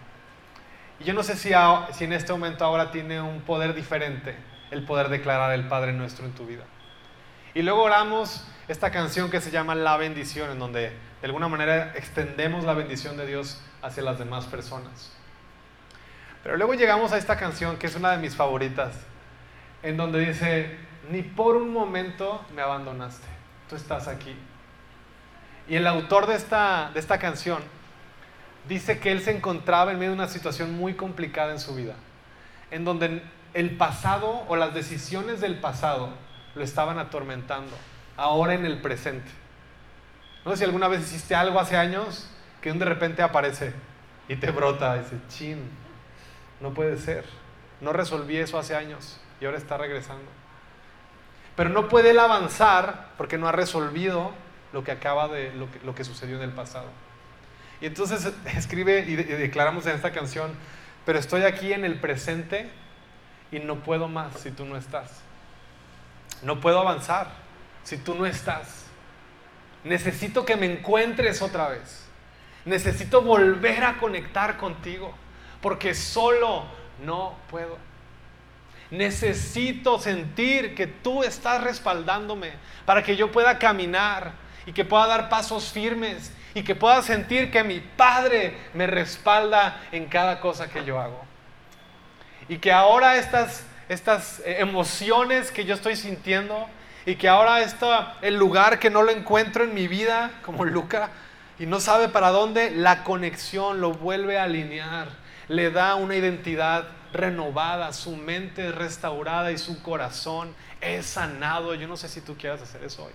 Y 0.99 1.03
yo 1.03 1.13
no 1.13 1.21
sé 1.21 1.35
si, 1.35 1.51
si 1.93 2.03
en 2.03 2.13
este 2.13 2.31
momento 2.31 2.65
ahora 2.65 2.89
tiene 2.89 3.21
un 3.21 3.41
poder 3.41 3.75
diferente 3.75 4.54
el 4.71 4.83
poder 4.85 5.09
declarar 5.09 5.51
el 5.53 5.67
Padre 5.67 5.93
nuestro 5.93 6.25
en 6.25 6.33
tu 6.33 6.45
vida. 6.45 6.63
Y 7.53 7.61
luego 7.61 7.83
oramos 7.83 8.45
esta 8.67 8.91
canción 8.91 9.29
que 9.31 9.41
se 9.41 9.51
llama 9.51 9.75
La 9.75 9.97
bendición, 9.97 10.51
en 10.51 10.59
donde 10.59 10.89
de 10.89 11.27
alguna 11.27 11.47
manera 11.47 11.93
extendemos 11.95 12.63
la 12.65 12.73
bendición 12.73 13.17
de 13.17 13.25
Dios 13.25 13.61
hacia 13.81 14.03
las 14.03 14.19
demás 14.19 14.45
personas. 14.45 15.11
Pero 16.43 16.57
luego 16.57 16.73
llegamos 16.73 17.11
a 17.11 17.17
esta 17.17 17.37
canción 17.37 17.77
que 17.77 17.87
es 17.87 17.95
una 17.95 18.11
de 18.11 18.17
mis 18.17 18.35
favoritas, 18.35 18.95
en 19.83 19.97
donde 19.97 20.19
dice, 20.19 20.77
ni 21.09 21.21
por 21.21 21.55
un 21.55 21.71
momento 21.71 22.43
me 22.55 22.61
abandonaste, 22.61 23.27
tú 23.69 23.75
estás 23.75 24.07
aquí. 24.07 24.35
Y 25.67 25.75
el 25.75 25.87
autor 25.87 26.27
de 26.27 26.35
esta, 26.35 26.91
de 26.93 26.99
esta 26.99 27.17
canción 27.17 27.63
dice 28.67 28.99
que 28.99 29.11
él 29.11 29.21
se 29.21 29.31
encontraba 29.31 29.91
en 29.91 29.99
medio 29.99 30.11
de 30.11 30.17
una 30.17 30.27
situación 30.27 30.75
muy 30.75 30.93
complicada 30.93 31.51
en 31.51 31.59
su 31.59 31.73
vida, 31.75 31.95
en 32.71 32.83
donde 32.85 33.23
el 33.55 33.77
pasado 33.77 34.43
o 34.49 34.57
las 34.57 34.73
decisiones 34.73 35.39
del 35.39 35.55
pasado 35.59 36.09
lo 36.55 36.63
estaban 36.63 36.99
atormentando, 36.99 37.75
ahora 38.17 38.53
en 38.53 38.65
el 38.65 38.81
presente. 38.81 39.31
No 40.43 40.51
sé 40.51 40.57
si 40.57 40.63
alguna 40.65 40.89
vez 40.89 41.01
hiciste 41.01 41.35
algo 41.35 41.59
hace 41.59 41.77
años 41.77 42.29
que 42.61 42.71
de 42.73 42.85
repente 42.85 43.21
aparece 43.21 43.73
y 44.27 44.35
te 44.35 44.51
brota, 44.51 44.97
y 44.97 44.99
dice, 44.99 45.17
chin, 45.29 45.69
no 46.59 46.73
puede 46.73 46.97
ser, 46.97 47.25
no 47.79 47.93
resolví 47.93 48.37
eso 48.37 48.59
hace 48.59 48.75
años 48.75 49.21
y 49.39 49.45
ahora 49.45 49.57
está 49.57 49.77
regresando. 49.77 50.29
Pero 51.55 51.69
no 51.69 51.87
puede 51.87 52.09
él 52.09 52.19
avanzar 52.19 53.11
porque 53.17 53.37
no 53.37 53.47
ha 53.47 53.53
resolvido 53.53 54.33
lo 54.73 54.83
que 54.83 54.91
acaba 54.91 55.29
de, 55.29 55.53
lo 55.53 55.95
que, 55.95 56.03
sucedió 56.03 56.35
en 56.35 56.41
el 56.41 56.51
pasado. 56.51 56.87
Y 57.79 57.85
entonces 57.85 58.33
escribe 58.57 59.05
y, 59.07 59.15
declaramos 59.15 59.85
en 59.85 59.95
esta 59.95 60.11
canción, 60.11 60.51
pero 61.05 61.19
estoy 61.19 61.43
aquí 61.43 61.71
en 61.71 61.85
el 61.85 62.01
presente 62.01 62.69
y 63.55 63.59
no 63.59 63.75
puedo 63.77 64.09
más 64.09 64.33
si 64.41 64.51
tú 64.51 64.65
no 64.65 64.75
estás. 64.75 65.09
No 66.41 66.59
puedo 66.59 66.81
avanzar 66.81 67.29
si 67.83 67.97
tú 67.97 68.13
no 68.13 68.25
estás. 68.25 68.85
Necesito 69.85 70.45
que 70.45 70.57
me 70.57 70.65
encuentres 70.65 71.41
otra 71.41 71.69
vez. 71.69 72.05
Necesito 72.65 73.21
volver 73.21 73.85
a 73.85 73.97
conectar 73.97 74.57
contigo 74.57 75.13
porque 75.61 75.93
solo 75.93 76.65
no 77.03 77.35
puedo. 77.49 77.77
Necesito 78.91 79.99
sentir 79.99 80.75
que 80.75 80.87
tú 80.87 81.23
estás 81.23 81.63
respaldándome 81.63 82.51
para 82.85 83.03
que 83.03 83.15
yo 83.15 83.31
pueda 83.31 83.57
caminar 83.57 84.33
y 84.65 84.73
que 84.73 84.83
pueda 84.83 85.07
dar 85.07 85.29
pasos 85.29 85.71
firmes 85.71 86.33
y 86.53 86.63
que 86.63 86.75
pueda 86.75 87.01
sentir 87.01 87.51
que 87.51 87.63
mi 87.63 87.79
Padre 87.79 88.57
me 88.73 88.85
respalda 88.85 89.81
en 89.93 90.07
cada 90.07 90.41
cosa 90.41 90.69
que 90.69 90.83
yo 90.83 90.99
hago. 90.99 91.24
Y 92.47 92.57
que 92.57 92.71
ahora 92.71 93.17
estas, 93.17 93.63
estas 93.89 94.39
eh, 94.39 94.57
emociones 94.59 95.51
que 95.51 95.65
yo 95.65 95.73
estoy 95.73 95.95
sintiendo 95.95 96.67
y 97.05 97.15
que 97.15 97.27
ahora 97.27 97.61
está 97.61 98.17
el 98.21 98.35
lugar 98.35 98.79
que 98.79 98.89
no 98.89 99.03
lo 99.03 99.11
encuentro 99.11 99.63
en 99.63 99.73
mi 99.73 99.87
vida, 99.87 100.31
como 100.43 100.65
Luca, 100.65 101.09
y 101.59 101.65
no 101.65 101.79
sabe 101.79 102.09
para 102.09 102.31
dónde, 102.31 102.71
la 102.71 103.03
conexión 103.03 103.79
lo 103.79 103.91
vuelve 103.91 104.37
a 104.37 104.43
alinear, 104.43 105.09
le 105.47 105.71
da 105.71 105.95
una 105.95 106.15
identidad 106.15 106.87
renovada, 107.13 107.93
su 107.93 108.15
mente 108.17 108.67
es 108.67 108.75
restaurada 108.75 109.51
y 109.51 109.57
su 109.57 109.81
corazón 109.81 110.53
es 110.81 111.05
sanado. 111.05 111.73
Yo 111.75 111.87
no 111.87 111.97
sé 111.97 112.09
si 112.09 112.21
tú 112.21 112.35
quieras 112.35 112.61
hacer 112.61 112.83
eso 112.83 113.05
hoy. 113.05 113.13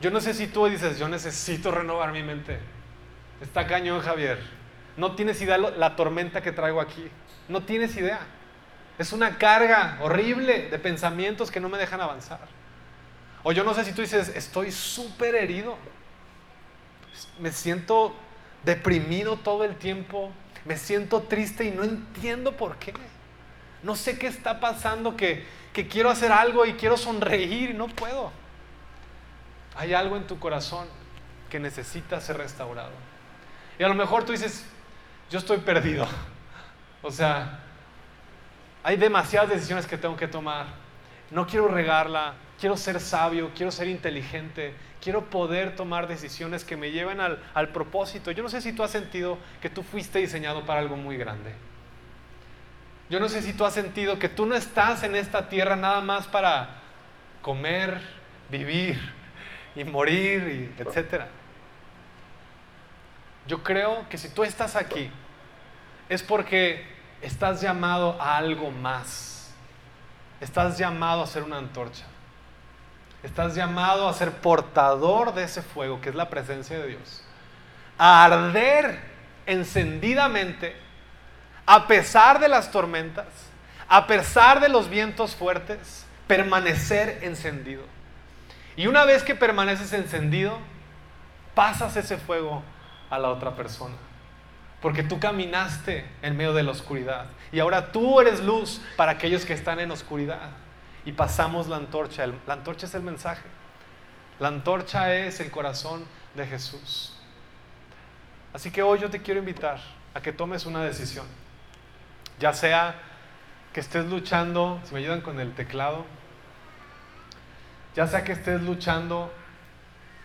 Yo 0.00 0.10
no 0.10 0.20
sé 0.20 0.34
si 0.34 0.46
tú 0.46 0.66
dices, 0.66 0.98
yo 0.98 1.08
necesito 1.08 1.70
renovar 1.70 2.12
mi 2.12 2.22
mente. 2.22 2.58
Está 3.40 3.66
cañón, 3.66 4.00
Javier. 4.00 4.38
No 4.96 5.14
tienes 5.14 5.40
idea 5.40 5.58
la 5.58 5.96
tormenta 5.96 6.42
que 6.42 6.52
traigo 6.52 6.80
aquí. 6.80 7.08
No 7.52 7.62
tienes 7.62 7.96
idea. 7.96 8.20
Es 8.98 9.12
una 9.12 9.38
carga 9.38 9.98
horrible 10.00 10.68
de 10.68 10.78
pensamientos 10.78 11.50
que 11.50 11.60
no 11.60 11.68
me 11.68 11.78
dejan 11.78 12.00
avanzar. 12.00 12.40
O 13.44 13.52
yo 13.52 13.62
no 13.62 13.74
sé 13.74 13.84
si 13.84 13.92
tú 13.92 14.02
dices, 14.02 14.28
estoy 14.34 14.72
súper 14.72 15.34
herido. 15.34 15.76
Me 17.38 17.52
siento 17.52 18.14
deprimido 18.64 19.36
todo 19.36 19.64
el 19.64 19.76
tiempo 19.76 20.32
me 20.64 20.76
siento 20.76 21.22
triste 21.22 21.64
y 21.64 21.70
no 21.70 21.82
entiendo 21.82 22.56
por 22.56 22.76
qué. 22.76 22.94
No 23.82 23.96
sé 23.96 24.18
qué 24.18 24.28
está 24.28 24.60
pasando 24.60 25.16
que, 25.16 25.44
que 25.72 25.88
quiero 25.88 26.10
hacer 26.10 26.30
algo 26.30 26.64
y 26.66 26.74
quiero 26.74 26.96
sonreír 26.96 27.70
y 27.70 27.74
no 27.74 27.88
puedo. 27.88 28.30
Hay 29.76 29.92
algo 29.92 30.16
en 30.16 30.26
tu 30.26 30.38
corazón 30.38 30.86
que 31.50 31.58
necesita 31.58 32.20
ser 32.20 32.38
restaurado. 32.38 32.92
Y 33.78 33.82
a 33.82 33.88
lo 33.88 33.94
mejor 33.94 34.24
tú 34.24 34.32
dices, 34.32 34.64
yo 35.30 35.38
estoy 35.38 35.58
perdido. 35.58 36.06
O 37.02 37.10
sea, 37.10 37.58
hay 38.82 38.96
demasiadas 38.96 39.50
decisiones 39.50 39.86
que 39.86 39.98
tengo 39.98 40.16
que 40.16 40.28
tomar. 40.28 40.66
No 41.30 41.46
quiero 41.46 41.68
regarla, 41.68 42.34
quiero 42.60 42.76
ser 42.76 43.00
sabio, 43.00 43.50
quiero 43.54 43.72
ser 43.72 43.88
inteligente, 43.88 44.74
quiero 45.00 45.24
poder 45.30 45.74
tomar 45.74 46.06
decisiones 46.06 46.64
que 46.64 46.76
me 46.76 46.92
lleven 46.92 47.20
al, 47.20 47.42
al, 47.54 47.68
propósito. 47.68 48.30
Yo 48.30 48.42
no 48.42 48.48
sé 48.48 48.60
si 48.60 48.72
tú 48.72 48.82
has 48.82 48.90
sentido 48.90 49.38
que 49.60 49.68
tú 49.68 49.82
fuiste 49.82 50.20
diseñado 50.20 50.64
para 50.64 50.80
algo 50.80 50.96
muy 50.96 51.16
grande. 51.16 51.52
Yo 53.10 53.18
no 53.18 53.28
sé 53.28 53.42
si 53.42 53.52
tú 53.52 53.64
has 53.64 53.74
sentido 53.74 54.18
que 54.18 54.28
tú 54.28 54.46
no 54.46 54.54
estás 54.54 55.02
en 55.02 55.16
esta 55.16 55.48
tierra 55.48 55.76
nada 55.76 56.00
más 56.00 56.26
para 56.26 56.82
comer, 57.42 58.00
vivir 58.48 58.98
y 59.74 59.84
morir, 59.84 60.72
y 60.78 60.82
etc. 60.82 61.24
Yo 63.46 63.62
creo 63.62 64.08
que 64.08 64.16
si 64.18 64.28
tú 64.28 64.44
estás 64.44 64.76
aquí 64.76 65.10
es 66.08 66.22
porque 66.22 66.91
estás 67.22 67.60
llamado 67.60 68.20
a 68.20 68.36
algo 68.36 68.70
más. 68.70 69.50
Estás 70.40 70.76
llamado 70.76 71.22
a 71.22 71.26
ser 71.26 71.44
una 71.44 71.58
antorcha. 71.58 72.04
Estás 73.22 73.54
llamado 73.54 74.08
a 74.08 74.12
ser 74.12 74.32
portador 74.32 75.32
de 75.32 75.44
ese 75.44 75.62
fuego 75.62 76.00
que 76.00 76.08
es 76.08 76.14
la 76.14 76.28
presencia 76.28 76.78
de 76.78 76.88
Dios. 76.88 77.22
A 77.96 78.24
arder 78.24 79.00
encendidamente 79.46 80.76
a 81.64 81.86
pesar 81.86 82.40
de 82.40 82.48
las 82.48 82.72
tormentas, 82.72 83.26
a 83.88 84.06
pesar 84.06 84.60
de 84.60 84.68
los 84.68 84.88
vientos 84.88 85.36
fuertes, 85.36 86.04
permanecer 86.26 87.20
encendido. 87.22 87.84
Y 88.74 88.88
una 88.88 89.04
vez 89.04 89.22
que 89.22 89.34
permaneces 89.34 89.92
encendido, 89.92 90.58
pasas 91.54 91.96
ese 91.96 92.16
fuego 92.16 92.62
a 93.10 93.18
la 93.18 93.28
otra 93.28 93.54
persona. 93.54 93.94
Porque 94.82 95.04
tú 95.04 95.20
caminaste 95.20 96.04
en 96.20 96.36
medio 96.36 96.52
de 96.52 96.64
la 96.64 96.72
oscuridad. 96.72 97.26
Y 97.52 97.60
ahora 97.60 97.92
tú 97.92 98.20
eres 98.20 98.40
luz 98.40 98.82
para 98.96 99.12
aquellos 99.12 99.46
que 99.46 99.54
están 99.54 99.78
en 99.80 99.90
oscuridad 99.92 100.50
y 101.04 101.12
pasamos 101.12 101.68
la 101.68 101.76
antorcha. 101.76 102.26
La 102.46 102.54
antorcha 102.54 102.86
es 102.86 102.94
el 102.94 103.02
mensaje. 103.02 103.44
La 104.40 104.48
antorcha 104.48 105.14
es 105.14 105.38
el 105.40 105.50
corazón 105.50 106.04
de 106.34 106.46
Jesús. 106.46 107.16
Así 108.52 108.70
que 108.70 108.82
hoy 108.82 108.98
yo 108.98 109.08
te 109.08 109.22
quiero 109.22 109.40
invitar 109.40 109.78
a 110.14 110.20
que 110.20 110.32
tomes 110.32 110.66
una 110.66 110.82
decisión. 110.82 111.26
Ya 112.38 112.52
sea 112.52 112.96
que 113.72 113.80
estés 113.80 114.04
luchando, 114.06 114.80
si 114.84 114.94
me 114.94 115.00
ayudan 115.00 115.20
con 115.20 115.40
el 115.40 115.54
teclado, 115.54 116.04
ya 117.94 118.06
sea 118.06 118.24
que 118.24 118.32
estés 118.32 118.60
luchando 118.62 119.32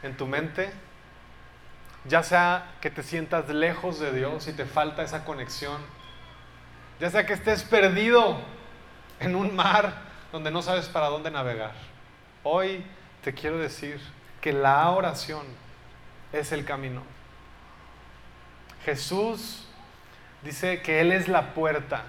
en 0.03 0.17
tu 0.17 0.25
mente, 0.25 0.71
ya 2.07 2.23
sea 2.23 2.71
que 2.81 2.89
te 2.89 3.03
sientas 3.03 3.49
lejos 3.49 3.99
de 3.99 4.11
Dios 4.11 4.47
y 4.47 4.53
te 4.53 4.65
falta 4.65 5.03
esa 5.03 5.25
conexión, 5.25 5.81
ya 6.99 7.09
sea 7.09 7.25
que 7.25 7.33
estés 7.33 7.63
perdido 7.63 8.39
en 9.19 9.35
un 9.35 9.55
mar 9.55 9.93
donde 10.31 10.51
no 10.51 10.61
sabes 10.61 10.87
para 10.87 11.07
dónde 11.07 11.31
navegar. 11.31 11.73
Hoy 12.43 12.85
te 13.23 13.33
quiero 13.33 13.57
decir 13.57 13.99
que 14.41 14.53
la 14.53 14.89
oración 14.91 15.45
es 16.31 16.51
el 16.51 16.65
camino. 16.65 17.03
Jesús 18.85 19.67
dice 20.43 20.81
que 20.81 21.01
Él 21.01 21.11
es 21.11 21.27
la 21.27 21.53
puerta. 21.53 22.03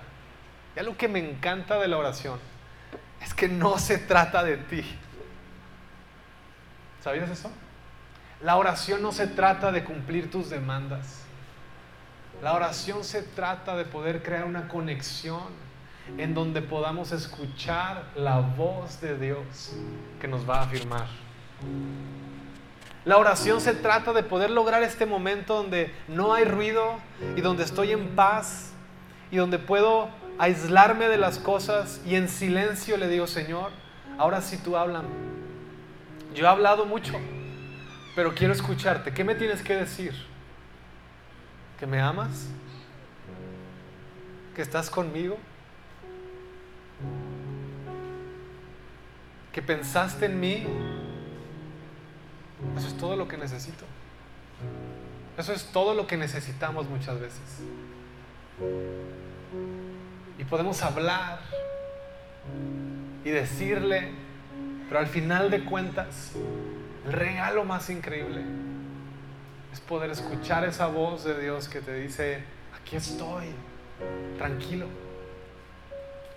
Y 0.76 0.78
algo 0.78 0.96
que 0.96 1.08
me 1.08 1.18
encanta 1.18 1.78
de 1.78 1.88
la 1.88 1.96
oración 1.96 2.38
es 3.20 3.34
que 3.34 3.48
no 3.48 3.78
se 3.78 3.98
trata 3.98 4.44
de 4.44 4.58
ti. 4.58 4.84
¿Sabías 7.02 7.28
eso? 7.30 7.50
La 8.42 8.56
oración 8.56 9.02
no 9.02 9.12
se 9.12 9.26
trata 9.26 9.72
de 9.72 9.84
cumplir 9.84 10.30
tus 10.30 10.48
demandas. 10.48 11.22
La 12.42 12.54
oración 12.54 13.02
se 13.02 13.22
trata 13.22 13.76
de 13.76 13.84
poder 13.84 14.22
crear 14.22 14.44
una 14.44 14.68
conexión 14.68 15.42
en 16.16 16.34
donde 16.34 16.62
podamos 16.62 17.10
escuchar 17.12 18.04
la 18.14 18.38
voz 18.38 19.00
de 19.00 19.18
Dios 19.18 19.72
que 20.20 20.28
nos 20.28 20.48
va 20.48 20.60
a 20.60 20.62
afirmar. 20.62 21.06
La 23.04 23.16
oración 23.16 23.60
se 23.60 23.74
trata 23.74 24.12
de 24.12 24.22
poder 24.22 24.50
lograr 24.50 24.82
este 24.82 25.04
momento 25.04 25.54
donde 25.54 25.92
no 26.06 26.32
hay 26.32 26.44
ruido 26.44 26.98
y 27.36 27.40
donde 27.40 27.64
estoy 27.64 27.90
en 27.92 28.14
paz 28.14 28.72
y 29.30 29.36
donde 29.36 29.58
puedo 29.58 30.08
aislarme 30.38 31.08
de 31.08 31.18
las 31.18 31.38
cosas 31.38 32.00
y 32.06 32.14
en 32.14 32.28
silencio 32.28 32.96
le 32.96 33.08
digo, 33.08 33.26
Señor, 33.26 33.70
ahora 34.16 34.40
sí 34.40 34.58
tú 34.58 34.76
háblame. 34.76 35.08
Yo 36.34 36.44
he 36.44 36.48
hablado 36.48 36.86
mucho, 36.86 37.18
pero 38.18 38.34
quiero 38.34 38.52
escucharte. 38.52 39.12
¿Qué 39.12 39.22
me 39.22 39.36
tienes 39.36 39.62
que 39.62 39.76
decir? 39.76 40.12
¿Que 41.78 41.86
me 41.86 42.00
amas? 42.00 42.48
¿Que 44.56 44.62
estás 44.62 44.90
conmigo? 44.90 45.38
¿Que 49.52 49.62
pensaste 49.62 50.26
en 50.26 50.40
mí? 50.40 50.66
Eso 52.76 52.88
es 52.88 52.96
todo 52.96 53.14
lo 53.14 53.28
que 53.28 53.36
necesito. 53.36 53.84
Eso 55.36 55.52
es 55.52 55.66
todo 55.66 55.94
lo 55.94 56.08
que 56.08 56.16
necesitamos 56.16 56.88
muchas 56.88 57.20
veces. 57.20 57.60
Y 60.36 60.42
podemos 60.42 60.82
hablar 60.82 61.38
y 63.24 63.30
decirle, 63.30 64.10
pero 64.88 64.98
al 64.98 65.06
final 65.06 65.52
de 65.52 65.64
cuentas, 65.64 66.32
el 67.08 67.14
regalo 67.14 67.64
más 67.64 67.88
increíble 67.88 68.42
es 69.72 69.80
poder 69.80 70.10
escuchar 70.10 70.64
esa 70.64 70.88
voz 70.88 71.24
de 71.24 71.40
Dios 71.40 71.66
que 71.66 71.80
te 71.80 71.94
dice, 71.94 72.42
aquí 72.78 72.96
estoy, 72.96 73.46
tranquilo. 74.36 74.86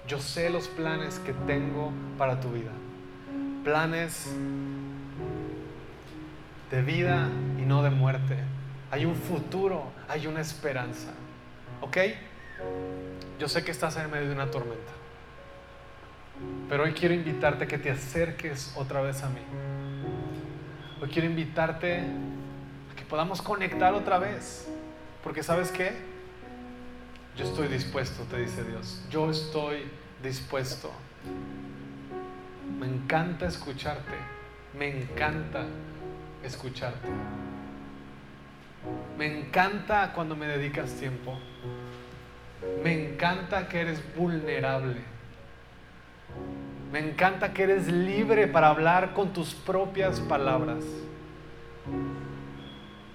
Yo 0.07 0.21
sé 0.21 0.49
los 0.49 0.69
planes 0.69 1.19
que 1.19 1.33
tengo 1.33 1.91
para 2.17 2.39
tu 2.39 2.51
vida. 2.51 2.71
Planes 3.65 4.33
de 6.71 6.81
vida 6.81 7.27
y 7.59 7.63
no 7.63 7.83
de 7.83 7.89
muerte. 7.89 8.37
Hay 8.91 9.03
un 9.03 9.15
futuro, 9.15 9.91
hay 10.07 10.25
una 10.25 10.39
esperanza. 10.39 11.11
¿Ok? 11.81 11.97
Yo 13.39 13.49
sé 13.49 13.65
que 13.65 13.71
estás 13.71 13.97
en 13.97 14.09
medio 14.09 14.29
de 14.29 14.35
una 14.35 14.49
tormenta. 14.49 14.91
Pero 16.69 16.83
hoy 16.83 16.93
quiero 16.93 17.13
invitarte 17.13 17.65
a 17.65 17.67
que 17.67 17.77
te 17.77 17.91
acerques 17.91 18.73
otra 18.77 19.01
vez 19.01 19.21
a 19.21 19.27
mí. 19.29 19.41
Hoy 21.01 21.09
quiero 21.09 21.27
invitarte 21.27 22.01
a 22.91 22.95
que 22.95 23.03
podamos 23.05 23.41
conectar 23.41 23.91
otra 23.95 24.19
vez. 24.19 24.67
Porque 25.23 25.41
sabes 25.41 25.71
qué? 25.71 25.97
Yo 27.35 27.43
estoy 27.43 27.69
dispuesto, 27.69 28.21
te 28.25 28.37
dice 28.37 28.63
Dios. 28.63 29.03
Yo 29.09 29.31
estoy 29.31 29.89
dispuesto. 30.21 30.91
Me 32.79 32.85
encanta 32.85 33.47
escucharte. 33.47 34.13
Me 34.77 35.01
encanta 35.01 35.65
escucharte. 36.43 37.07
Me 39.17 39.39
encanta 39.39 40.13
cuando 40.13 40.35
me 40.35 40.45
dedicas 40.45 40.91
tiempo. 40.91 41.35
Me 42.83 43.09
encanta 43.09 43.67
que 43.67 43.81
eres 43.81 44.03
vulnerable. 44.15 44.97
Me 46.91 46.99
encanta 46.99 47.53
que 47.53 47.63
eres 47.63 47.87
libre 47.87 48.47
para 48.47 48.67
hablar 48.67 49.13
con 49.13 49.31
tus 49.31 49.53
propias 49.53 50.19
palabras. 50.19 50.83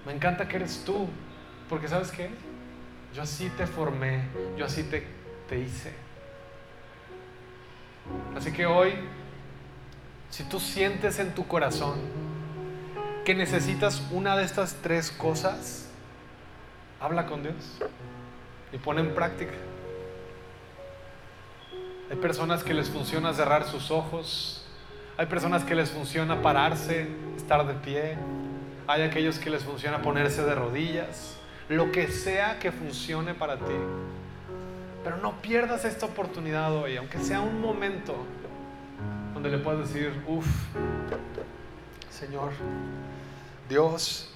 Me 0.05 0.13
encanta 0.13 0.47
que 0.47 0.55
eres 0.55 0.83
tú, 0.83 1.07
porque 1.69 1.87
sabes 1.87 2.11
qué? 2.11 2.29
Yo 3.13 3.21
así 3.21 3.49
te 3.51 3.67
formé, 3.67 4.23
yo 4.57 4.65
así 4.65 4.83
te, 4.83 5.05
te 5.47 5.59
hice. 5.59 5.93
Así 8.35 8.51
que 8.51 8.65
hoy, 8.65 8.93
si 10.31 10.43
tú 10.43 10.59
sientes 10.59 11.19
en 11.19 11.35
tu 11.35 11.47
corazón 11.47 11.99
que 13.25 13.35
necesitas 13.35 14.01
una 14.11 14.35
de 14.37 14.43
estas 14.43 14.75
tres 14.81 15.11
cosas, 15.11 15.87
habla 16.99 17.27
con 17.27 17.43
Dios 17.43 17.77
y 18.71 18.77
pone 18.77 19.01
en 19.01 19.13
práctica. 19.13 19.53
Hay 22.09 22.15
personas 22.17 22.63
que 22.63 22.73
les 22.73 22.89
funciona 22.89 23.33
cerrar 23.33 23.65
sus 23.65 23.91
ojos, 23.91 24.63
hay 25.17 25.25
personas 25.25 25.63
que 25.63 25.75
les 25.75 25.89
funciona 25.89 26.41
pararse, 26.41 27.07
estar 27.35 27.65
de 27.67 27.73
pie, 27.73 28.17
hay 28.87 29.01
aquellos 29.01 29.39
que 29.39 29.49
les 29.49 29.63
funciona 29.63 30.01
ponerse 30.01 30.43
de 30.43 30.55
rodillas, 30.55 31.37
lo 31.67 31.91
que 31.91 32.07
sea 32.07 32.59
que 32.59 32.71
funcione 32.71 33.33
para 33.33 33.57
ti. 33.57 33.73
Pero 35.03 35.17
no 35.17 35.41
pierdas 35.41 35.85
esta 35.85 36.05
oportunidad 36.05 36.73
hoy, 36.73 36.97
aunque 36.97 37.19
sea 37.19 37.41
un 37.41 37.59
momento 37.59 38.15
donde 39.33 39.49
le 39.49 39.57
puedas 39.57 39.87
decir, 39.87 40.13
uff, 40.27 40.47
Señor, 42.09 42.51
Dios, 43.69 44.33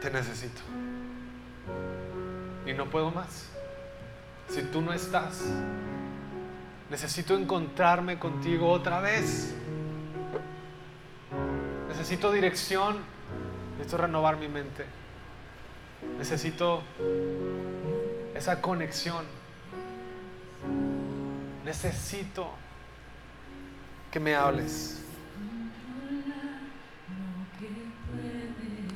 te 0.00 0.10
necesito 0.10 0.60
y 2.64 2.72
no 2.72 2.88
puedo 2.88 3.10
más. 3.10 3.50
Si 4.48 4.62
tú 4.62 4.80
no 4.80 4.92
estás, 4.92 5.44
necesito 6.90 7.36
encontrarme 7.36 8.18
contigo 8.18 8.70
otra 8.70 9.00
vez. 9.00 9.54
Necesito 11.88 12.32
dirección, 12.32 12.98
necesito 13.72 13.98
renovar 13.98 14.36
mi 14.38 14.48
mente. 14.48 14.86
Necesito 16.18 16.82
esa 18.34 18.60
conexión. 18.60 19.24
Necesito 21.64 22.50
que 24.10 24.20
me 24.20 24.34
hables. 24.34 25.02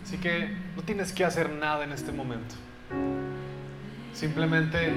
Así 0.05 0.17
que 0.19 0.57
no 0.77 0.83
tienes 0.83 1.13
que 1.13 1.25
hacer 1.25 1.51
nada 1.51 1.85
en 1.85 1.93
este 1.93 2.13
momento. 2.13 2.55
Simplemente 4.15 4.93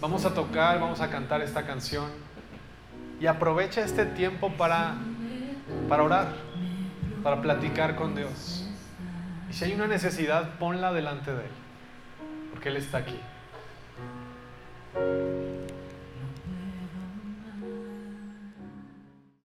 vamos 0.00 0.24
a 0.24 0.34
tocar, 0.34 0.80
vamos 0.80 1.00
a 1.00 1.10
cantar 1.10 1.42
esta 1.42 1.66
canción 1.66 2.10
y 3.20 3.26
aprovecha 3.26 3.80
este 3.82 4.04
tiempo 4.04 4.52
para, 4.52 4.94
para 5.88 6.02
orar, 6.02 6.28
para 7.22 7.40
platicar 7.40 7.96
con 7.96 8.14
Dios. 8.14 8.68
Y 9.50 9.52
si 9.52 9.64
hay 9.64 9.74
una 9.74 9.86
necesidad, 9.86 10.58
ponla 10.58 10.92
delante 10.92 11.32
de 11.32 11.44
Él, 11.44 11.50
porque 12.52 12.68
Él 12.68 12.76
está 12.76 12.98
aquí. 12.98 13.18